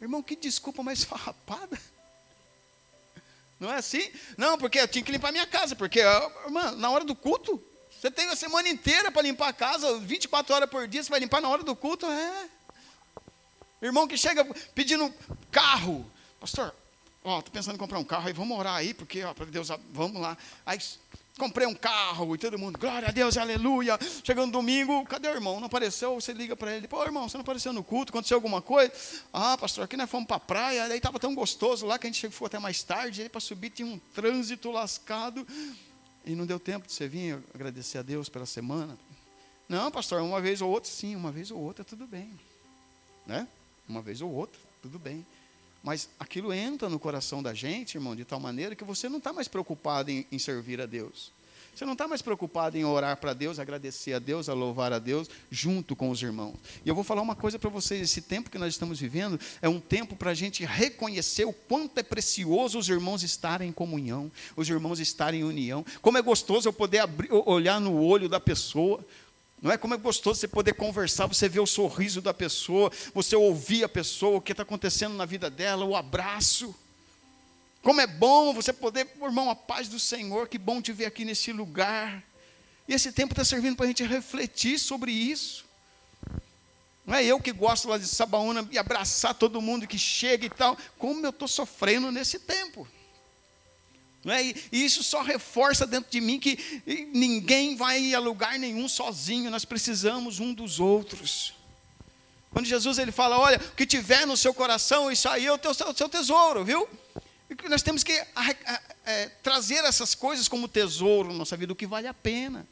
Irmão, 0.00 0.22
que 0.22 0.36
desculpa 0.36 0.82
mais 0.82 1.02
farrapada. 1.04 1.78
Não 3.60 3.72
é 3.72 3.76
assim? 3.76 4.10
Não, 4.36 4.56
porque 4.56 4.78
eu 4.78 4.86
tinha 4.86 5.04
que 5.04 5.10
limpar 5.10 5.32
minha 5.32 5.46
casa, 5.46 5.74
porque, 5.74 6.00
irmã, 6.00 6.70
na 6.72 6.90
hora 6.90 7.04
do 7.04 7.14
culto, 7.14 7.62
você 7.90 8.10
tem 8.10 8.28
a 8.28 8.36
semana 8.36 8.68
inteira 8.68 9.10
para 9.10 9.22
limpar 9.22 9.48
a 9.48 9.52
casa, 9.52 9.98
24 9.98 10.54
horas 10.54 10.70
por 10.70 10.86
dia, 10.86 11.02
você 11.02 11.10
vai 11.10 11.18
limpar 11.18 11.40
na 11.40 11.48
hora 11.48 11.64
do 11.64 11.74
culto? 11.74 12.06
É. 12.06 12.48
Irmão 13.80 14.08
que 14.08 14.16
chega 14.16 14.44
pedindo 14.74 15.12
carro, 15.50 16.04
pastor, 16.40 16.74
ó, 17.24 17.40
tô 17.40 17.50
pensando 17.50 17.76
em 17.76 17.78
comprar 17.78 17.98
um 17.98 18.04
carro, 18.04 18.26
aí 18.26 18.32
vamos 18.32 18.58
orar 18.58 18.74
aí, 18.74 18.92
porque, 18.92 19.22
ó, 19.22 19.32
para 19.32 19.46
Deus, 19.46 19.68
vamos 19.92 20.20
lá. 20.20 20.36
Aí 20.66 20.78
comprei 21.38 21.66
um 21.66 21.74
carro 21.74 22.34
e 22.34 22.38
todo 22.38 22.58
mundo, 22.58 22.76
glória 22.76 23.08
a 23.08 23.12
Deus, 23.12 23.36
aleluia. 23.36 23.96
Chegando 24.24 24.50
domingo, 24.50 25.04
cadê 25.06 25.28
o 25.28 25.34
irmão? 25.34 25.60
Não 25.60 25.66
apareceu? 25.66 26.14
Você 26.16 26.32
liga 26.32 26.56
para 26.56 26.74
ele, 26.74 26.88
pô, 26.88 27.02
irmão, 27.04 27.28
você 27.28 27.36
não 27.36 27.42
apareceu 27.42 27.72
no 27.72 27.84
culto? 27.84 28.10
Aconteceu 28.10 28.36
alguma 28.36 28.60
coisa? 28.60 28.92
Ah, 29.32 29.56
pastor, 29.56 29.84
aqui 29.84 29.96
nós 29.96 30.10
fomos 30.10 30.26
para 30.26 30.36
a 30.36 30.40
praia, 30.40 30.84
aí 30.84 30.96
estava 30.96 31.20
tão 31.20 31.34
gostoso 31.34 31.86
lá 31.86 31.98
que 31.98 32.06
a 32.06 32.10
gente 32.10 32.18
chegou 32.18 32.46
até 32.46 32.58
mais 32.58 32.82
tarde, 32.82 33.22
aí 33.22 33.28
para 33.28 33.40
subir 33.40 33.70
tinha 33.70 33.86
um 33.86 33.98
trânsito 34.12 34.70
lascado. 34.72 35.46
E 36.24 36.34
não 36.34 36.44
deu 36.44 36.58
tempo 36.58 36.86
de 36.86 36.92
você 36.92 37.06
vir 37.06 37.42
agradecer 37.54 37.98
a 37.98 38.02
Deus 38.02 38.28
pela 38.28 38.44
semana. 38.44 38.98
Não, 39.68 39.90
pastor, 39.90 40.20
uma 40.20 40.40
vez 40.40 40.60
ou 40.60 40.70
outra, 40.70 40.90
sim, 40.90 41.14
uma 41.14 41.30
vez 41.30 41.50
ou 41.50 41.58
outra, 41.58 41.84
tudo 41.84 42.06
bem. 42.06 42.30
Né? 43.26 43.46
Uma 43.88 44.02
vez 44.02 44.20
ou 44.20 44.30
outra, 44.30 44.60
tudo 44.82 44.98
bem. 44.98 45.24
Mas 45.82 46.08
aquilo 46.18 46.52
entra 46.52 46.88
no 46.88 46.98
coração 46.98 47.42
da 47.42 47.54
gente, 47.54 47.96
irmão, 47.96 48.14
de 48.14 48.24
tal 48.24 48.40
maneira 48.40 48.74
que 48.74 48.84
você 48.84 49.08
não 49.08 49.18
está 49.18 49.32
mais 49.32 49.48
preocupado 49.48 50.10
em, 50.10 50.26
em, 50.30 50.38
servir 50.38 50.80
a 50.80 50.86
Deus. 50.86 51.32
Você 51.74 51.84
não 51.84 51.92
está 51.92 52.08
mais 52.08 52.20
preocupado 52.20 52.76
em 52.76 52.84
orar 52.84 53.16
para 53.18 53.32
Deus, 53.32 53.60
agradecer 53.60 54.12
a 54.12 54.18
Deus, 54.18 54.48
a 54.48 54.52
louvar 54.52 54.92
a 54.92 54.98
Deus, 54.98 55.30
junto 55.48 55.94
com 55.94 56.10
os 56.10 56.20
irmãos. 56.20 56.56
E 56.84 56.88
eu 56.88 56.94
vou 56.94 57.04
falar 57.04 57.22
uma 57.22 57.36
coisa 57.36 57.56
para 57.56 57.70
vocês: 57.70 58.02
esse 58.02 58.20
tempo 58.20 58.50
que 58.50 58.58
nós 58.58 58.74
estamos 58.74 58.98
vivendo 58.98 59.38
é 59.62 59.68
um 59.68 59.78
tempo 59.78 60.16
para 60.16 60.32
a 60.32 60.34
gente 60.34 60.64
reconhecer 60.64 61.44
o 61.44 61.52
quanto 61.52 61.98
é 61.98 62.02
precioso 62.02 62.80
os 62.80 62.88
irmãos 62.88 63.22
estarem 63.22 63.68
em 63.68 63.72
comunhão, 63.72 64.30
os 64.56 64.68
irmãos 64.68 64.98
estarem 64.98 65.40
em 65.40 65.44
união. 65.44 65.86
Como 66.02 66.18
é 66.18 66.22
gostoso 66.22 66.68
eu 66.68 66.72
poder 66.72 66.98
abrir, 66.98 67.32
olhar 67.32 67.80
no 67.80 68.02
olho 68.02 68.28
da 68.28 68.40
pessoa, 68.40 68.98
não 69.60 69.72
é 69.72 69.76
como 69.76 69.94
é 69.94 69.96
gostoso 69.96 70.38
você 70.38 70.48
poder 70.48 70.74
conversar, 70.74 71.26
você 71.26 71.48
ver 71.48 71.60
o 71.60 71.66
sorriso 71.66 72.20
da 72.20 72.32
pessoa, 72.32 72.92
você 73.12 73.34
ouvir 73.34 73.82
a 73.82 73.88
pessoa, 73.88 74.38
o 74.38 74.40
que 74.40 74.52
está 74.52 74.62
acontecendo 74.62 75.14
na 75.14 75.24
vida 75.24 75.50
dela, 75.50 75.84
o 75.84 75.96
abraço. 75.96 76.74
Como 77.82 78.00
é 78.00 78.06
bom 78.06 78.54
você 78.54 78.72
poder, 78.72 79.08
irmão, 79.20 79.50
a 79.50 79.56
paz 79.56 79.88
do 79.88 79.98
Senhor, 79.98 80.48
que 80.48 80.58
bom 80.58 80.80
te 80.80 80.92
ver 80.92 81.06
aqui 81.06 81.24
nesse 81.24 81.52
lugar. 81.52 82.22
E 82.86 82.94
esse 82.94 83.12
tempo 83.12 83.32
está 83.32 83.44
servindo 83.44 83.76
para 83.76 83.84
a 83.84 83.88
gente 83.88 84.04
refletir 84.04 84.78
sobre 84.78 85.10
isso. 85.10 85.66
Não 87.04 87.14
é 87.14 87.24
eu 87.24 87.40
que 87.40 87.52
gosto 87.52 87.88
lá 87.88 87.98
de 87.98 88.06
Sabaúna 88.06 88.68
e 88.70 88.78
abraçar 88.78 89.34
todo 89.34 89.62
mundo 89.62 89.86
que 89.86 89.98
chega 89.98 90.46
e 90.46 90.50
tal. 90.50 90.76
Como 90.98 91.24
eu 91.24 91.30
estou 91.30 91.48
sofrendo 91.48 92.12
nesse 92.12 92.38
tempo. 92.38 92.86
Não 94.24 94.34
é? 94.34 94.42
E 94.42 94.84
isso 94.84 95.02
só 95.02 95.22
reforça 95.22 95.86
dentro 95.86 96.10
de 96.10 96.20
mim 96.20 96.38
que 96.38 96.58
ninguém 97.12 97.76
vai 97.76 98.14
a 98.14 98.18
lugar 98.18 98.58
nenhum 98.58 98.88
sozinho, 98.88 99.50
nós 99.50 99.64
precisamos 99.64 100.40
um 100.40 100.52
dos 100.52 100.80
outros. 100.80 101.54
Quando 102.50 102.66
Jesus 102.66 102.98
ele 102.98 103.12
fala, 103.12 103.38
olha, 103.38 103.58
o 103.58 103.76
que 103.76 103.86
tiver 103.86 104.26
no 104.26 104.36
seu 104.36 104.52
coração, 104.52 105.10
isso 105.12 105.28
aí 105.28 105.46
é 105.46 105.52
o 105.52 105.58
o 105.58 105.94
seu 105.94 106.08
tesouro, 106.08 106.64
viu? 106.64 106.88
E 107.48 107.68
nós 107.68 107.82
temos 107.82 108.02
que 108.02 108.12
é, 109.04 109.28
trazer 109.42 109.84
essas 109.84 110.14
coisas 110.14 110.48
como 110.48 110.68
tesouro 110.68 111.28
na 111.28 111.38
nossa 111.38 111.56
vida, 111.56 111.72
o 111.72 111.76
que 111.76 111.86
vale 111.86 112.06
a 112.06 112.14
pena. 112.14 112.66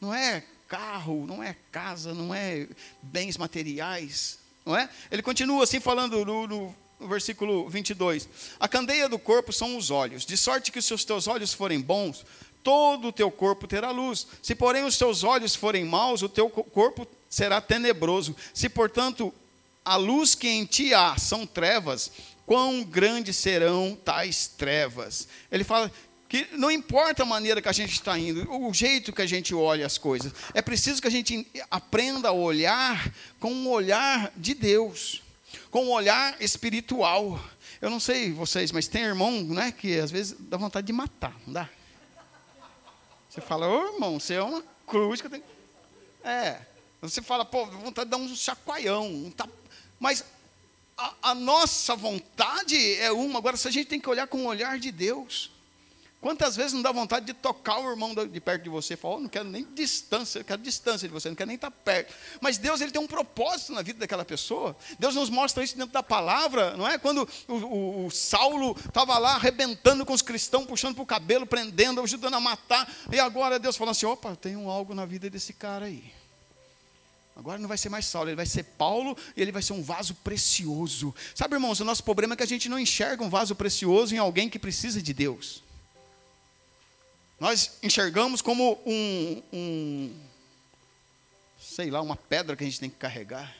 Não 0.00 0.12
é 0.12 0.44
carro, 0.68 1.26
não 1.26 1.42
é 1.42 1.56
casa, 1.70 2.12
não 2.12 2.34
é 2.34 2.68
bens 3.00 3.38
materiais, 3.38 4.38
não 4.64 4.76
é? 4.76 4.88
Ele 5.10 5.22
continua 5.22 5.64
assim 5.64 5.80
falando 5.80 6.24
no, 6.24 6.46
no 6.46 6.74
no 6.98 7.08
versículo 7.08 7.68
22. 7.68 8.28
A 8.58 8.68
candeia 8.68 9.08
do 9.08 9.18
corpo 9.18 9.52
são 9.52 9.76
os 9.76 9.90
olhos, 9.90 10.24
de 10.24 10.36
sorte 10.36 10.72
que 10.72 10.82
se 10.82 10.94
os 10.94 11.04
teus 11.04 11.26
olhos 11.26 11.52
forem 11.52 11.80
bons, 11.80 12.24
todo 12.62 13.08
o 13.08 13.12
teu 13.12 13.30
corpo 13.30 13.66
terá 13.66 13.90
luz. 13.90 14.26
Se, 14.42 14.54
porém, 14.54 14.84
os 14.84 14.98
teus 14.98 15.22
olhos 15.22 15.54
forem 15.54 15.84
maus, 15.84 16.22
o 16.22 16.28
teu 16.28 16.48
corpo 16.50 17.06
será 17.28 17.60
tenebroso. 17.60 18.34
Se, 18.52 18.68
portanto, 18.68 19.32
a 19.84 19.96
luz 19.96 20.34
que 20.34 20.48
em 20.48 20.64
ti 20.64 20.92
há 20.92 21.16
são 21.16 21.46
trevas, 21.46 22.10
quão 22.44 22.82
grandes 22.82 23.36
serão 23.36 23.96
tais 24.04 24.48
trevas? 24.48 25.28
Ele 25.50 25.62
fala 25.62 25.92
que 26.28 26.48
não 26.52 26.70
importa 26.70 27.22
a 27.22 27.26
maneira 27.26 27.62
que 27.62 27.68
a 27.68 27.72
gente 27.72 27.92
está 27.92 28.18
indo, 28.18 28.50
o 28.50 28.74
jeito 28.74 29.12
que 29.12 29.22
a 29.22 29.26
gente 29.26 29.54
olha 29.54 29.86
as 29.86 29.96
coisas, 29.96 30.32
é 30.52 30.60
preciso 30.60 31.00
que 31.00 31.06
a 31.06 31.10
gente 31.10 31.46
aprenda 31.70 32.30
a 32.30 32.32
olhar 32.32 33.12
com 33.38 33.52
um 33.52 33.68
olhar 33.68 34.32
de 34.36 34.54
Deus 34.54 35.22
com 35.76 35.84
um 35.84 35.90
olhar 35.90 36.40
espiritual. 36.40 37.38
Eu 37.82 37.90
não 37.90 38.00
sei 38.00 38.32
vocês, 38.32 38.72
mas 38.72 38.88
tem 38.88 39.02
irmão 39.02 39.42
né, 39.42 39.70
que 39.70 40.00
às 40.00 40.10
vezes 40.10 40.34
dá 40.38 40.56
vontade 40.56 40.86
de 40.86 40.92
matar, 40.94 41.36
não 41.46 41.52
dá? 41.52 41.68
Você 43.28 43.42
fala, 43.42 43.68
ô 43.68 43.92
irmão, 43.92 44.18
você 44.18 44.32
é 44.32 44.42
uma 44.42 44.64
cruz 44.86 45.20
que 45.20 45.26
eu 45.26 45.32
tenho. 45.32 45.44
É. 46.24 46.62
Você 47.02 47.20
fala, 47.20 47.44
pô, 47.44 47.66
vontade 47.66 48.06
de 48.06 48.10
dar 48.10 48.16
um 48.16 48.34
chacoalhão. 48.34 49.06
Um 49.06 49.30
tap... 49.30 49.50
Mas 50.00 50.24
a, 50.96 51.12
a, 51.20 51.34
nossa 51.34 51.94
vontade 51.94 52.94
é 52.94 53.12
uma. 53.12 53.38
Agora, 53.38 53.58
se 53.58 53.68
a 53.68 53.70
gente 53.70 53.86
tem 53.86 54.00
que 54.00 54.08
olhar 54.08 54.26
com 54.28 54.38
o 54.38 54.46
olhar 54.46 54.78
de 54.78 54.90
Deus. 54.90 55.50
Quantas 56.20 56.56
vezes 56.56 56.72
não 56.72 56.82
dá 56.82 56.90
vontade 56.90 57.26
de 57.26 57.34
tocar 57.34 57.78
o 57.78 57.90
irmão 57.90 58.14
de 58.14 58.40
perto 58.40 58.62
de 58.62 58.68
você? 58.68 58.96
Fala, 58.96 59.16
oh, 59.16 59.20
não 59.20 59.28
quero 59.28 59.48
nem 59.48 59.64
distância, 59.74 60.40
eu 60.40 60.44
quero 60.44 60.60
distância 60.60 61.06
de 61.06 61.12
você, 61.12 61.28
não 61.28 61.36
quero 61.36 61.48
nem 61.48 61.56
estar 61.56 61.70
perto. 61.70 62.12
Mas 62.40 62.58
Deus 62.58 62.80
ele 62.80 62.90
tem 62.90 63.00
um 63.00 63.06
propósito 63.06 63.72
na 63.72 63.82
vida 63.82 64.00
daquela 64.00 64.24
pessoa. 64.24 64.74
Deus 64.98 65.14
nos 65.14 65.30
mostra 65.30 65.62
isso 65.62 65.76
dentro 65.76 65.92
da 65.92 66.02
palavra, 66.02 66.76
não 66.76 66.88
é? 66.88 66.98
Quando 66.98 67.28
o, 67.46 67.54
o, 67.54 68.06
o 68.06 68.10
Saulo 68.10 68.76
estava 68.76 69.18
lá 69.18 69.34
arrebentando 69.34 70.04
com 70.04 70.12
os 70.12 70.22
cristãos, 70.22 70.66
puxando 70.66 70.94
para 70.94 71.02
o 71.02 71.06
cabelo, 71.06 71.46
prendendo, 71.46 72.00
ajudando 72.00 72.34
a 72.34 72.40
matar. 72.40 72.90
E 73.12 73.20
agora 73.20 73.58
Deus 73.58 73.76
falou 73.76 73.92
assim: 73.92 74.06
opa, 74.06 74.34
tem 74.34 74.56
um 74.56 74.70
algo 74.70 74.94
na 74.94 75.04
vida 75.04 75.30
desse 75.30 75.52
cara 75.52 75.84
aí. 75.84 76.12
Agora 77.36 77.58
não 77.58 77.68
vai 77.68 77.76
ser 77.76 77.90
mais 77.90 78.06
Saulo, 78.06 78.30
ele 78.30 78.36
vai 78.36 78.46
ser 78.46 78.62
Paulo 78.62 79.14
e 79.36 79.42
ele 79.42 79.52
vai 79.52 79.60
ser 79.60 79.74
um 79.74 79.82
vaso 79.82 80.14
precioso. 80.14 81.14
Sabe, 81.34 81.54
irmãos, 81.54 81.78
o 81.78 81.84
nosso 81.84 82.02
problema 82.02 82.32
é 82.32 82.36
que 82.36 82.42
a 82.42 82.46
gente 82.46 82.66
não 82.66 82.78
enxerga 82.78 83.22
um 83.22 83.28
vaso 83.28 83.54
precioso 83.54 84.14
em 84.14 84.18
alguém 84.18 84.48
que 84.48 84.58
precisa 84.58 85.02
de 85.02 85.12
Deus. 85.12 85.65
Nós 87.38 87.78
enxergamos 87.82 88.40
como 88.40 88.80
um, 88.86 89.42
um, 89.52 90.20
sei 91.60 91.90
lá, 91.90 92.00
uma 92.00 92.16
pedra 92.16 92.56
que 92.56 92.64
a 92.64 92.66
gente 92.66 92.80
tem 92.80 92.88
que 92.88 92.96
carregar. 92.96 93.54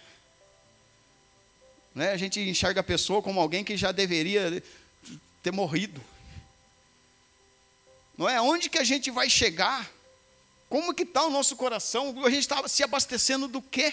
Né? 1.95 2.11
A 2.11 2.17
gente 2.17 2.41
enxerga 2.41 2.81
a 2.81 2.85
pessoa 2.85 3.23
como 3.23 3.41
alguém 3.41 3.63
que 3.63 3.77
já 3.77 3.93
deveria 3.93 4.63
ter 5.43 5.51
morrido. 5.51 6.03
Não 8.17 8.29
é? 8.29 8.41
Onde 8.41 8.71
que 8.71 8.79
a 8.79 8.85
gente 8.85 9.11
vai 9.11 9.29
chegar? 9.29 9.91
Como 10.71 10.95
que 10.95 11.03
está 11.03 11.25
o 11.25 11.31
nosso 11.31 11.55
coração? 11.55 12.15
A 12.25 12.31
gente 12.31 12.41
está 12.41 12.67
se 12.67 12.83
abastecendo 12.83 13.47
do 13.47 13.61
quê? 13.61 13.93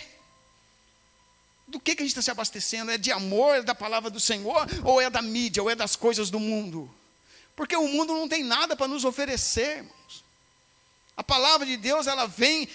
Do 1.67 1.79
que, 1.79 1.95
que 1.95 2.03
a 2.03 2.05
gente 2.05 2.11
está 2.11 2.21
se 2.21 2.31
abastecendo? 2.31 2.89
É 2.89 2.97
de 2.97 3.11
amor, 3.11 3.57
é 3.57 3.61
da 3.61 3.75
palavra 3.75 4.09
do 4.09 4.19
Senhor? 4.19 4.65
Ou 4.83 5.01
é 5.01 5.09
da 5.09 5.21
mídia, 5.21 5.61
ou 5.61 5.69
é 5.69 5.75
das 5.75 5.95
coisas 5.97 6.29
do 6.29 6.39
mundo? 6.39 6.89
Porque 7.55 7.75
o 7.75 7.87
mundo 7.87 8.13
não 8.13 8.27
tem 8.27 8.43
nada 8.43 8.75
para 8.75 8.87
nos 8.87 9.05
oferecer, 9.05 9.77
irmãos. 9.77 10.23
A 11.15 11.23
palavra 11.23 11.65
de 11.65 11.77
Deus, 11.77 12.07
ela 12.07 12.25
vem, 12.25 12.67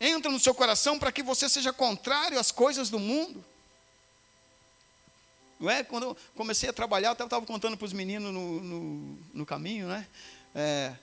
entra 0.00 0.30
no 0.30 0.38
seu 0.38 0.54
coração 0.54 0.98
para 0.98 1.10
que 1.10 1.22
você 1.22 1.48
seja 1.48 1.72
contrário 1.72 2.38
às 2.38 2.52
coisas 2.52 2.88
do 2.88 2.98
mundo. 2.98 3.44
Não 5.58 5.68
é? 5.68 5.82
Quando 5.82 6.04
eu 6.04 6.16
comecei 6.34 6.68
a 6.70 6.72
trabalhar, 6.72 7.14
eu 7.18 7.24
estava 7.24 7.44
contando 7.44 7.76
para 7.76 7.84
os 7.84 7.92
meninos 7.92 8.32
no, 8.32 8.60
no, 8.60 9.18
no, 9.34 9.46
caminho, 9.46 9.88
né? 9.88 10.06
É, 10.54 10.94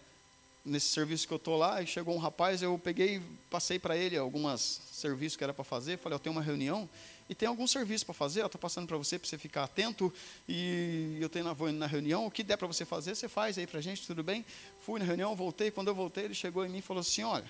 nesse 0.66 0.88
serviço 0.88 1.28
que 1.28 1.34
eu 1.34 1.38
estou 1.38 1.58
lá, 1.58 1.86
chegou 1.86 2.16
um 2.16 2.20
rapaz, 2.20 2.62
eu 2.62 2.80
peguei, 2.80 3.22
passei 3.52 3.78
para 3.78 3.96
ele 3.96 4.18
alguns 4.18 4.82
serviços 4.92 5.38
que 5.38 5.44
era 5.44 5.54
para 5.54 5.64
fazer, 5.64 6.00
falei, 6.00 6.16
eu 6.16 6.20
tenho 6.20 6.36
uma 6.36 6.42
reunião, 6.42 6.90
e 7.30 7.36
tem 7.36 7.48
algum 7.48 7.68
serviço 7.68 8.06
para 8.06 8.14
fazer, 8.14 8.46
estou 8.46 8.60
passando 8.60 8.88
para 8.88 8.98
você, 8.98 9.20
para 9.20 9.28
você 9.28 9.38
ficar 9.38 9.64
atento, 9.64 10.14
e 10.48 11.18
eu 11.20 11.28
tenho 11.28 11.46
na, 11.46 11.54
vou 11.54 11.72
na 11.72 11.86
reunião, 11.86 12.26
o 12.26 12.32
que 12.32 12.44
der 12.44 12.58
para 12.58 12.68
você 12.68 12.86
fazer, 12.86 13.16
você 13.16 13.28
faz 13.28 13.58
aí 13.58 13.68
para 13.68 13.80
a 13.80 13.82
gente, 13.82 14.08
tudo 14.08 14.24
bem? 14.24 14.46
Fui 14.86 15.00
na 15.00 15.06
reunião, 15.06 15.36
voltei, 15.36 15.70
quando 15.70 15.90
eu 15.90 15.96
voltei, 15.96 16.26
ele 16.26 16.34
chegou 16.34 16.66
em 16.66 16.70
mim 16.70 16.78
e 16.78 16.82
falou 16.82 17.02
assim, 17.02 17.24
olha, 17.24 17.46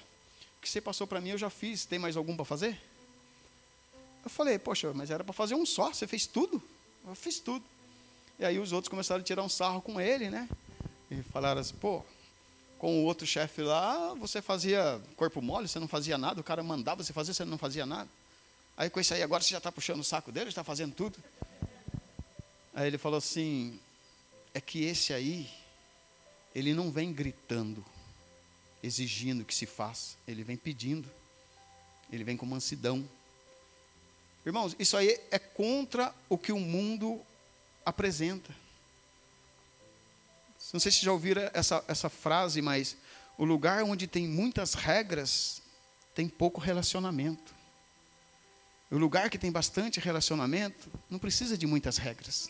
o 0.58 0.62
que 0.62 0.70
você 0.70 0.82
passou 0.82 1.06
para 1.06 1.22
mim 1.22 1.30
eu 1.30 1.38
já 1.38 1.50
fiz, 1.50 1.86
tem 1.86 2.00
mais 2.00 2.18
algum 2.18 2.36
para 2.36 2.46
fazer? 2.46 2.80
Eu 4.24 4.30
falei, 4.30 4.58
poxa, 4.58 4.92
mas 4.94 5.12
era 5.12 5.24
para 5.24 5.34
fazer 5.34 5.56
um 5.56 5.66
só, 5.66 5.94
você 5.94 6.08
fez 6.08 6.26
tudo? 6.26 6.62
Eu 7.08 7.16
fiz 7.16 7.40
tudo. 7.40 7.64
E 8.40 8.46
aí 8.46 8.60
os 8.60 8.72
outros 8.72 8.90
começaram 8.90 9.22
a 9.22 9.24
tirar 9.24 9.44
um 9.44 9.50
sarro 9.50 9.82
com 9.82 10.02
ele, 10.02 10.30
né? 10.30 10.50
E 11.10 11.22
falaram 11.24 11.62
assim, 11.62 11.76
pô, 11.76 12.04
com 12.78 13.02
o 13.02 13.06
outro 13.06 13.26
chefe 13.26 13.62
lá, 13.62 14.14
você 14.16 14.42
fazia 14.42 15.02
corpo 15.16 15.42
mole, 15.42 15.68
você 15.68 15.80
não 15.80 15.88
fazia 15.88 16.18
nada, 16.18 16.42
o 16.42 16.44
cara 16.44 16.62
mandava 16.62 17.04
você 17.04 17.14
fazer, 17.14 17.34
você 17.34 17.46
não 17.46 17.58
fazia 17.58 17.86
nada. 17.86 18.10
Aí 18.78 18.92
com 18.92 19.00
isso 19.00 19.12
aí, 19.16 19.24
agora 19.24 19.42
você 19.42 19.50
já 19.50 19.58
está 19.58 19.72
puxando 19.72 20.02
o 20.02 20.04
saco 20.04 20.32
dele, 20.32 20.50
está 20.50 20.64
fazendo 20.64 20.94
tudo. 20.94 21.18
Aí 22.76 22.86
ele 22.86 23.00
falou 23.00 23.18
assim: 23.18 23.80
é 24.54 24.62
que 24.62 24.84
esse 24.86 25.14
aí, 25.14 25.50
ele 26.54 26.76
não 26.76 26.92
vem 26.92 27.12
gritando, 27.12 27.84
exigindo 28.84 29.44
que 29.44 29.56
se 29.56 29.66
faça, 29.66 30.16
ele 30.28 30.44
vem 30.44 30.56
pedindo, 30.56 31.10
ele 32.12 32.24
vem 32.24 32.38
com 32.38 32.46
mansidão. 32.46 33.04
Irmãos, 34.46 34.76
isso 34.78 34.96
aí 34.96 35.20
é 35.32 35.40
contra 35.40 36.14
o 36.30 36.38
que 36.38 36.52
o 36.52 36.60
mundo 36.60 37.20
apresenta. 37.84 38.56
Não 40.72 40.80
sei 40.80 40.92
se 40.92 41.04
já 41.04 41.12
ouviram 41.12 41.50
essa, 41.54 41.84
essa 41.88 42.10
frase, 42.10 42.62
mas 42.62 42.96
o 43.38 43.44
lugar 43.44 43.84
onde 43.84 44.06
tem 44.06 44.28
muitas 44.28 44.76
regras 44.76 45.64
tem 46.14 46.30
pouco 46.30 46.62
relacionamento. 46.62 47.57
O 48.90 48.98
lugar 48.98 49.30
que 49.30 49.38
tem 49.38 49.52
bastante 49.52 50.00
relacionamento 50.00 50.90
não 51.10 51.20
precisa 51.20 51.58
de 51.58 51.68
muitas 51.68 51.98
regras. 51.98 52.50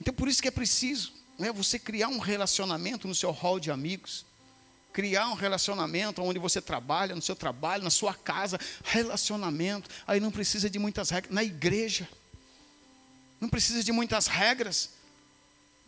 Então 0.00 0.12
por 0.12 0.28
isso 0.28 0.42
que 0.42 0.48
é 0.48 0.50
preciso 0.50 1.12
né, 1.38 1.50
você 1.52 1.78
criar 1.78 2.08
um 2.08 2.18
relacionamento 2.18 3.08
no 3.08 3.14
seu 3.14 3.30
hall 3.30 3.58
de 3.58 3.70
amigos, 3.70 4.26
criar 4.92 5.28
um 5.28 5.34
relacionamento 5.34 6.22
onde 6.22 6.38
você 6.38 6.60
trabalha, 6.60 7.14
no 7.14 7.22
seu 7.22 7.36
trabalho, 7.36 7.84
na 7.84 7.90
sua 7.90 8.12
casa, 8.12 8.58
relacionamento. 8.84 9.88
Aí 10.06 10.20
não 10.20 10.30
precisa 10.30 10.68
de 10.68 10.78
muitas 10.78 11.10
regras. 11.10 11.32
Na 11.32 11.44
igreja, 11.44 12.08
não 13.40 13.48
precisa 13.48 13.82
de 13.82 13.92
muitas 13.92 14.26
regras, 14.26 14.90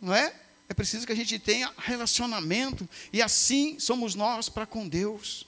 não 0.01 0.13
é? 0.15 0.33
É 0.69 0.73
preciso 0.73 1.05
que 1.05 1.11
a 1.11 1.15
gente 1.15 1.37
tenha 1.37 1.69
relacionamento, 1.77 2.87
e 3.11 3.21
assim 3.21 3.77
somos 3.77 4.15
nós 4.15 4.47
para 4.47 4.65
com 4.65 4.87
Deus. 4.87 5.45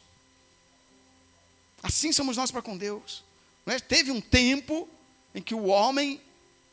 Assim 1.82 2.12
somos 2.12 2.36
nós 2.36 2.52
para 2.52 2.62
com 2.62 2.78
Deus. 2.78 3.24
É? 3.66 3.80
Teve 3.80 4.12
um 4.12 4.22
tempo 4.22 4.88
em 5.34 5.42
que 5.42 5.56
o 5.56 5.66
homem, 5.66 6.22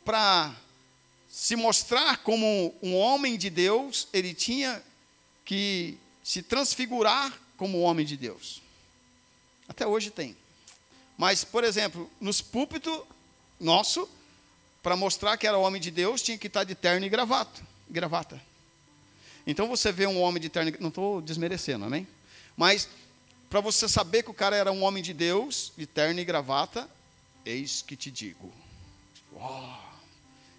para 0.04 0.54
se 1.28 1.54
mostrar 1.54 2.18
como 2.18 2.74
um 2.82 2.96
homem 2.96 3.36
de 3.36 3.48
Deus, 3.48 4.08
ele 4.12 4.34
tinha 4.34 4.82
que 5.44 5.96
se 6.22 6.42
transfigurar 6.42 7.32
como 7.56 7.80
homem 7.80 8.04
de 8.04 8.16
Deus. 8.16 8.60
Até 9.68 9.86
hoje 9.86 10.10
tem. 10.10 10.36
Mas, 11.16 11.44
por 11.44 11.62
exemplo, 11.62 12.10
nos 12.20 12.40
púlpitos 12.40 13.02
nosso, 13.58 14.08
para 14.82 14.96
mostrar 14.96 15.36
que 15.36 15.46
era 15.46 15.58
homem 15.58 15.80
de 15.80 15.90
Deus, 15.90 16.22
tinha 16.22 16.38
que 16.38 16.46
estar 16.46 16.64
de 16.64 16.74
terno 16.74 17.04
e 17.04 17.08
gravata. 17.08 17.62
gravata. 17.88 18.40
Então 19.46 19.68
você 19.68 19.92
vê 19.92 20.06
um 20.06 20.20
homem 20.20 20.40
de 20.40 20.48
terno, 20.48 20.72
não 20.80 20.88
estou 20.88 21.20
desmerecendo, 21.20 21.84
amém? 21.84 22.06
Mas 22.56 22.88
para 23.50 23.60
você 23.60 23.88
saber 23.88 24.22
que 24.22 24.30
o 24.30 24.34
cara 24.34 24.54
era 24.54 24.70
um 24.70 24.84
homem 24.84 25.02
de 25.02 25.12
Deus, 25.12 25.72
de 25.76 25.84
terno 25.84 26.20
e 26.20 26.24
gravata, 26.24 26.88
eis 27.44 27.82
que 27.82 27.96
te 27.96 28.08
digo. 28.08 28.54
Oh, 29.34 29.74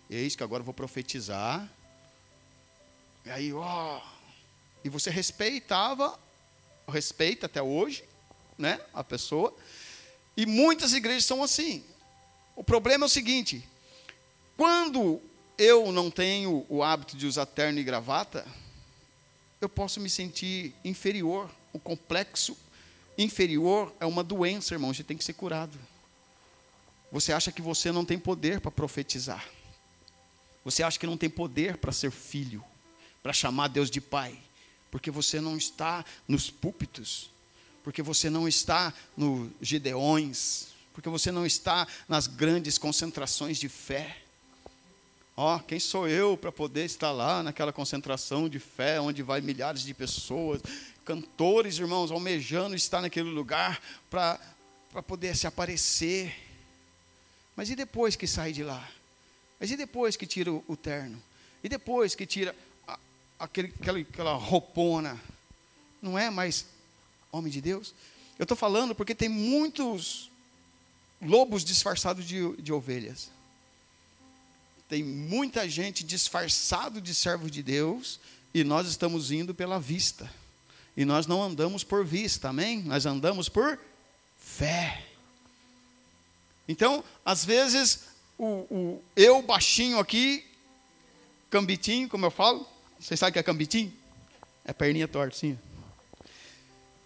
eis 0.09 0.35
que 0.35 0.43
agora 0.43 0.59
eu 0.59 0.65
vou 0.65 0.73
profetizar. 0.73 1.71
E 3.25 3.29
aí, 3.29 3.53
ó. 3.53 3.97
Oh, 3.97 4.01
e 4.83 4.89
você 4.89 5.09
respeitava, 5.09 6.19
respeita 6.85 7.45
até 7.45 7.61
hoje, 7.61 8.03
né, 8.57 8.81
a 8.93 9.05
pessoa. 9.05 9.55
E 10.35 10.45
muitas 10.45 10.91
igrejas 10.91 11.23
são 11.23 11.41
assim. 11.41 11.85
O 12.57 12.63
problema 12.63 13.05
é 13.05 13.07
o 13.07 13.09
seguinte: 13.09 13.65
quando 14.57 15.21
eu 15.57 15.93
não 15.93 16.11
tenho 16.11 16.65
o 16.67 16.83
hábito 16.83 17.15
de 17.15 17.25
usar 17.25 17.45
terno 17.45 17.79
e 17.79 17.85
gravata, 17.85 18.45
eu 19.61 19.69
posso 19.69 20.01
me 20.01 20.09
sentir 20.09 20.75
inferior. 20.83 21.49
O 21.71 21.79
complexo 21.79 22.57
inferior 23.17 23.93
é 23.99 24.05
uma 24.05 24.23
doença, 24.23 24.73
irmão, 24.73 24.93
você 24.93 25.03
tem 25.03 25.17
que 25.17 25.23
ser 25.23 25.33
curado. 25.33 25.77
Você 27.11 27.33
acha 27.33 27.51
que 27.51 27.61
você 27.61 27.91
não 27.91 28.05
tem 28.05 28.17
poder 28.17 28.61
para 28.61 28.71
profetizar. 28.71 29.45
Você 30.63 30.83
acha 30.83 30.99
que 30.99 31.07
não 31.07 31.17
tem 31.17 31.29
poder 31.29 31.77
para 31.77 31.91
ser 31.91 32.11
filho, 32.11 32.63
para 33.21 33.33
chamar 33.33 33.67
Deus 33.67 33.89
de 33.89 33.99
pai, 33.99 34.37
porque 34.89 35.11
você 35.11 35.41
não 35.41 35.57
está 35.57 36.05
nos 36.27 36.49
púlpitos, 36.49 37.29
porque 37.83 38.01
você 38.01 38.29
não 38.29 38.47
está 38.47 38.93
no 39.17 39.51
Gideões, 39.61 40.67
porque 40.93 41.09
você 41.09 41.31
não 41.31 41.45
está 41.45 41.87
nas 42.07 42.27
grandes 42.27 42.77
concentrações 42.77 43.57
de 43.57 43.67
fé. 43.67 44.17
Ó, 45.35 45.55
oh, 45.55 45.59
quem 45.59 45.79
sou 45.79 46.07
eu 46.07 46.37
para 46.37 46.51
poder 46.51 46.85
estar 46.85 47.11
lá 47.11 47.41
naquela 47.41 47.73
concentração 47.73 48.47
de 48.47 48.59
fé, 48.59 48.99
onde 49.01 49.23
vai 49.23 49.41
milhares 49.41 49.81
de 49.81 49.93
pessoas, 49.93 50.61
cantores, 51.11 51.77
irmãos, 51.77 52.09
almejando 52.09 52.73
estar 52.73 53.01
naquele 53.01 53.29
lugar 53.29 53.81
para 54.09 54.39
poder 55.05 55.35
se 55.35 55.45
aparecer. 55.45 56.33
Mas 57.53 57.69
e 57.69 57.75
depois 57.75 58.15
que 58.15 58.25
sai 58.25 58.53
de 58.53 58.63
lá? 58.63 58.89
Mas 59.59 59.69
e 59.71 59.75
depois 59.75 60.15
que 60.15 60.25
tira 60.25 60.49
o, 60.53 60.77
terno? 60.77 61.21
E 61.61 61.67
depois 61.67 62.15
que 62.15 62.25
tira 62.25 62.55
a, 62.87 62.97
aquele, 63.39 63.73
aquela, 63.77 63.99
aquela 63.99 64.33
roupona? 64.35 65.21
Não 66.01 66.17
é 66.17 66.29
mais 66.29 66.65
homem 67.29 67.51
de 67.51 67.59
Deus? 67.59 67.93
Eu 68.39 68.43
estou 68.43 68.55
falando 68.55 68.95
porque 68.95 69.13
tem 69.13 69.27
muitos 69.27 70.31
lobos 71.21 71.65
disfarçados 71.65 72.25
de, 72.25 72.55
de 72.55 72.71
ovelhas. 72.71 73.29
Tem 74.87 75.03
muita 75.03 75.67
gente 75.67 76.05
disfarçado 76.05 77.01
de 77.01 77.13
servo 77.13 77.51
de 77.51 77.61
Deus 77.61 78.17
e 78.53 78.63
nós 78.63 78.87
estamos 78.87 79.29
indo 79.29 79.53
pela 79.53 79.77
vista. 79.77 80.31
E 80.95 81.05
nós 81.05 81.25
não 81.25 81.41
andamos 81.41 81.83
por 81.83 82.05
vista, 82.05 82.49
amém? 82.49 82.81
Nós 82.83 83.05
andamos 83.05 83.47
por 83.47 83.79
fé. 84.37 85.05
Então, 86.67 87.03
às 87.25 87.45
vezes, 87.45 88.05
o, 88.37 88.65
o 88.69 89.03
eu 89.15 89.41
baixinho 89.41 89.99
aqui, 89.99 90.45
cambitinho, 91.49 92.09
como 92.09 92.25
eu 92.25 92.31
falo, 92.31 92.67
vocês 92.99 93.19
sabem 93.19 93.31
o 93.31 93.33
que 93.33 93.39
é 93.39 93.43
cambitinho? 93.43 93.93
É 94.65 94.73
perninha 94.73 95.07
torta, 95.07 95.35
sim. 95.35 95.57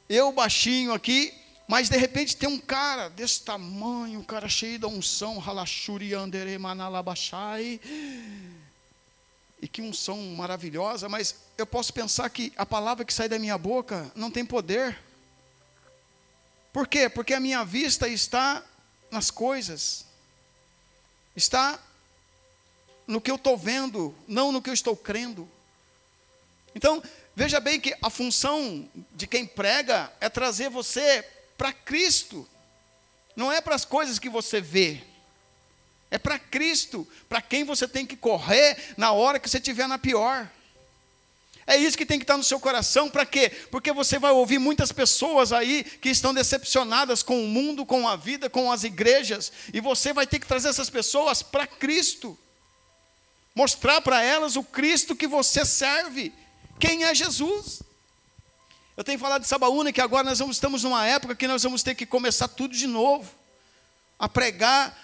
Eu 0.10 0.32
baixinho 0.32 0.93
aqui, 0.93 1.34
mas 1.67 1.89
de 1.89 1.98
repente 1.98 2.36
tem 2.38 2.48
um 2.50 2.60
cara 2.60 3.10
desse 3.10 3.41
tamanho, 3.41 4.19
um 4.19 4.24
cara 4.24 4.48
cheio 4.48 4.78
da 4.78 4.88
unção, 4.88 5.39
halachuri 5.39 6.13
andere 6.13 6.58
manalabashai. 6.58 7.80
E 9.62 9.67
que 9.67 9.82
unção 9.82 10.21
maravilhosa, 10.36 11.10
mas 11.10 11.36
eu 11.58 11.65
posso 11.65 11.94
pensar 11.94 12.30
que 12.30 12.52
a 12.58 12.65
palavra 12.65 13.06
que 13.06 13.13
sai 13.13 13.30
da 13.30 13.39
minha 13.39 13.58
boca 13.58 14.12
não 14.15 14.30
tem 14.30 14.46
poder. 14.46 14.98
Por 16.74 16.88
quê? 16.88 17.08
Porque 17.08 17.34
a 17.34 17.39
minha 17.39 17.63
vista 17.63 18.08
está 18.08 18.63
nas 19.10 19.32
coisas, 19.32 20.06
está 21.36 21.80
no 23.08 23.22
que 23.22 23.32
eu 23.32 23.36
estou 23.36 23.58
vendo, 23.58 24.13
não 24.28 24.52
no 24.52 24.62
que 24.62 24.70
eu 24.70 24.74
estou 24.74 24.96
crendo. 24.98 25.50
Então, 26.74 27.02
veja 27.34 27.62
bem 27.62 27.80
que 27.80 27.96
a 28.02 28.10
função 28.10 28.89
de 29.13 29.26
quem 29.26 29.46
prega 29.46 30.12
é 30.20 30.28
trazer 30.28 30.70
você 30.70 31.26
para 31.58 31.72
Cristo, 31.72 32.48
não 33.36 33.50
é 33.50 33.62
para 33.62 33.76
as 33.76 33.86
coisas 33.86 34.20
que 34.20 34.28
você 34.28 34.60
vê, 34.60 35.02
é 36.12 36.18
para 36.18 36.38
Cristo, 36.38 37.08
para 37.30 37.41
quem 37.41 37.63
você 37.63 37.88
tem 37.88 38.06
que 38.06 38.18
correr 38.18 38.94
na 38.98 39.13
hora 39.13 39.39
que 39.39 39.50
você 39.50 39.58
estiver 39.58 39.88
na 39.88 39.98
pior. 39.98 40.50
É 41.67 41.75
isso 41.75 41.97
que 41.97 42.06
tem 42.06 42.19
que 42.19 42.23
estar 42.23 42.38
no 42.38 42.43
seu 42.43 42.60
coração, 42.60 43.10
para 43.10 43.25
quê? 43.25 43.49
Porque 43.71 43.91
você 43.91 44.19
vai 44.19 44.32
ouvir 44.32 44.60
muitas 44.60 44.91
pessoas 44.91 45.51
aí 45.51 45.84
que 45.84 46.10
estão 46.10 46.32
decepcionadas 46.32 47.23
com 47.23 47.43
o 47.43 47.47
mundo, 47.47 47.86
com 47.86 48.08
a 48.08 48.15
vida, 48.15 48.49
com 48.49 48.71
as 48.71 48.84
igrejas, 48.84 49.51
e 49.73 49.82
você 49.82 50.13
vai 50.13 50.28
ter 50.28 50.38
que 50.38 50.45
trazer 50.45 50.69
essas 50.69 50.91
pessoas 50.91 51.41
para 51.41 51.65
Cristo. 51.65 52.38
Mostrar 53.56 53.99
para 54.01 54.21
elas 54.21 54.56
o 54.56 54.63
Cristo 54.63 55.15
que 55.15 55.25
você 55.25 55.65
serve. 55.65 56.32
Quem 56.80 57.04
é 57.04 57.15
Jesus? 57.15 57.82
Eu 58.95 59.04
tenho 59.04 59.17
falado 59.17 59.41
de 59.41 59.47
Sabaúna 59.47 59.91
que 59.91 60.01
agora 60.01 60.30
nós 60.30 60.39
vamos, 60.39 60.58
estamos 60.58 60.84
numa 60.84 61.06
época 61.06 61.36
que 61.36 61.47
nós 61.47 61.63
vamos 61.63 61.82
ter 61.82 61.95
que 61.95 62.06
começar 62.06 62.47
tudo 62.47 62.75
de 62.75 62.86
novo. 62.86 63.34
A 64.19 64.30
pregar 64.30 64.95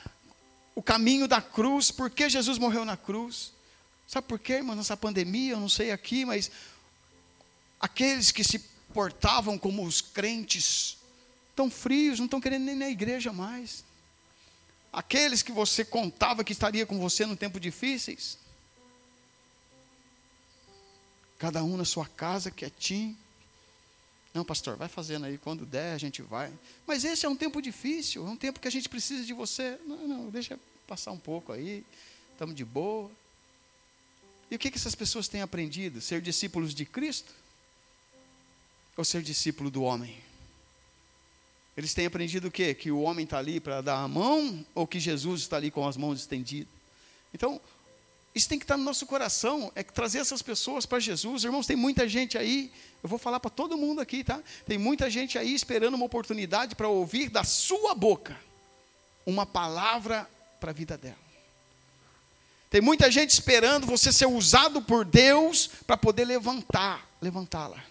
o 0.75 0.83
caminho 0.83 1.27
da 1.27 1.41
cruz, 1.41 1.91
porque 1.91 2.29
Jesus 2.29 2.57
morreu 2.57 2.85
na 2.85 2.95
cruz. 2.95 3.51
Sabe 4.11 4.27
por 4.27 4.39
quê, 4.39 4.55
irmão? 4.55 4.75
Nessa 4.75 4.97
pandemia, 4.97 5.53
eu 5.53 5.59
não 5.61 5.69
sei 5.69 5.89
aqui, 5.89 6.25
mas 6.25 6.51
aqueles 7.79 8.29
que 8.29 8.43
se 8.43 8.59
portavam 8.93 9.57
como 9.57 9.85
os 9.85 10.01
crentes, 10.01 10.97
tão 11.55 11.71
frios, 11.71 12.19
não 12.19 12.25
estão 12.25 12.41
querendo 12.41 12.65
nem 12.65 12.75
na 12.75 12.89
igreja 12.89 13.31
mais. 13.31 13.85
Aqueles 14.91 15.41
que 15.41 15.53
você 15.53 15.85
contava 15.85 16.43
que 16.43 16.51
estaria 16.51 16.85
com 16.85 16.99
você 16.99 17.25
no 17.25 17.37
tempo 17.37 17.57
difíceis, 17.57 18.37
cada 21.39 21.63
um 21.63 21.77
na 21.77 21.85
sua 21.85 22.05
casa, 22.05 22.51
quietinho. 22.51 23.17
Não, 24.33 24.43
pastor, 24.43 24.75
vai 24.75 24.89
fazendo 24.89 25.25
aí, 25.25 25.37
quando 25.37 25.65
der 25.65 25.93
a 25.93 25.97
gente 25.97 26.21
vai. 26.21 26.51
Mas 26.85 27.05
esse 27.05 27.25
é 27.25 27.29
um 27.29 27.35
tempo 27.37 27.61
difícil, 27.61 28.27
é 28.27 28.29
um 28.29 28.35
tempo 28.35 28.59
que 28.59 28.67
a 28.67 28.71
gente 28.71 28.89
precisa 28.89 29.23
de 29.23 29.31
você. 29.31 29.79
Não, 29.85 30.05
não, 30.05 30.29
deixa 30.29 30.59
passar 30.85 31.13
um 31.13 31.17
pouco 31.17 31.53
aí, 31.53 31.85
estamos 32.33 32.53
de 32.53 32.65
boa. 32.65 33.09
E 34.51 34.55
o 34.55 34.59
que, 34.59 34.69
que 34.69 34.77
essas 34.77 34.93
pessoas 34.93 35.27
têm 35.27 35.41
aprendido? 35.41 36.01
Ser 36.01 36.21
discípulos 36.21 36.75
de 36.75 36.85
Cristo? 36.85 37.33
ou 39.01 39.05
ser 39.05 39.21
discípulo 39.21 39.71
do 39.71 39.83
homem? 39.83 40.15
Eles 41.75 41.93
têm 41.93 42.05
aprendido 42.05 42.49
o 42.49 42.51
quê? 42.51 42.73
Que 42.73 42.91
o 42.91 43.01
homem 43.01 43.23
está 43.23 43.37
ali 43.37 43.59
para 43.59 43.81
dar 43.81 44.03
a 44.03 44.07
mão 44.07 44.65
ou 44.75 44.85
que 44.85 44.99
Jesus 44.99 45.41
está 45.41 45.57
ali 45.57 45.71
com 45.71 45.87
as 45.87 45.95
mãos 45.95 46.19
estendidas? 46.19 46.71
Então, 47.33 47.59
isso 48.35 48.47
tem 48.47 48.59
que 48.59 48.63
estar 48.63 48.77
no 48.77 48.83
nosso 48.83 49.05
coração, 49.05 49.71
é 49.73 49.81
trazer 49.81 50.19
essas 50.19 50.41
pessoas 50.41 50.85
para 50.85 50.99
Jesus. 50.99 51.43
Irmãos, 51.43 51.65
tem 51.65 51.75
muita 51.75 52.07
gente 52.07 52.37
aí, 52.37 52.71
eu 53.01 53.09
vou 53.09 53.17
falar 53.17 53.39
para 53.39 53.49
todo 53.49 53.77
mundo 53.77 54.01
aqui, 54.01 54.23
tá? 54.23 54.41
Tem 54.65 54.77
muita 54.77 55.09
gente 55.09 55.37
aí 55.37 55.53
esperando 55.53 55.95
uma 55.95 56.05
oportunidade 56.05 56.75
para 56.75 56.87
ouvir 56.87 57.29
da 57.29 57.43
sua 57.43 57.95
boca 57.95 58.39
uma 59.25 59.45
palavra 59.45 60.29
para 60.59 60.71
a 60.71 60.73
vida 60.73 60.97
dela. 60.97 61.30
Tem 62.71 62.79
muita 62.79 63.11
gente 63.11 63.31
esperando 63.31 63.85
você 63.85 64.13
ser 64.13 64.27
usado 64.27 64.81
por 64.81 65.03
Deus 65.03 65.67
para 65.85 65.97
poder 65.97 66.23
levantar, 66.23 67.05
levantá-la. 67.21 67.83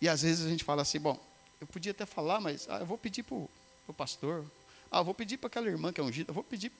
E 0.00 0.08
às 0.08 0.22
vezes 0.22 0.44
a 0.44 0.48
gente 0.48 0.64
fala 0.64 0.82
assim, 0.82 0.98
bom, 0.98 1.16
eu 1.60 1.66
podia 1.68 1.92
até 1.92 2.04
falar, 2.04 2.40
mas 2.40 2.68
ah, 2.68 2.80
eu 2.80 2.86
vou 2.86 2.98
pedir 2.98 3.22
para 3.22 3.36
o 3.36 3.94
pastor. 3.96 4.44
Ah, 4.90 4.98
eu 4.98 5.04
vou 5.04 5.14
pedir 5.14 5.36
para 5.36 5.46
aquela 5.46 5.68
irmã 5.68 5.92
que 5.92 6.00
é 6.00 6.04
ungida. 6.04 6.30
Eu 6.30 6.34
vou 6.34 6.42
pedir. 6.42 6.72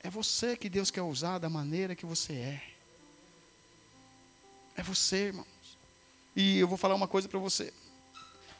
É 0.00 0.10
você 0.10 0.58
que 0.58 0.68
Deus 0.68 0.90
quer 0.90 1.00
usar 1.00 1.38
da 1.38 1.48
maneira 1.48 1.96
que 1.96 2.04
você 2.04 2.34
é. 2.34 2.62
É 4.76 4.82
você, 4.82 5.28
irmãos. 5.28 5.46
E 6.36 6.58
eu 6.58 6.68
vou 6.68 6.76
falar 6.76 6.94
uma 6.94 7.08
coisa 7.08 7.26
para 7.30 7.38
você. 7.38 7.72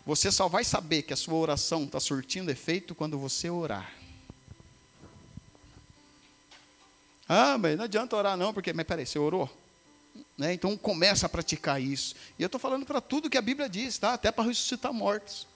Você 0.06 0.32
só 0.32 0.48
vai 0.48 0.64
saber 0.64 1.02
que 1.02 1.12
a 1.12 1.16
sua 1.16 1.34
oração 1.34 1.84
está 1.84 2.00
surtindo 2.00 2.50
efeito 2.50 2.94
quando 2.94 3.18
você 3.18 3.50
orar. 3.50 4.01
Ah, 7.34 7.56
mas 7.56 7.78
não 7.78 7.84
adianta 7.84 8.14
orar 8.14 8.36
não, 8.36 8.52
porque, 8.52 8.74
mas 8.74 8.86
peraí, 8.86 9.06
você 9.06 9.18
orou? 9.18 9.48
Né? 10.36 10.52
Então 10.52 10.76
começa 10.76 11.24
a 11.24 11.28
praticar 11.30 11.80
isso. 11.80 12.14
E 12.38 12.42
eu 12.42 12.46
estou 12.46 12.60
falando 12.60 12.84
para 12.84 13.00
tudo 13.00 13.30
que 13.30 13.38
a 13.38 13.42
Bíblia 13.42 13.70
diz, 13.70 13.96
tá? 13.96 14.12
até 14.12 14.30
para 14.30 14.44
ressuscitar 14.44 14.92
mortos. 14.92 15.46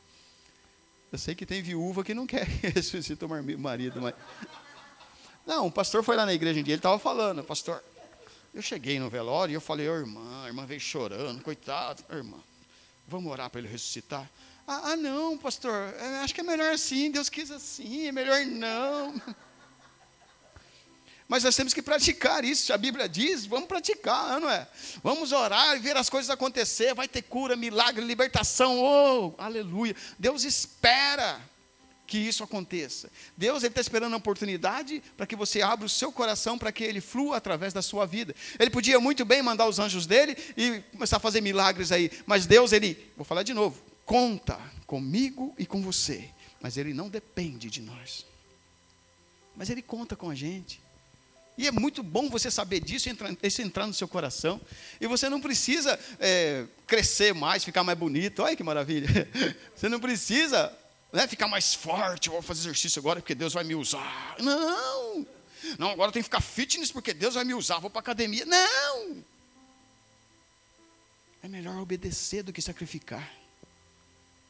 Eu 1.12 1.19
sei 1.19 1.35
que 1.35 1.45
tem 1.45 1.61
viúva 1.61 2.03
que 2.03 2.15
não 2.15 2.25
quer 2.27 2.47
ressuscitar 2.47 3.29
o 3.31 3.59
marido, 3.59 4.01
mas. 4.01 4.15
Não, 5.47 5.67
o 5.67 5.71
pastor 5.71 6.03
foi 6.03 6.17
lá 6.17 6.25
na 6.25 6.33
igreja 6.33 6.61
um 6.61 6.62
dia, 6.62 6.73
ele 6.73 6.79
estava 6.79 6.99
falando, 6.99 7.45
pastor. 7.45 7.85
Eu 8.55 8.62
cheguei 8.62 8.99
no 8.99 9.11
velório 9.11 9.53
e 9.53 9.55
eu 9.55 9.61
falei, 9.61 9.87
oh, 9.87 9.97
irmã, 9.97 10.45
a 10.45 10.47
irmã 10.47 10.65
veio 10.65 10.81
chorando, 10.81 11.43
coitado, 11.43 12.03
irmã, 12.11 12.39
vamos 13.07 13.31
orar 13.31 13.51
para 13.51 13.61
ele 13.61 13.69
ressuscitar. 13.69 14.27
Ah, 14.67 14.93
ah, 14.93 14.97
não, 14.97 15.37
pastor, 15.37 15.95
é, 16.01 16.21
acho 16.21 16.35
que 16.35 16.41
é 16.41 16.45
melhor 16.45 16.73
assim, 16.73 17.11
Deus 17.11 17.29
quis 17.29 17.51
assim, 17.51 18.07
é 18.07 18.12
melhor 18.12 18.47
não. 18.47 19.15
Mas 21.29 21.43
nós 21.43 21.57
temos 21.57 21.75
que 21.75 21.83
praticar 21.83 22.45
isso. 22.45 22.73
A 22.73 22.79
Bíblia 22.79 23.09
diz, 23.09 23.47
vamos 23.47 23.67
praticar, 23.67 24.41
não 24.41 24.49
é? 24.49 24.67
Vamos 25.03 25.33
orar 25.33 25.77
e 25.77 25.81
ver 25.81 25.97
as 25.97 26.09
coisas 26.09 26.31
acontecer. 26.31 26.95
Vai 26.95 27.09
ter 27.09 27.23
cura, 27.23 27.57
milagre, 27.57 28.05
libertação. 28.05 28.79
Oh, 28.79 29.35
aleluia. 29.37 29.97
Deus 30.19 30.45
espera 30.45 31.41
que 32.07 32.17
isso 32.17 32.45
aconteça. 32.45 33.11
Deus 33.37 33.65
está 33.65 33.81
esperando 33.81 34.15
a 34.15 34.17
oportunidade 34.17 35.03
para 35.17 35.27
que 35.27 35.35
você 35.35 35.61
abra 35.61 35.85
o 35.85 35.89
seu 35.89 36.12
coração 36.12 36.57
para 36.57 36.71
que 36.71 36.85
ele 36.85 37.01
flua 37.01 37.37
através 37.37 37.73
da 37.73 37.83
sua 37.83 38.07
vida. 38.07 38.35
Ele 38.59 38.71
podia 38.71 39.01
muito 39.01 39.25
bem 39.25 39.43
mandar 39.43 39.67
os 39.67 39.79
anjos 39.79 40.07
dele 40.07 40.37
e 40.57 40.81
começar 40.93 41.17
a 41.17 41.21
fazer 41.21 41.41
milagres 41.41 41.91
aí. 41.91 42.11
Mas 42.25 42.47
Deus, 42.47 42.73
ele, 42.73 43.11
vou 43.17 43.25
falar 43.25 43.43
de 43.43 43.53
novo, 43.53 43.83
conta 44.05 44.59
comigo 44.87 45.53
e 45.59 45.67
com 45.67 45.83
você. 45.83 46.31
Mas 46.61 46.77
ele 46.77 46.95
não 46.95 47.09
depende 47.09 47.69
de 47.69 47.83
nós. 47.83 48.25
Mas 49.57 49.69
ele 49.71 49.83
conta 49.83 50.15
com 50.15 50.31
a 50.31 50.35
gente. 50.35 50.86
E 51.59 51.66
é 51.66 51.71
muito 51.71 52.03
bom 52.03 52.29
você 52.29 52.51
saber 52.51 52.81
disso, 52.81 53.09
isso 53.42 53.62
entrar 53.62 53.87
no 53.87 53.95
seu 53.95 54.07
coração. 54.07 54.61
E 55.01 55.07
você 55.07 55.29
não 55.29 55.40
precisa 55.40 55.99
é, 56.21 56.66
crescer 56.87 57.33
mais, 57.33 57.64
ficar 57.64 57.83
mais 57.83 57.99
bonito. 57.99 58.42
Olha 58.42 58.55
que 58.55 58.62
maravilha. 58.62 59.09
Você 59.75 59.88
não 59.88 59.99
precisa 59.99 60.71
né, 61.12 61.27
ficar 61.27 61.49
mais 61.49 61.75
forte. 61.75 62.29
Vou 62.29 62.42
fazer 62.42 62.61
exercício 62.61 63.01
agora 63.01 63.21
porque 63.21 63.35
Deus 63.35 63.55
vai 63.55 63.64
me 63.64 63.75
usar. 63.75 64.37
Não. 64.38 65.27
Não, 65.79 65.90
agora 65.90 66.12
tem 66.12 66.21
que 66.21 66.25
ficar 66.25 66.42
fitness 66.42 66.92
porque 66.92 67.14
Deus 67.14 67.35
vai 67.35 67.45
me 67.45 67.55
usar. 67.55 67.79
Vou 67.79 67.88
para 67.88 68.01
academia. 68.01 68.45
Não. 68.45 69.25
É 71.42 71.49
melhor 71.49 71.79
obedecer 71.79 72.42
do 72.42 72.53
que 72.53 72.61
sacrificar. 72.61 73.33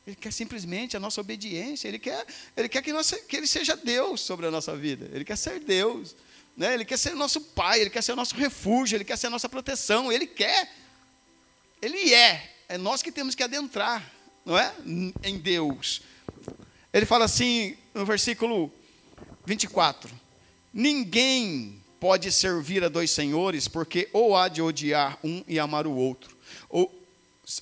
Ele 0.07 0.16
quer 0.16 0.33
simplesmente 0.33 0.97
a 0.97 1.01
nossa 1.01 1.21
obediência. 1.21 1.87
Ele 1.87 1.99
quer, 1.99 2.25
ele 2.57 2.69
quer 2.69 2.83
que, 2.83 2.92
nós, 2.92 3.11
que 3.29 3.37
Ele 3.37 3.47
seja 3.47 3.77
Deus 3.77 4.21
sobre 4.21 4.47
a 4.47 4.51
nossa 4.51 4.77
vida. 4.77 5.09
Ele 5.12 5.25
quer 5.25 5.37
ser 5.37 5.61
Deus. 5.61 6.14
Né? 6.57 6.75
Ele 6.75 6.85
quer 6.85 6.97
ser 6.97 7.14
nosso 7.14 7.40
pai, 7.40 7.81
ele 7.81 7.90
quer 7.90 8.03
ser 8.03 8.14
nosso 8.14 8.35
refúgio, 8.35 8.97
ele 8.97 9.05
quer 9.05 9.19
ser 9.19 9.29
nossa 9.29 9.49
proteção, 9.49 10.11
ele 10.11 10.27
quer. 10.27 10.73
Ele 11.83 12.14
é. 12.14 12.53
É 12.69 12.79
nós 12.79 13.03
que 13.03 13.12
temos 13.12 13.35
que 13.35 13.42
adentrar, 13.42 14.11
não 14.45 14.59
é? 14.59 14.75
Em 15.23 15.38
Deus. 15.38 16.03
Ele 16.92 17.07
fala 17.07 17.27
assim 17.27 17.77
no 17.95 18.05
versículo 18.05 18.73
24: 19.45 20.11
Ninguém 20.73 21.83
pode 22.01 22.31
servir 22.33 22.83
a 22.83 22.88
dois 22.88 23.11
senhores, 23.11 23.69
porque 23.69 24.09
ou 24.12 24.37
há 24.37 24.49
de 24.49 24.62
odiar 24.62 25.19
um 25.23 25.45
e 25.47 25.59
amar 25.59 25.87
o 25.87 25.95
outro, 25.95 26.31
ou 26.31 26.36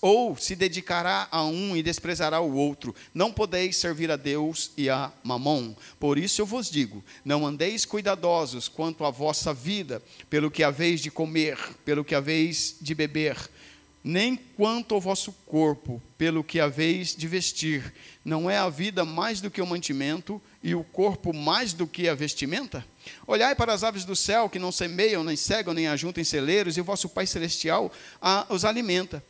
ou 0.00 0.34
se 0.36 0.56
dedicará 0.56 1.28
a 1.30 1.44
um 1.44 1.76
e 1.76 1.82
desprezará 1.82 2.40
o 2.40 2.54
outro. 2.54 2.94
Não 3.12 3.30
podeis 3.30 3.76
servir 3.76 4.10
a 4.10 4.16
Deus 4.16 4.70
e 4.76 4.88
a 4.88 5.12
Mamon. 5.22 5.74
Por 6.00 6.16
isso 6.16 6.40
eu 6.40 6.46
vos 6.46 6.70
digo: 6.70 7.04
não 7.24 7.46
andeis 7.46 7.84
cuidadosos 7.84 8.66
quanto 8.66 9.04
à 9.04 9.10
vossa 9.10 9.52
vida, 9.52 10.02
pelo 10.30 10.50
que 10.50 10.64
haveis 10.64 11.00
de 11.00 11.10
comer, 11.10 11.58
pelo 11.84 12.04
que 12.04 12.14
haveis 12.14 12.76
de 12.80 12.94
beber, 12.94 13.36
nem 14.02 14.36
quanto 14.36 14.94
ao 14.94 15.00
vosso 15.00 15.32
corpo, 15.46 16.02
pelo 16.16 16.42
que 16.42 16.60
haveis 16.60 17.14
de 17.14 17.28
vestir. 17.28 17.92
Não 18.24 18.50
é 18.50 18.56
a 18.56 18.70
vida 18.70 19.04
mais 19.04 19.42
do 19.42 19.50
que 19.50 19.60
o 19.60 19.66
mantimento 19.66 20.40
e 20.62 20.74
o 20.74 20.82
corpo 20.82 21.34
mais 21.34 21.74
do 21.74 21.86
que 21.86 22.08
a 22.08 22.14
vestimenta? 22.14 22.86
Olhai 23.26 23.54
para 23.54 23.74
as 23.74 23.84
aves 23.84 24.06
do 24.06 24.16
céu, 24.16 24.48
que 24.48 24.58
não 24.58 24.72
semeiam, 24.72 25.22
nem 25.22 25.36
cegam, 25.36 25.74
nem 25.74 25.88
ajuntam 25.88 26.22
em 26.22 26.24
celeiros, 26.24 26.78
e 26.78 26.80
o 26.80 26.84
vosso 26.84 27.06
Pai 27.06 27.26
Celestial 27.26 27.92
os 28.48 28.64
alimenta 28.64 29.22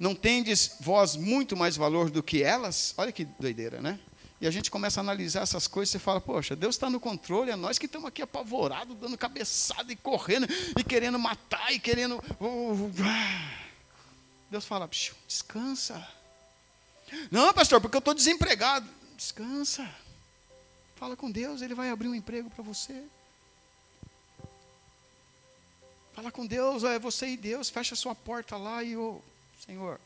não 0.00 0.14
tendes 0.14 0.76
vós 0.80 1.14
muito 1.14 1.54
mais 1.54 1.76
valor 1.76 2.10
do 2.10 2.22
que 2.22 2.42
elas? 2.42 2.94
Olha 2.96 3.12
que 3.12 3.26
doideira, 3.38 3.82
né? 3.82 4.00
E 4.40 4.46
a 4.46 4.50
gente 4.50 4.70
começa 4.70 4.98
a 4.98 5.02
analisar 5.02 5.42
essas 5.42 5.68
coisas 5.68 5.94
e 5.94 5.98
fala, 5.98 6.18
poxa, 6.18 6.56
Deus 6.56 6.74
está 6.74 6.88
no 6.88 6.98
controle, 6.98 7.50
é 7.50 7.56
nós 7.56 7.78
que 7.78 7.84
estamos 7.84 8.08
aqui 8.08 8.22
apavorados, 8.22 8.96
dando 8.96 9.18
cabeçada 9.18 9.92
e 9.92 9.96
correndo, 9.96 10.48
e 10.78 10.82
querendo 10.82 11.18
matar, 11.18 11.70
e 11.70 11.78
querendo. 11.78 12.16
Uh, 12.40 12.46
uh, 12.46 12.86
uh. 12.86 12.90
Deus 14.50 14.64
fala, 14.64 14.88
descansa. 15.28 16.08
Não, 17.30 17.52
pastor, 17.52 17.82
porque 17.82 17.96
eu 17.96 18.00
estou 18.00 18.14
desempregado. 18.14 18.88
Descansa. 19.14 19.86
Fala 20.96 21.14
com 21.14 21.30
Deus, 21.30 21.60
Ele 21.60 21.74
vai 21.74 21.90
abrir 21.90 22.08
um 22.08 22.14
emprego 22.14 22.48
para 22.48 22.64
você. 22.64 23.04
Fala 26.14 26.32
com 26.32 26.46
Deus, 26.46 26.84
é 26.84 26.98
você 26.98 27.26
e 27.28 27.36
Deus, 27.36 27.68
fecha 27.68 27.92
a 27.92 27.96
sua 27.96 28.14
porta 28.14 28.56
lá 28.56 28.82
e 28.82 28.96
oh, 28.96 29.20
Senhor, 29.66 30.00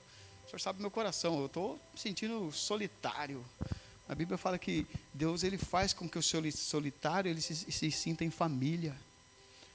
o 0.45 0.51
Senhor 0.51 0.59
sabe 0.59 0.81
meu 0.81 0.91
coração, 0.91 1.39
eu 1.39 1.47
estou 1.47 1.81
me 1.93 2.01
sentindo 2.01 2.51
solitário. 2.51 3.45
A 4.09 4.15
Bíblia 4.15 4.37
fala 4.37 4.59
que 4.59 4.85
Deus 5.13 5.45
ele 5.45 5.57
faz 5.57 5.93
com 5.93 6.09
que 6.09 6.19
o 6.19 6.23
solitário 6.23 7.31
ele 7.31 7.41
se, 7.41 7.55
se 7.55 7.91
sinta 7.91 8.25
em 8.25 8.31
família. 8.31 8.95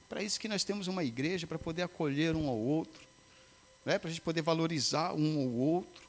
Para 0.06 0.22
isso 0.22 0.38
que 0.38 0.48
nós 0.48 0.64
temos 0.64 0.86
uma 0.86 1.02
igreja, 1.02 1.46
para 1.46 1.58
poder 1.58 1.82
acolher 1.82 2.36
um 2.36 2.48
ao 2.48 2.58
outro, 2.58 3.00
né? 3.84 3.98
para 3.98 4.08
a 4.08 4.10
gente 4.10 4.20
poder 4.20 4.42
valorizar 4.42 5.14
um 5.14 5.40
ao 5.40 5.50
outro, 5.50 6.02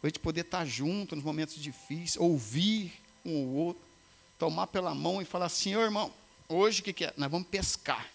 para 0.00 0.08
a 0.08 0.10
gente 0.10 0.20
poder 0.20 0.40
estar 0.40 0.64
junto 0.64 1.14
nos 1.14 1.24
momentos 1.24 1.56
difíceis, 1.56 2.16
ouvir 2.16 2.92
um 3.24 3.42
ao 3.42 3.48
outro, 3.48 3.82
tomar 4.38 4.68
pela 4.68 4.94
mão 4.94 5.20
e 5.20 5.24
falar, 5.26 5.50
Senhor 5.50 5.82
irmão, 5.82 6.10
hoje 6.48 6.80
o 6.80 6.84
que, 6.84 6.92
que 6.94 7.04
é? 7.04 7.14
Nós 7.16 7.30
vamos 7.30 7.46
pescar. 7.48 8.10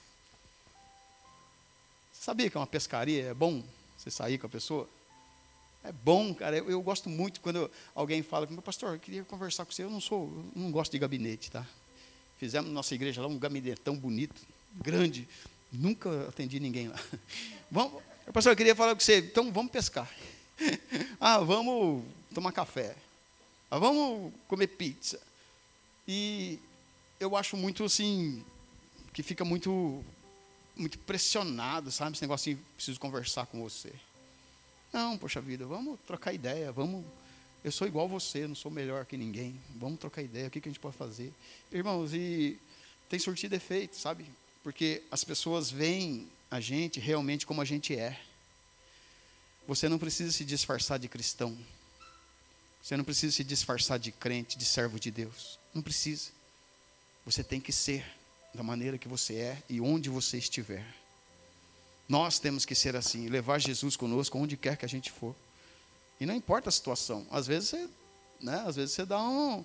Sabia 2.12 2.50
que 2.50 2.58
é 2.58 2.60
uma 2.60 2.66
pescaria 2.68 3.26
é 3.26 3.34
bom? 3.34 3.64
Você 3.98 4.12
sair 4.12 4.38
com 4.38 4.48
a 4.48 4.50
pessoa. 4.50 4.88
É 5.88 5.92
bom, 5.94 6.34
cara. 6.34 6.58
Eu, 6.58 6.70
eu 6.70 6.82
gosto 6.82 7.10
muito 7.10 7.40
quando 7.40 7.72
alguém 7.96 8.22
fala 8.22 8.46
meu 8.48 8.62
pastor, 8.62 8.96
eu 8.96 9.00
queria 9.00 9.24
conversar 9.24 9.64
com 9.64 9.72
você. 9.72 9.84
Eu 9.84 9.90
não 9.90 10.02
sou, 10.02 10.26
eu 10.54 10.62
não 10.62 10.70
gosto 10.70 10.92
de 10.92 11.00
gabinete, 11.00 11.50
tá? 11.50 11.66
Fizemos 12.38 12.68
na 12.68 12.74
nossa 12.74 12.94
igreja 12.94 13.22
lá 13.22 13.28
um 13.28 13.40
gabinete 13.40 13.80
tão 13.80 13.96
bonito, 13.96 14.36
grande. 14.76 15.26
Nunca 15.72 16.28
atendi 16.28 16.60
ninguém 16.60 16.90
lá. 16.90 17.00
Vamos, 17.72 18.04
pastor, 18.34 18.52
eu 18.52 18.58
queria 18.58 18.76
falar 18.76 18.96
com 18.96 19.00
você. 19.00 19.20
Então 19.20 19.50
vamos 19.50 19.72
pescar. 19.72 20.12
ah, 21.22 21.38
vamos 21.40 22.04
tomar 22.34 22.52
café. 22.52 22.94
Ah, 23.72 23.80
vamos 23.80 24.34
comer 24.50 24.68
pizza. 24.68 25.22
E 26.06 26.60
eu 27.18 27.34
acho 27.38 27.56
muito 27.56 27.86
assim 27.86 28.44
que 29.14 29.24
fica 29.24 29.46
muito 29.46 30.04
muito 30.76 31.00
pressionado, 31.00 31.92
sabe? 31.92 32.16
Esse 32.16 32.32
assim, 32.32 32.58
preciso 32.76 33.00
conversar 33.00 33.46
com 33.46 33.62
você. 33.62 33.94
Não, 34.98 35.16
poxa 35.16 35.40
vida, 35.40 35.64
vamos 35.64 36.00
trocar 36.08 36.34
ideia, 36.34 36.72
vamos. 36.72 37.06
Eu 37.64 37.72
sou 37.72 37.86
igual 37.86 38.10
você, 38.10 38.48
não 38.48 38.56
sou 38.56 38.72
melhor 38.72 39.06
que 39.06 39.16
ninguém. 39.16 39.62
Vamos 39.76 40.00
trocar 40.00 40.24
ideia, 40.24 40.48
o 40.48 40.50
que, 40.50 40.60
que 40.60 40.68
a 40.68 40.72
gente 40.72 40.80
pode 40.80 40.98
fazer? 40.98 41.32
Irmãos, 41.72 42.16
e 42.16 42.58
tem 43.08 43.20
surtido 43.20 43.54
efeito, 43.54 43.96
sabe? 43.96 44.26
Porque 44.64 45.04
as 45.12 45.24
pessoas 45.24 45.70
veem 45.70 46.28
a 46.50 46.60
gente 46.60 47.00
realmente 47.00 47.46
como 47.46 47.62
a 47.62 47.66
gente 47.66 47.96
é. 47.96 48.20
Você 49.68 49.88
não 49.88 50.00
precisa 50.00 50.32
se 50.32 50.44
disfarçar 50.44 50.98
de 50.98 51.08
cristão. 51.08 51.56
Você 52.82 52.98
não 52.98 53.04
precisa 53.04 53.32
se 53.32 53.44
disfarçar 53.44 54.00
de 54.00 54.12
crente, 54.12 54.58
de 54.58 54.66
servo 54.66 55.00
de 55.00 55.12
Deus. 55.12 55.60
Não 55.76 55.84
precisa. 55.84 56.32
Você 57.24 57.44
tem 57.44 57.62
que 57.62 57.72
ser 57.72 58.04
da 58.52 58.64
maneira 58.64 58.98
que 58.98 59.08
você 59.08 59.36
é 59.36 59.64
e 59.70 59.80
onde 59.80 60.10
você 60.10 60.40
estiver. 60.40 60.84
Nós 62.08 62.40
temos 62.40 62.66
que 62.66 62.74
ser 62.74 62.96
assim, 62.96 63.28
levar 63.28 63.60
Jesus 63.60 63.96
conosco 63.96 64.38
onde 64.38 64.56
quer 64.56 64.78
que 64.78 64.86
a 64.86 64.90
gente 64.90 65.12
for. 65.12 65.36
E 66.20 66.26
não 66.26 66.34
importa 66.34 66.70
a 66.70 66.72
situação. 66.72 67.28
Às 67.30 67.48
vezes 67.48 67.70
você, 67.70 67.90
né, 68.42 68.64
às 68.66 68.76
vezes 68.76 68.96
você 68.96 69.06
dá 69.06 69.22
um, 69.22 69.64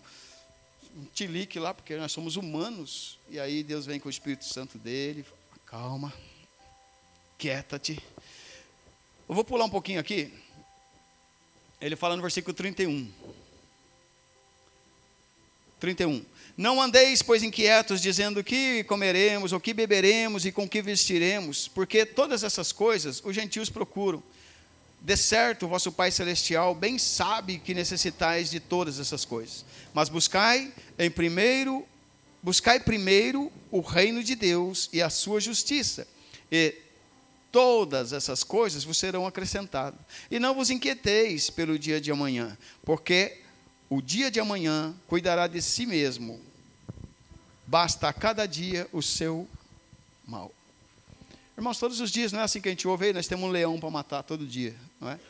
um 0.96 1.04
tilique 1.14 1.58
lá, 1.58 1.72
porque 1.72 1.96
nós 1.96 2.12
somos 2.12 2.36
humanos. 2.36 3.18
E 3.28 3.38
aí 3.38 3.62
Deus 3.62 3.86
vem 3.86 4.00
com 4.00 4.08
o 4.08 4.10
Espírito 4.10 4.44
Santo 4.44 4.76
dele. 4.76 5.24
Calma, 5.64 6.12
quieta-te. 7.38 8.02
Eu 9.28 9.34
vou 9.34 9.44
pular 9.44 9.64
um 9.64 9.70
pouquinho 9.70 10.00
aqui. 10.00 10.32
Ele 11.80 11.96
fala 11.96 12.16
no 12.16 12.22
versículo 12.22 12.54
31. 12.54 13.10
31. 15.82 16.24
Não 16.56 16.80
andeis, 16.80 17.22
pois, 17.22 17.42
inquietos, 17.42 18.00
dizendo 18.00 18.44
que 18.44 18.84
comeremos, 18.84 19.52
ou 19.52 19.58
que 19.58 19.74
beberemos 19.74 20.46
e 20.46 20.52
com 20.52 20.68
que 20.68 20.80
vestiremos, 20.80 21.66
porque 21.66 22.06
todas 22.06 22.44
essas 22.44 22.70
coisas 22.70 23.20
os 23.24 23.34
gentios 23.34 23.68
procuram. 23.68 24.22
De 25.00 25.16
certo, 25.16 25.66
vosso 25.66 25.90
Pai 25.90 26.12
Celestial 26.12 26.72
bem 26.72 26.98
sabe 26.98 27.58
que 27.58 27.74
necessitais 27.74 28.48
de 28.48 28.60
todas 28.60 29.00
essas 29.00 29.24
coisas. 29.24 29.64
Mas 29.92 30.08
buscai 30.08 30.72
em 30.96 31.10
primeiro, 31.10 31.84
buscai 32.40 32.78
primeiro 32.78 33.50
o 33.68 33.80
reino 33.80 34.22
de 34.22 34.36
Deus 34.36 34.88
e 34.92 35.02
a 35.02 35.10
sua 35.10 35.40
justiça, 35.40 36.06
e 36.50 36.76
todas 37.50 38.12
essas 38.12 38.44
coisas 38.44 38.84
vos 38.84 38.98
serão 38.98 39.26
acrescentadas. 39.26 39.98
E 40.30 40.38
não 40.38 40.54
vos 40.54 40.70
inquieteis 40.70 41.50
pelo 41.50 41.76
dia 41.76 42.00
de 42.00 42.12
amanhã, 42.12 42.56
porque 42.84 43.41
o 43.94 44.00
dia 44.00 44.30
de 44.30 44.40
amanhã 44.40 44.94
cuidará 45.06 45.46
de 45.46 45.60
si 45.60 45.84
mesmo. 45.84 46.40
Basta 47.66 48.08
a 48.08 48.12
cada 48.12 48.46
dia 48.46 48.88
o 48.90 49.02
seu 49.02 49.46
mal. 50.26 50.50
Irmãos, 51.58 51.78
todos 51.78 52.00
os 52.00 52.10
dias, 52.10 52.32
não 52.32 52.40
é 52.40 52.42
assim 52.42 52.58
que 52.58 52.68
a 52.68 52.72
gente 52.72 52.88
ouve, 52.88 53.12
nós 53.12 53.26
temos 53.26 53.44
um 53.44 53.52
leão 53.52 53.78
para 53.78 53.90
matar 53.90 54.22
todo 54.22 54.46
dia, 54.46 54.74
não 54.98 55.10
é? 55.10 55.20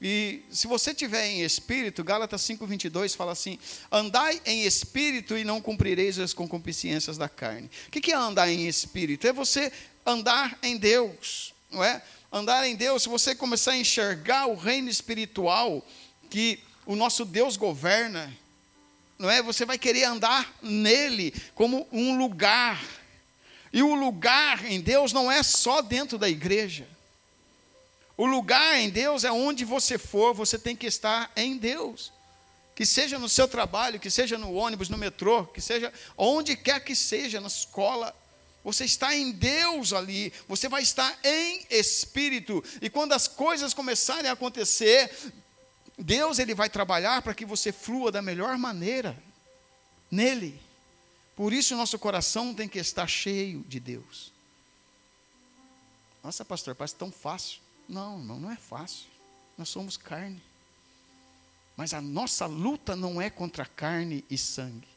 E 0.00 0.40
se 0.50 0.66
você 0.66 0.94
tiver 0.94 1.26
em 1.26 1.42
espírito, 1.42 2.02
Gálatas 2.02 2.40
5:22 2.40 3.14
fala 3.14 3.32
assim: 3.32 3.58
andai 3.92 4.40
em 4.46 4.64
espírito 4.64 5.36
e 5.36 5.44
não 5.44 5.60
cumprireis 5.60 6.18
as 6.18 6.32
concupiscências 6.32 7.18
da 7.18 7.28
carne. 7.28 7.70
O 7.88 7.90
que 7.90 8.10
é 8.10 8.14
andar 8.14 8.48
em 8.48 8.66
espírito? 8.66 9.26
É 9.26 9.34
você 9.34 9.70
andar 10.06 10.58
em 10.62 10.78
Deus, 10.78 11.52
não 11.70 11.84
é? 11.84 12.02
Andar 12.32 12.66
em 12.66 12.74
Deus, 12.74 13.02
se 13.02 13.08
você 13.10 13.34
começar 13.34 13.72
a 13.72 13.76
enxergar 13.76 14.46
o 14.46 14.54
reino 14.54 14.88
espiritual 14.88 15.86
que 16.30 16.66
o 16.88 16.96
nosso 16.96 17.26
Deus 17.26 17.58
governa, 17.58 18.34
não 19.18 19.30
é? 19.30 19.42
Você 19.42 19.66
vai 19.66 19.76
querer 19.76 20.04
andar 20.04 20.50
nele 20.62 21.34
como 21.54 21.86
um 21.92 22.16
lugar. 22.16 22.82
E 23.70 23.82
o 23.82 23.94
lugar 23.94 24.64
em 24.64 24.80
Deus 24.80 25.12
não 25.12 25.30
é 25.30 25.42
só 25.42 25.82
dentro 25.82 26.16
da 26.16 26.30
igreja. 26.30 26.88
O 28.16 28.24
lugar 28.24 28.80
em 28.80 28.88
Deus 28.88 29.22
é 29.22 29.30
onde 29.30 29.66
você 29.66 29.98
for, 29.98 30.32
você 30.32 30.58
tem 30.58 30.74
que 30.74 30.86
estar 30.86 31.30
em 31.36 31.58
Deus. 31.58 32.10
Que 32.74 32.86
seja 32.86 33.18
no 33.18 33.28
seu 33.28 33.46
trabalho, 33.46 34.00
que 34.00 34.10
seja 34.10 34.38
no 34.38 34.54
ônibus, 34.54 34.88
no 34.88 34.96
metrô, 34.96 35.44
que 35.44 35.60
seja 35.60 35.92
onde 36.16 36.56
quer 36.56 36.82
que 36.82 36.94
seja, 36.94 37.38
na 37.38 37.48
escola, 37.48 38.16
você 38.64 38.86
está 38.86 39.14
em 39.14 39.30
Deus 39.30 39.92
ali, 39.92 40.32
você 40.48 40.70
vai 40.70 40.82
estar 40.82 41.18
em 41.22 41.66
espírito. 41.68 42.64
E 42.80 42.88
quando 42.88 43.12
as 43.12 43.28
coisas 43.28 43.74
começarem 43.74 44.30
a 44.30 44.32
acontecer, 44.32 45.10
Deus 45.98 46.38
ele 46.38 46.54
vai 46.54 46.70
trabalhar 46.70 47.22
para 47.22 47.34
que 47.34 47.44
você 47.44 47.72
flua 47.72 48.12
da 48.12 48.22
melhor 48.22 48.56
maneira 48.56 49.20
nele. 50.10 50.60
Por 51.34 51.52
isso 51.52 51.76
nosso 51.76 51.98
coração 51.98 52.54
tem 52.54 52.68
que 52.68 52.78
estar 52.78 53.06
cheio 53.06 53.64
de 53.68 53.80
Deus. 53.80 54.32
Nossa, 56.22 56.44
pastor, 56.44 56.74
parece 56.74 56.94
tão 56.94 57.10
fácil. 57.10 57.60
Não, 57.88 58.18
não, 58.18 58.38
não 58.38 58.50
é 58.50 58.56
fácil. 58.56 59.06
Nós 59.56 59.68
somos 59.68 59.96
carne. 59.96 60.42
Mas 61.76 61.94
a 61.94 62.00
nossa 62.00 62.46
luta 62.46 62.96
não 62.96 63.20
é 63.20 63.30
contra 63.30 63.64
carne 63.64 64.24
e 64.28 64.36
sangue. 64.36 64.88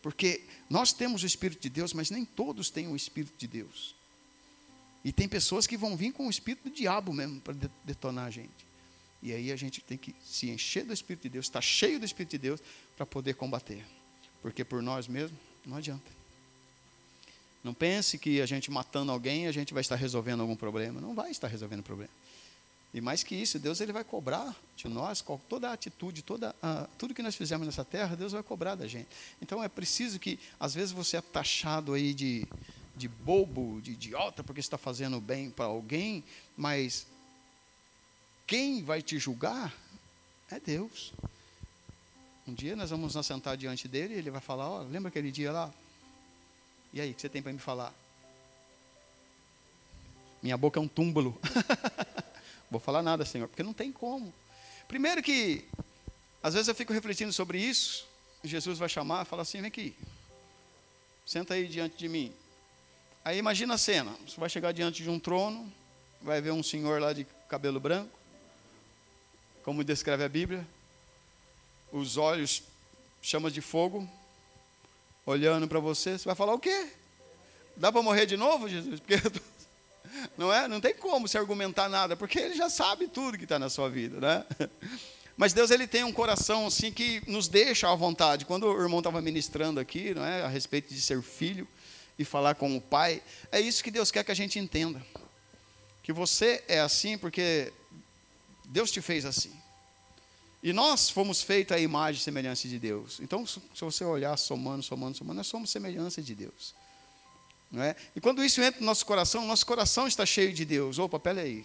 Porque 0.00 0.44
nós 0.70 0.92
temos 0.92 1.22
o 1.22 1.26
Espírito 1.26 1.60
de 1.60 1.68
Deus, 1.68 1.92
mas 1.92 2.10
nem 2.10 2.24
todos 2.24 2.70
têm 2.70 2.88
o 2.88 2.96
Espírito 2.96 3.36
de 3.36 3.46
Deus. 3.46 3.94
E 5.04 5.12
tem 5.12 5.28
pessoas 5.28 5.66
que 5.66 5.76
vão 5.76 5.96
vir 5.96 6.12
com 6.12 6.26
o 6.26 6.30
Espírito 6.30 6.68
do 6.68 6.74
diabo 6.74 7.12
mesmo 7.12 7.40
para 7.40 7.54
detonar 7.84 8.26
a 8.26 8.30
gente. 8.30 8.67
E 9.22 9.32
aí 9.32 9.50
a 9.50 9.56
gente 9.56 9.80
tem 9.80 9.98
que 9.98 10.14
se 10.24 10.48
encher 10.48 10.84
do 10.84 10.92
Espírito 10.92 11.24
de 11.24 11.30
Deus, 11.30 11.46
estar 11.46 11.60
cheio 11.60 11.98
do 11.98 12.04
Espírito 12.04 12.32
de 12.32 12.38
Deus 12.38 12.60
para 12.96 13.04
poder 13.04 13.34
combater. 13.34 13.84
Porque 14.40 14.64
por 14.64 14.82
nós 14.82 15.08
mesmos 15.08 15.38
não 15.66 15.76
adianta. 15.76 16.18
Não 17.62 17.74
pense 17.74 18.18
que 18.18 18.40
a 18.40 18.46
gente 18.46 18.70
matando 18.70 19.10
alguém, 19.10 19.46
a 19.46 19.52
gente 19.52 19.74
vai 19.74 19.80
estar 19.80 19.96
resolvendo 19.96 20.40
algum 20.40 20.56
problema. 20.56 21.00
Não 21.00 21.14
vai 21.14 21.30
estar 21.30 21.48
resolvendo 21.48 21.82
problema. 21.82 22.10
E 22.94 23.00
mais 23.00 23.22
que 23.22 23.34
isso, 23.34 23.58
Deus 23.58 23.80
ele 23.80 23.92
vai 23.92 24.04
cobrar 24.04 24.56
de 24.74 24.88
nós 24.88 25.22
toda 25.48 25.68
a 25.68 25.72
atitude, 25.74 26.22
toda 26.22 26.54
a, 26.62 26.88
tudo 26.96 27.12
que 27.12 27.22
nós 27.22 27.34
fizemos 27.36 27.66
nessa 27.66 27.84
terra, 27.84 28.16
Deus 28.16 28.32
vai 28.32 28.42
cobrar 28.42 28.76
da 28.76 28.86
gente. 28.86 29.08
Então 29.42 29.62
é 29.62 29.68
preciso 29.68 30.18
que, 30.18 30.38
às 30.58 30.74
vezes, 30.74 30.92
você 30.92 31.18
é 31.18 31.20
taxado 31.20 31.92
aí 31.92 32.14
de, 32.14 32.46
de 32.96 33.06
bobo, 33.06 33.80
de 33.82 33.92
idiota, 33.92 34.42
porque 34.42 34.60
está 34.60 34.78
fazendo 34.78 35.20
bem 35.20 35.50
para 35.50 35.66
alguém, 35.66 36.24
mas 36.56 37.06
quem 38.48 38.82
vai 38.82 39.02
te 39.02 39.18
julgar 39.18 39.72
é 40.50 40.58
Deus. 40.58 41.12
Um 42.46 42.54
dia 42.54 42.74
nós 42.74 42.88
vamos 42.88 43.14
nos 43.14 43.26
sentar 43.26 43.58
diante 43.58 43.86
dele 43.86 44.14
e 44.14 44.18
ele 44.18 44.30
vai 44.30 44.40
falar: 44.40 44.70
oh, 44.70 44.82
lembra 44.84 45.10
aquele 45.10 45.30
dia 45.30 45.52
lá? 45.52 45.72
E 46.94 47.00
aí, 47.00 47.10
o 47.10 47.14
que 47.14 47.20
você 47.20 47.28
tem 47.28 47.42
para 47.42 47.52
me 47.52 47.58
falar? 47.58 47.92
Minha 50.42 50.56
boca 50.56 50.80
é 50.80 50.82
um 50.82 50.88
túmulo. 50.88 51.38
Vou 52.70 52.80
falar 52.80 53.02
nada, 53.02 53.26
Senhor, 53.26 53.48
porque 53.48 53.62
não 53.62 53.74
tem 53.74 53.92
como. 53.92 54.32
Primeiro 54.88 55.22
que, 55.22 55.66
às 56.42 56.54
vezes 56.54 56.68
eu 56.68 56.74
fico 56.74 56.92
refletindo 56.92 57.32
sobre 57.32 57.60
isso, 57.60 58.06
Jesus 58.42 58.78
vai 58.78 58.88
chamar, 58.88 59.26
fala 59.26 59.42
assim, 59.42 59.58
vem 59.58 59.68
aqui, 59.68 59.94
senta 61.26 61.54
aí 61.54 61.68
diante 61.68 61.96
de 61.98 62.08
mim. 62.08 62.32
Aí 63.22 63.36
imagina 63.36 63.74
a 63.74 63.78
cena, 63.78 64.16
você 64.26 64.40
vai 64.40 64.48
chegar 64.48 64.72
diante 64.72 65.02
de 65.02 65.10
um 65.10 65.18
trono, 65.18 65.70
vai 66.22 66.40
ver 66.40 66.52
um 66.52 66.62
senhor 66.62 67.00
lá 67.00 67.12
de 67.12 67.26
cabelo 67.48 67.78
branco, 67.78 68.17
como 69.68 69.84
descreve 69.84 70.24
a 70.24 70.28
Bíblia, 70.30 70.66
os 71.92 72.16
olhos 72.16 72.62
chamas 73.20 73.52
de 73.52 73.60
fogo, 73.60 74.08
olhando 75.26 75.68
para 75.68 75.78
você, 75.78 76.16
você 76.16 76.24
vai 76.24 76.34
falar 76.34 76.54
o 76.54 76.58
quê? 76.58 76.88
Dá 77.76 77.92
para 77.92 78.00
morrer 78.00 78.24
de 78.24 78.34
novo, 78.34 78.66
Jesus? 78.66 78.98
Porque 79.06 79.20
não 80.38 80.50
é? 80.50 80.66
Não 80.66 80.80
tem 80.80 80.94
como 80.94 81.28
se 81.28 81.36
argumentar 81.36 81.86
nada, 81.86 82.16
porque 82.16 82.38
ele 82.38 82.54
já 82.54 82.70
sabe 82.70 83.08
tudo 83.08 83.36
que 83.36 83.44
está 83.44 83.58
na 83.58 83.68
sua 83.68 83.90
vida, 83.90 84.18
né? 84.18 84.70
Mas 85.36 85.52
Deus 85.52 85.70
ele 85.70 85.86
tem 85.86 86.02
um 86.02 86.14
coração 86.14 86.68
assim 86.68 86.90
que 86.90 87.22
nos 87.30 87.46
deixa 87.46 87.92
à 87.92 87.94
vontade. 87.94 88.46
Quando 88.46 88.64
o 88.68 88.82
irmão 88.82 89.00
estava 89.00 89.20
ministrando 89.20 89.78
aqui, 89.78 90.14
não 90.14 90.24
é, 90.24 90.44
a 90.44 90.48
respeito 90.48 90.94
de 90.94 91.00
ser 91.02 91.20
filho 91.20 91.68
e 92.18 92.24
falar 92.24 92.54
com 92.54 92.74
o 92.74 92.80
pai, 92.80 93.22
é 93.52 93.60
isso 93.60 93.84
que 93.84 93.90
Deus 93.90 94.10
quer 94.10 94.24
que 94.24 94.32
a 94.32 94.34
gente 94.34 94.58
entenda. 94.58 95.04
Que 96.02 96.10
você 96.10 96.64
é 96.66 96.80
assim 96.80 97.18
porque 97.18 97.70
Deus 98.68 98.90
te 98.90 99.00
fez 99.00 99.24
assim. 99.24 99.52
E 100.62 100.72
nós 100.72 101.08
fomos 101.08 101.42
feitos 101.42 101.76
à 101.76 101.80
imagem 101.80 102.20
e 102.20 102.24
semelhança 102.24 102.68
de 102.68 102.78
Deus. 102.78 103.18
Então, 103.20 103.46
se 103.46 103.60
você 103.80 104.04
olhar 104.04 104.36
somando, 104.36 104.82
somando, 104.82 105.16
somando, 105.16 105.36
nós 105.36 105.46
somos 105.46 105.70
semelhança 105.70 106.20
de 106.20 106.34
Deus. 106.34 106.74
Não 107.70 107.82
é? 107.82 107.96
E 108.14 108.20
quando 108.20 108.44
isso 108.44 108.60
entra 108.60 108.80
no 108.80 108.86
nosso 108.86 109.06
coração, 109.06 109.46
nosso 109.46 109.64
coração 109.64 110.06
está 110.06 110.26
cheio 110.26 110.52
de 110.52 110.64
Deus. 110.64 110.98
Opa, 110.98 111.18
pera 111.18 111.42
aí. 111.42 111.64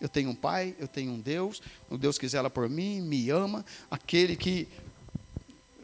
Eu 0.00 0.08
tenho 0.08 0.30
um 0.30 0.34
pai, 0.34 0.74
eu 0.78 0.86
tenho 0.86 1.12
um 1.12 1.18
Deus, 1.18 1.60
o 1.90 1.98
Deus 1.98 2.16
que 2.16 2.28
zela 2.28 2.48
por 2.48 2.68
mim, 2.68 3.00
me 3.00 3.28
ama, 3.30 3.64
aquele 3.90 4.36
que 4.36 4.68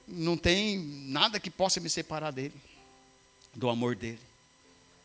não 0.07 0.37
tem 0.37 0.79
nada 0.79 1.41
que 1.41 1.51
possa 1.51 1.81
me 1.81 1.91
separar 1.91 2.31
dele, 2.31 2.55
do 3.53 3.69
amor 3.69 3.97
dele. 3.97 4.21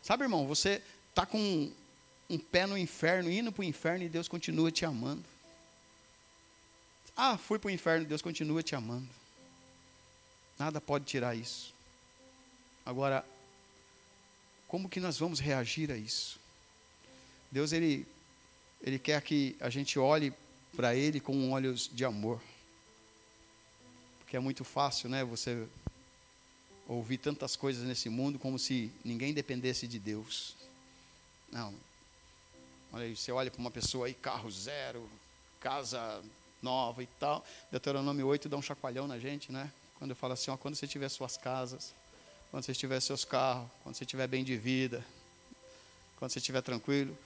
Sabe, 0.03 0.23
irmão, 0.23 0.45
você 0.45 0.81
está 1.09 1.25
com 1.25 1.71
um 2.29 2.37
pé 2.37 2.67
no 2.67 2.77
inferno, 2.77 3.31
indo 3.31 3.51
para 3.51 3.61
o 3.61 3.65
inferno 3.65 4.05
e 4.05 4.09
Deus 4.09 4.27
continua 4.27 4.71
te 4.71 4.85
amando. 4.85 5.23
Ah, 7.21 7.37
fui 7.37 7.59
para 7.59 7.67
o 7.67 7.71
inferno, 7.71 8.05
Deus 8.05 8.21
continua 8.21 8.63
te 8.63 8.73
amando. 8.73 9.09
Nada 10.57 10.79
pode 10.79 11.03
tirar 11.03 11.35
isso. 11.35 11.73
Agora, 12.85 13.25
como 14.69 14.87
que 14.87 15.01
nós 15.01 15.19
vamos 15.19 15.37
reagir 15.37 15.91
a 15.91 15.97
isso? 15.97 16.39
Deus, 17.51 17.73
Ele, 17.73 18.07
Ele 18.81 18.97
quer 18.97 19.21
que 19.21 19.53
a 19.59 19.69
gente 19.69 19.99
olhe 19.99 20.33
para 20.77 20.95
Ele 20.95 21.19
com 21.19 21.51
olhos 21.51 21.89
de 21.91 22.05
amor. 22.05 22.41
Porque 24.19 24.37
é 24.37 24.39
muito 24.39 24.63
fácil, 24.63 25.09
né? 25.09 25.21
Você 25.25 25.67
ouvir 26.87 27.17
tantas 27.17 27.53
coisas 27.57 27.83
nesse 27.83 28.07
mundo 28.07 28.39
como 28.39 28.57
se 28.57 28.93
ninguém 29.03 29.33
dependesse 29.33 29.89
de 29.89 29.99
Deus. 29.99 30.55
Não. 31.51 31.75
Olha 32.93 33.03
aí, 33.03 33.13
você 33.13 33.29
olha 33.29 33.51
para 33.51 33.59
uma 33.59 33.71
pessoa 33.71 34.07
aí, 34.07 34.13
carro 34.13 34.49
zero, 34.49 35.09
casa 35.59 36.23
nova 36.61 37.03
e 37.03 37.07
tal. 37.19 37.43
Deuteronômio 37.71 38.25
8 38.27 38.49
dá 38.49 38.57
um 38.57 38.61
chacoalhão 38.61 39.07
na 39.07 39.19
gente, 39.19 39.51
né? 39.51 39.71
Quando 39.97 40.11
eu 40.11 40.15
falo 40.15 40.33
assim, 40.33 40.49
ó, 40.51 40.57
quando 40.57 40.75
você 40.75 40.87
tiver 40.87 41.09
suas 41.09 41.37
casas, 41.37 41.93
quando 42.51 42.63
você 42.63 42.73
tiver 42.73 42.99
seus 42.99 43.25
carros, 43.25 43.69
quando 43.83 43.95
você 43.95 44.05
tiver 44.05 44.27
bem 44.27 44.43
de 44.43 44.57
vida, 44.57 45.05
quando 46.17 46.31
você 46.31 46.39
estiver 46.39 46.61
tranquilo, 46.61 47.17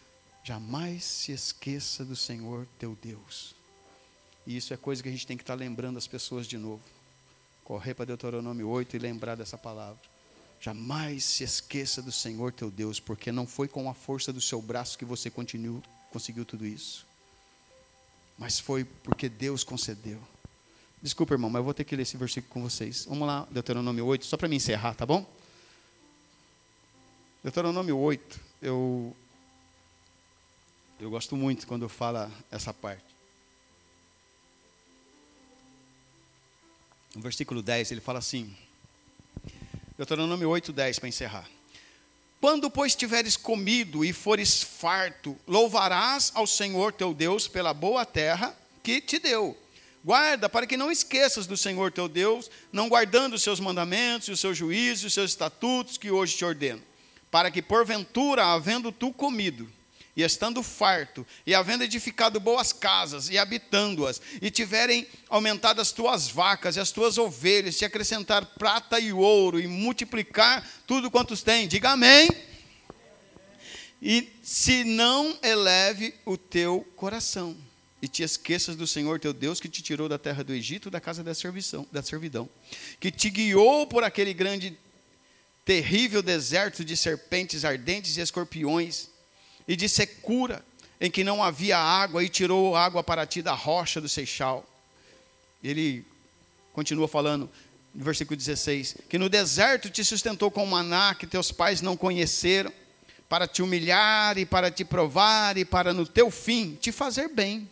jamais 0.43 1.03
se 1.03 1.31
esqueça 1.31 2.03
do 2.03 2.15
Senhor 2.15 2.67
teu 2.77 2.97
Deus. 3.01 3.55
E 4.45 4.57
isso 4.57 4.73
é 4.73 4.77
coisa 4.77 5.01
que 5.01 5.09
a 5.09 5.11
gente 5.11 5.25
tem 5.25 5.37
que 5.37 5.43
estar 5.43 5.55
lembrando 5.55 5.97
as 5.97 6.07
pessoas 6.07 6.45
de 6.45 6.57
novo. 6.57 6.83
Correr 7.63 7.93
para 7.93 8.05
Deuteronômio 8.05 8.67
8 8.67 8.95
e 8.95 8.99
lembrar 8.99 9.35
dessa 9.35 9.57
palavra. 9.57 10.01
Jamais 10.59 11.23
se 11.23 11.43
esqueça 11.43 12.01
do 12.01 12.11
Senhor 12.11 12.51
teu 12.51 12.69
Deus, 12.69 12.99
porque 12.99 13.31
não 13.31 13.47
foi 13.47 13.67
com 13.67 13.89
a 13.89 13.93
força 13.93 14.33
do 14.33 14.41
seu 14.41 14.61
braço 14.61 14.97
que 14.97 15.05
você 15.05 15.29
continuou, 15.29 15.81
conseguiu 16.11 16.45
tudo 16.45 16.65
isso. 16.65 17.05
Mas 18.37 18.59
foi 18.59 18.83
porque 18.83 19.29
Deus 19.29 19.63
concedeu. 19.63 20.19
Desculpa, 21.01 21.33
irmão, 21.33 21.49
mas 21.49 21.59
eu 21.59 21.63
vou 21.65 21.73
ter 21.73 21.83
que 21.83 21.95
ler 21.95 22.03
esse 22.03 22.15
versículo 22.15 22.53
com 22.53 22.61
vocês. 22.61 23.05
Vamos 23.05 23.27
lá, 23.27 23.45
Deuteronômio 23.51 24.05
8, 24.05 24.25
só 24.25 24.37
para 24.37 24.47
me 24.47 24.55
encerrar, 24.55 24.95
tá 24.95 25.05
bom? 25.05 25.29
Deuteronômio 27.43 27.97
8, 27.97 28.39
eu, 28.61 29.13
eu 31.01 31.09
gosto 31.09 31.35
muito 31.35 31.67
quando 31.67 31.89
fala 31.89 32.31
essa 32.49 32.73
parte. 32.73 33.03
No 37.13 37.21
versículo 37.21 37.61
10, 37.61 37.91
ele 37.91 38.01
fala 38.01 38.19
assim, 38.19 38.55
Deuteronômio 39.97 40.49
8, 40.49 40.71
10, 40.71 40.99
para 40.99 41.09
encerrar. 41.09 41.49
Quando, 42.43 42.69
pois, 42.69 42.93
tiveres 42.93 43.37
comido 43.37 44.03
e 44.03 44.11
fores 44.11 44.61
farto, 44.61 45.37
louvarás 45.47 46.29
ao 46.35 46.45
Senhor 46.45 46.91
teu 46.91 47.13
Deus 47.13 47.47
pela 47.47 47.73
boa 47.73 48.05
terra 48.05 48.53
que 48.83 48.99
te 48.99 49.17
deu. 49.17 49.57
Guarda 50.03 50.49
para 50.49 50.67
que 50.67 50.75
não 50.75 50.91
esqueças 50.91 51.47
do 51.47 51.55
Senhor 51.55 51.89
teu 51.89 52.09
Deus, 52.09 52.51
não 52.69 52.89
guardando 52.89 53.35
os 53.35 53.43
seus 53.43 53.61
mandamentos, 53.61 54.27
os 54.27 54.41
seus 54.41 54.57
juízos, 54.57 55.05
os 55.05 55.13
seus 55.13 55.31
estatutos 55.31 55.97
que 55.97 56.11
hoje 56.11 56.35
te 56.35 56.43
ordeno, 56.43 56.83
para 57.31 57.49
que 57.49 57.61
porventura, 57.61 58.47
havendo 58.47 58.91
tu 58.91 59.13
comido, 59.13 59.71
e 60.15 60.21
estando 60.21 60.61
farto, 60.61 61.25
e 61.45 61.55
havendo 61.55 61.83
edificado 61.83 62.39
boas 62.39 62.71
casas, 62.71 63.29
e 63.29 63.37
habitando-as, 63.37 64.21
e 64.41 64.51
tiverem 64.51 65.07
aumentado 65.29 65.81
as 65.81 65.91
tuas 65.91 66.27
vacas 66.27 66.75
e 66.75 66.79
as 66.79 66.91
tuas 66.91 67.17
ovelhas, 67.17 67.77
te 67.77 67.85
acrescentar 67.85 68.45
prata 68.45 68.99
e 68.99 69.11
ouro, 69.11 69.59
e 69.59 69.67
multiplicar 69.67 70.67
tudo 70.85 71.09
quantos 71.09 71.41
têm, 71.41 71.67
diga 71.67 71.91
amém. 71.91 72.29
E 74.01 74.29
se 74.43 74.83
não 74.83 75.37
eleve 75.41 76.13
o 76.25 76.37
teu 76.37 76.85
coração 76.95 77.55
e 78.01 78.07
te 78.07 78.21
esqueças 78.21 78.75
do 78.75 78.85
Senhor 78.85 79.17
teu 79.17 79.31
Deus 79.31 79.61
que 79.61 79.69
te 79.69 79.81
tirou 79.81 80.09
da 80.09 80.19
terra 80.19 80.43
do 80.43 80.53
Egito, 80.53 80.91
da 80.91 80.99
casa 80.99 81.23
da 81.23 81.33
servidão, 81.33 81.87
da 81.89 82.03
servidão, 82.03 82.49
que 82.99 83.09
te 83.09 83.29
guiou 83.29 83.87
por 83.87 84.03
aquele 84.03 84.33
grande, 84.33 84.77
terrível 85.63 86.21
deserto 86.21 86.83
de 86.83 86.97
serpentes 86.97 87.63
ardentes 87.63 88.17
e 88.17 88.19
escorpiões, 88.19 89.07
e 89.67 89.75
de 89.75 89.87
secura, 89.87 90.63
em 90.99 91.09
que 91.11 91.23
não 91.23 91.43
havia 91.43 91.77
água, 91.77 92.23
e 92.23 92.29
tirou 92.29 92.75
água 92.75 93.03
para 93.03 93.25
ti 93.25 93.41
da 93.41 93.53
rocha 93.53 93.99
do 93.99 94.09
Seixal. 94.09 94.65
Ele 95.63 96.05
continua 96.73 97.07
falando, 97.07 97.49
no 97.93 98.03
versículo 98.03 98.37
16: 98.37 98.97
que 99.09 99.17
no 99.17 99.29
deserto 99.29 99.89
te 99.89 100.03
sustentou 100.03 100.49
com 100.49 100.65
maná 100.65 101.15
que 101.15 101.27
teus 101.27 101.51
pais 101.51 101.81
não 101.81 101.97
conheceram, 101.97 102.71
para 103.33 103.47
te 103.47 103.63
humilhar 103.63 104.37
e 104.37 104.45
para 104.45 104.69
te 104.69 104.85
provar 104.85 105.57
e 105.57 105.65
para 105.65 105.91
no 105.91 106.05
teu 106.05 106.29
fim 106.29 106.77
te 106.79 106.91
fazer 106.91 107.29
bem. 107.29 107.67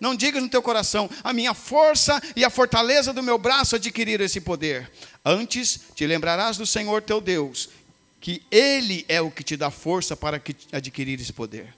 Não 0.00 0.14
digas 0.14 0.42
no 0.42 0.48
teu 0.48 0.60
coração, 0.60 1.08
a 1.22 1.32
minha 1.32 1.54
força 1.54 2.20
e 2.34 2.44
a 2.44 2.50
fortaleza 2.50 3.12
do 3.12 3.22
meu 3.22 3.38
braço 3.38 3.76
adquiriram 3.76 4.24
esse 4.24 4.40
poder. 4.40 4.90
Antes 5.24 5.80
te 5.94 6.06
lembrarás 6.06 6.56
do 6.56 6.66
Senhor 6.66 7.02
teu 7.02 7.20
Deus, 7.20 7.68
que 8.26 8.42
Ele 8.50 9.04
é 9.06 9.20
o 9.20 9.30
que 9.30 9.44
te 9.44 9.56
dá 9.56 9.70
força 9.70 10.16
para 10.16 10.42
adquirir 10.72 11.20
esse 11.20 11.32
poder, 11.32 11.72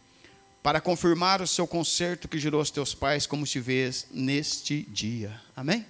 para 0.62 0.80
confirmar 0.80 1.42
o 1.42 1.46
seu 1.46 1.66
conserto 1.66 2.26
que 2.26 2.38
gerou 2.38 2.60
aos 2.60 2.70
teus 2.70 2.94
pais, 2.94 3.26
como 3.26 3.44
te 3.44 3.60
vês 3.60 4.06
neste 4.10 4.80
dia. 4.84 5.38
Amém? 5.54 5.84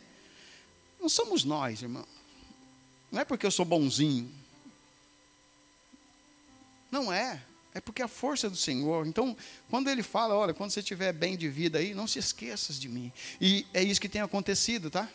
Não 1.01 1.09
somos 1.09 1.45
nós, 1.45 1.81
irmão. 1.81 2.05
Não 3.13 3.21
é 3.21 3.25
porque 3.25 3.47
eu 3.47 3.53
sou 3.53 3.65
bonzinho. 3.65 4.29
Não 6.91 7.13
é. 7.13 7.41
É 7.73 7.81
porque 7.81 8.03
a 8.03 8.09
força 8.09 8.51
do 8.51 8.57
Senhor. 8.57 9.07
Então, 9.07 9.37
quando 9.71 9.89
ele 9.89 10.03
fala, 10.03 10.35
olha, 10.35 10.53
quando 10.53 10.73
você 10.73 10.81
estiver 10.81 11.13
bem 11.13 11.37
de 11.37 11.49
vida 11.49 11.79
aí, 11.79 11.95
não 11.95 12.09
se 12.09 12.19
esqueças 12.19 12.81
de 12.81 12.89
mim. 12.89 13.13
E 13.41 13.65
é 13.73 13.81
isso 13.81 14.01
que 14.01 14.09
tem 14.09 14.23
acontecido, 14.23 14.91
tá? 14.91 15.09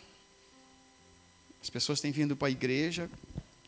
As 1.62 1.68
pessoas 1.68 2.00
têm 2.00 2.12
vindo 2.12 2.34
para 2.34 2.48
a 2.48 2.50
igreja, 2.50 3.10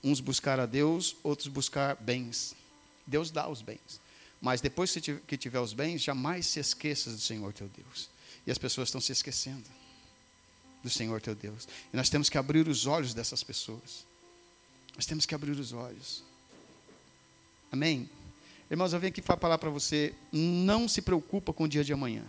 uns 0.06 0.20
buscar 0.20 0.60
a 0.60 0.66
Deus, 0.66 1.16
outros 1.22 1.48
buscar 1.48 1.96
bens. 1.96 2.54
Deus 3.04 3.30
dá 3.30 3.48
os 3.48 3.60
bens. 3.60 4.00
Mas 4.40 4.60
depois 4.60 4.96
que 5.26 5.36
tiver 5.36 5.58
os 5.58 5.72
bens, 5.72 6.02
jamais 6.02 6.46
se 6.46 6.60
esqueças 6.60 7.14
do 7.14 7.20
Senhor 7.20 7.52
teu 7.52 7.68
Deus. 7.68 8.08
E 8.46 8.50
as 8.50 8.58
pessoas 8.58 8.88
estão 8.88 9.00
se 9.00 9.10
esquecendo 9.10 9.64
do 10.82 10.88
Senhor 10.88 11.20
teu 11.20 11.34
Deus. 11.34 11.66
E 11.92 11.96
nós 11.96 12.08
temos 12.08 12.28
que 12.28 12.38
abrir 12.38 12.68
os 12.68 12.86
olhos 12.86 13.14
dessas 13.14 13.42
pessoas. 13.42 14.06
Nós 14.94 15.06
temos 15.06 15.26
que 15.26 15.34
abrir 15.34 15.58
os 15.58 15.72
olhos. 15.72 16.22
Amém? 17.72 18.08
Irmãos, 18.70 18.92
eu 18.92 19.00
venho 19.00 19.10
aqui 19.10 19.20
falar 19.20 19.58
para 19.58 19.70
você, 19.70 20.14
não 20.32 20.88
se 20.88 21.02
preocupa 21.02 21.52
com 21.52 21.64
o 21.64 21.68
dia 21.68 21.82
de 21.82 21.92
amanhã. 21.92 22.24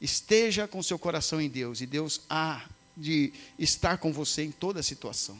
Esteja 0.00 0.68
com 0.68 0.82
seu 0.82 0.98
coração 0.98 1.40
em 1.40 1.48
Deus 1.48 1.80
e 1.80 1.86
Deus 1.86 2.20
há 2.30 2.64
de 2.96 3.32
estar 3.58 3.98
com 3.98 4.12
você 4.12 4.44
em 4.44 4.52
toda 4.52 4.82
situação. 4.82 5.38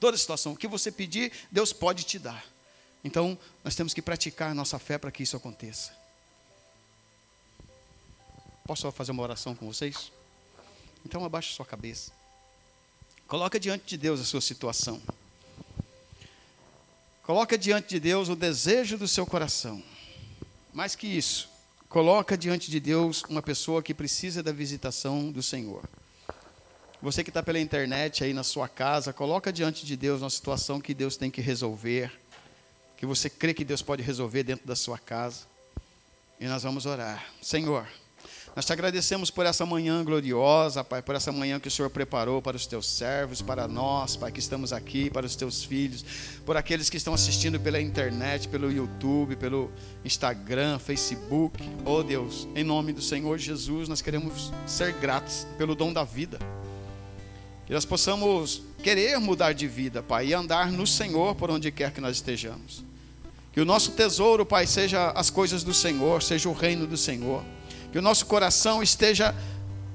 Toda 0.00 0.16
situação, 0.16 0.52
o 0.52 0.56
que 0.56 0.68
você 0.68 0.92
pedir, 0.92 1.32
Deus 1.50 1.72
pode 1.72 2.04
te 2.04 2.18
dar. 2.18 2.44
Então, 3.02 3.38
nós 3.64 3.74
temos 3.74 3.94
que 3.94 4.02
praticar 4.02 4.54
nossa 4.54 4.78
fé 4.78 4.98
para 4.98 5.10
que 5.10 5.22
isso 5.22 5.36
aconteça. 5.36 5.92
Posso 8.66 8.90
fazer 8.92 9.12
uma 9.12 9.22
oração 9.22 9.54
com 9.54 9.66
vocês? 9.66 10.12
Então, 11.04 11.24
abaixe 11.24 11.54
sua 11.54 11.64
cabeça. 11.64 12.12
Coloca 13.26 13.58
diante 13.58 13.86
de 13.86 13.96
Deus 13.96 14.20
a 14.20 14.24
sua 14.24 14.40
situação. 14.40 15.00
Coloca 17.22 17.58
diante 17.58 17.88
de 17.88 18.00
Deus 18.00 18.28
o 18.28 18.36
desejo 18.36 18.96
do 18.96 19.06
seu 19.06 19.26
coração. 19.26 19.82
Mais 20.72 20.94
que 20.94 21.06
isso, 21.06 21.48
coloca 21.88 22.38
diante 22.38 22.70
de 22.70 22.80
Deus 22.80 23.22
uma 23.28 23.42
pessoa 23.42 23.82
que 23.82 23.92
precisa 23.92 24.42
da 24.42 24.52
visitação 24.52 25.30
do 25.30 25.42
Senhor. 25.42 25.88
Você 27.00 27.22
que 27.22 27.30
está 27.30 27.42
pela 27.44 27.60
internet 27.60 28.24
aí 28.24 28.34
na 28.34 28.42
sua 28.42 28.68
casa, 28.68 29.12
coloca 29.12 29.52
diante 29.52 29.86
de 29.86 29.96
Deus 29.96 30.20
uma 30.20 30.30
situação 30.30 30.80
que 30.80 30.92
Deus 30.92 31.16
tem 31.16 31.30
que 31.30 31.40
resolver, 31.40 32.10
que 32.96 33.06
você 33.06 33.30
crê 33.30 33.54
que 33.54 33.64
Deus 33.64 33.82
pode 33.82 34.02
resolver 34.02 34.42
dentro 34.42 34.66
da 34.66 34.74
sua 34.74 34.98
casa. 34.98 35.46
E 36.40 36.46
nós 36.46 36.64
vamos 36.64 36.86
orar. 36.86 37.24
Senhor, 37.40 37.86
nós 38.56 38.64
te 38.64 38.72
agradecemos 38.72 39.30
por 39.30 39.46
essa 39.46 39.64
manhã 39.64 40.02
gloriosa, 40.02 40.82
Pai, 40.82 41.00
por 41.00 41.14
essa 41.14 41.30
manhã 41.30 41.60
que 41.60 41.68
o 41.68 41.70
Senhor 41.70 41.88
preparou 41.88 42.42
para 42.42 42.56
os 42.56 42.66
teus 42.66 42.88
servos, 42.88 43.40
para 43.40 43.68
nós, 43.68 44.16
Pai, 44.16 44.32
que 44.32 44.40
estamos 44.40 44.72
aqui, 44.72 45.08
para 45.08 45.24
os 45.24 45.36
teus 45.36 45.62
filhos, 45.62 46.04
por 46.44 46.56
aqueles 46.56 46.90
que 46.90 46.96
estão 46.96 47.14
assistindo 47.14 47.60
pela 47.60 47.80
internet, 47.80 48.48
pelo 48.48 48.72
YouTube, 48.72 49.36
pelo 49.36 49.70
Instagram, 50.04 50.80
Facebook. 50.80 51.62
Oh 51.84 52.02
Deus, 52.02 52.48
em 52.56 52.64
nome 52.64 52.92
do 52.92 53.02
Senhor 53.02 53.38
Jesus, 53.38 53.88
nós 53.88 54.02
queremos 54.02 54.52
ser 54.66 54.92
gratos 54.94 55.46
pelo 55.56 55.76
dom 55.76 55.92
da 55.92 56.02
vida. 56.02 56.40
Que 57.68 57.72
nós 57.72 57.84
possamos 57.84 58.62
querer 58.82 59.20
mudar 59.20 59.52
de 59.52 59.68
vida, 59.68 60.02
Pai, 60.02 60.26
e 60.26 60.34
andar 60.34 60.72
no 60.72 60.88
Senhor 60.88 61.36
por 61.36 61.52
onde 61.52 61.70
quer 61.70 61.92
que 61.92 62.00
nós 62.00 62.16
estejamos. 62.16 62.82
Que 63.52 63.60
o 63.60 63.64
nosso 63.64 63.92
tesouro, 63.92 64.44
Pai, 64.44 64.66
seja 64.66 65.12
as 65.12 65.30
coisas 65.30 65.62
do 65.62 65.72
Senhor, 65.72 66.20
seja 66.20 66.48
o 66.48 66.52
reino 66.52 66.84
do 66.84 66.96
Senhor 66.96 67.44
que 67.90 67.98
o 67.98 68.02
nosso 68.02 68.26
coração 68.26 68.82
esteja 68.82 69.34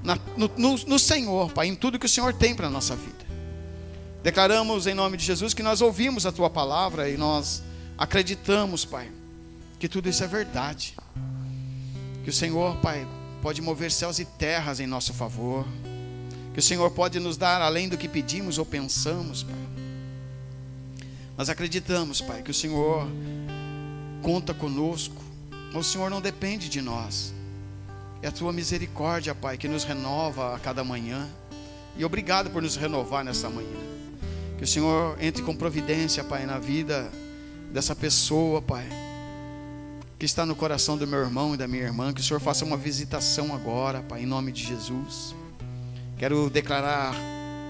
na, 0.02 0.18
no, 0.36 0.50
no, 0.56 0.76
no 0.76 0.98
Senhor, 0.98 1.52
Pai, 1.52 1.68
em 1.68 1.74
tudo 1.74 1.98
que 1.98 2.06
o 2.06 2.08
Senhor 2.08 2.34
tem 2.34 2.54
para 2.54 2.66
a 2.66 2.70
nossa 2.70 2.94
vida. 2.96 3.24
Declaramos 4.22 4.86
em 4.86 4.94
nome 4.94 5.16
de 5.16 5.24
Jesus 5.24 5.54
que 5.54 5.62
nós 5.62 5.80
ouvimos 5.80 6.26
a 6.26 6.32
Tua 6.32 6.50
palavra 6.50 7.08
e 7.08 7.16
nós 7.16 7.62
acreditamos, 7.96 8.84
Pai, 8.84 9.10
que 9.78 9.88
tudo 9.88 10.08
isso 10.08 10.24
é 10.24 10.26
verdade. 10.26 10.94
Que 12.22 12.30
o 12.30 12.32
Senhor, 12.32 12.76
Pai, 12.76 13.06
pode 13.42 13.60
mover 13.60 13.92
céus 13.92 14.18
e 14.18 14.24
terras 14.24 14.80
em 14.80 14.86
nosso 14.86 15.12
favor. 15.12 15.66
Que 16.54 16.60
o 16.60 16.62
Senhor 16.62 16.88
pode 16.92 17.18
nos 17.18 17.36
dar 17.36 17.60
além 17.60 17.88
do 17.88 17.98
que 17.98 18.08
pedimos 18.08 18.58
ou 18.58 18.64
pensamos, 18.64 19.42
Pai. 19.42 19.54
Nós 21.36 21.50
acreditamos, 21.50 22.20
Pai, 22.20 22.42
que 22.42 22.52
o 22.52 22.54
Senhor 22.54 23.08
conta 24.22 24.54
conosco. 24.54 25.20
O 25.74 25.82
Senhor 25.82 26.08
não 26.08 26.20
depende 26.20 26.68
de 26.68 26.80
nós. 26.80 27.34
É 28.22 28.28
a 28.28 28.32
tua 28.32 28.52
misericórdia, 28.52 29.34
Pai, 29.34 29.58
que 29.58 29.66
nos 29.66 29.82
renova 29.82 30.54
a 30.54 30.58
cada 30.60 30.84
manhã. 30.84 31.28
E 31.96 32.04
obrigado 32.04 32.50
por 32.50 32.62
nos 32.62 32.76
renovar 32.76 33.24
nessa 33.24 33.50
manhã. 33.50 33.80
Que 34.56 34.62
o 34.62 34.66
Senhor 34.66 35.16
entre 35.20 35.42
com 35.42 35.56
providência, 35.56 36.22
Pai, 36.22 36.46
na 36.46 36.60
vida 36.60 37.10
dessa 37.72 37.96
pessoa, 37.96 38.62
Pai, 38.62 38.86
que 40.16 40.24
está 40.24 40.46
no 40.46 40.54
coração 40.54 40.96
do 40.96 41.04
meu 41.04 41.18
irmão 41.18 41.54
e 41.54 41.56
da 41.56 41.66
minha 41.66 41.82
irmã, 41.82 42.12
que 42.12 42.20
o 42.20 42.24
Senhor 42.24 42.38
faça 42.38 42.64
uma 42.64 42.76
visitação 42.76 43.52
agora, 43.52 44.02
Pai, 44.02 44.22
em 44.22 44.26
nome 44.26 44.52
de 44.52 44.64
Jesus. 44.64 45.34
Quero 46.16 46.48
declarar 46.48 47.14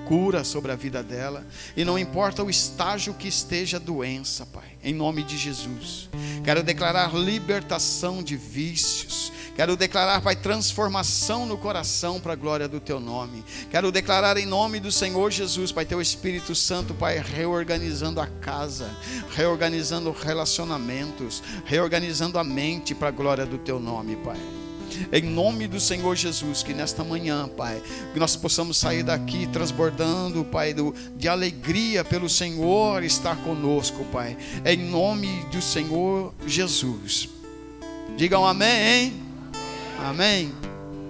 cura 0.05 0.45
sobre 0.45 0.71
a 0.71 0.77
vida 0.77 1.03
dela, 1.03 1.45
e 1.77 1.85
não 1.85 1.99
importa 1.99 2.43
o 2.43 2.51
estágio 2.51 3.15
que 3.15 3.29
esteja 3.29 3.79
a 3.79 3.81
doença, 3.81 4.47
Pai, 4.47 4.77
em 4.83 4.95
nome 4.95 5.23
de 5.23 5.37
Jesus. 5.37 6.09
Quero 6.45 6.63
declarar 6.63 7.15
libertação 7.15 8.23
de 8.23 8.37
vícios, 8.37 9.33
quero 9.57 9.77
declarar, 9.77 10.21
Pai, 10.21 10.37
transformação 10.37 11.47
no 11.47 11.57
coração 11.57 12.21
para 12.21 12.35
a 12.35 12.37
glória 12.37 12.69
do 12.69 12.81
Teu 12.81 13.01
nome. 13.01 13.45
Quero 13.71 13.91
declarar 13.91 14.37
em 14.37 14.47
nome 14.47 14.79
do 14.79 14.93
Senhor 14.93 15.31
Jesus, 15.31 15.73
Pai, 15.73 15.85
Teu 15.85 16.01
Espírito 16.01 16.55
Santo, 16.55 16.95
Pai, 16.95 17.19
reorganizando 17.19 18.21
a 18.21 18.27
casa, 18.27 18.91
reorganizando 19.35 20.13
relacionamentos, 20.13 21.43
reorganizando 21.65 22.39
a 22.39 22.45
mente 22.45 22.95
para 22.95 23.09
a 23.09 23.13
glória 23.13 23.47
do 23.47 23.59
Teu 23.59 23.81
nome, 23.81 24.17
Pai. 24.17 24.39
Em 25.13 25.23
nome 25.23 25.67
do 25.67 25.81
Senhor 25.81 26.15
Jesus, 26.17 26.63
que 26.63 26.75
nesta 26.75 27.05
manhã, 27.05 27.49
Pai, 27.49 27.81
que 28.13 28.19
nós 28.19 28.37
possamos 28.37 28.77
sair 28.77 29.03
daqui 29.03 29.47
transbordando, 29.47 30.45
Pai, 30.45 30.75
do, 30.75 30.95
de 31.17 31.29
alegria 31.29 32.05
pelo 32.05 32.29
Senhor 32.29 33.03
estar 33.03 33.37
conosco, 33.39 34.05
Pai. 34.07 34.37
Em 34.65 34.77
nome 34.77 35.45
do 35.51 35.61
Senhor 35.61 36.33
Jesus. 36.47 37.29
Digam 38.17 38.47
amém, 38.47 38.87
hein? 38.87 39.13
Amém. 40.01 40.74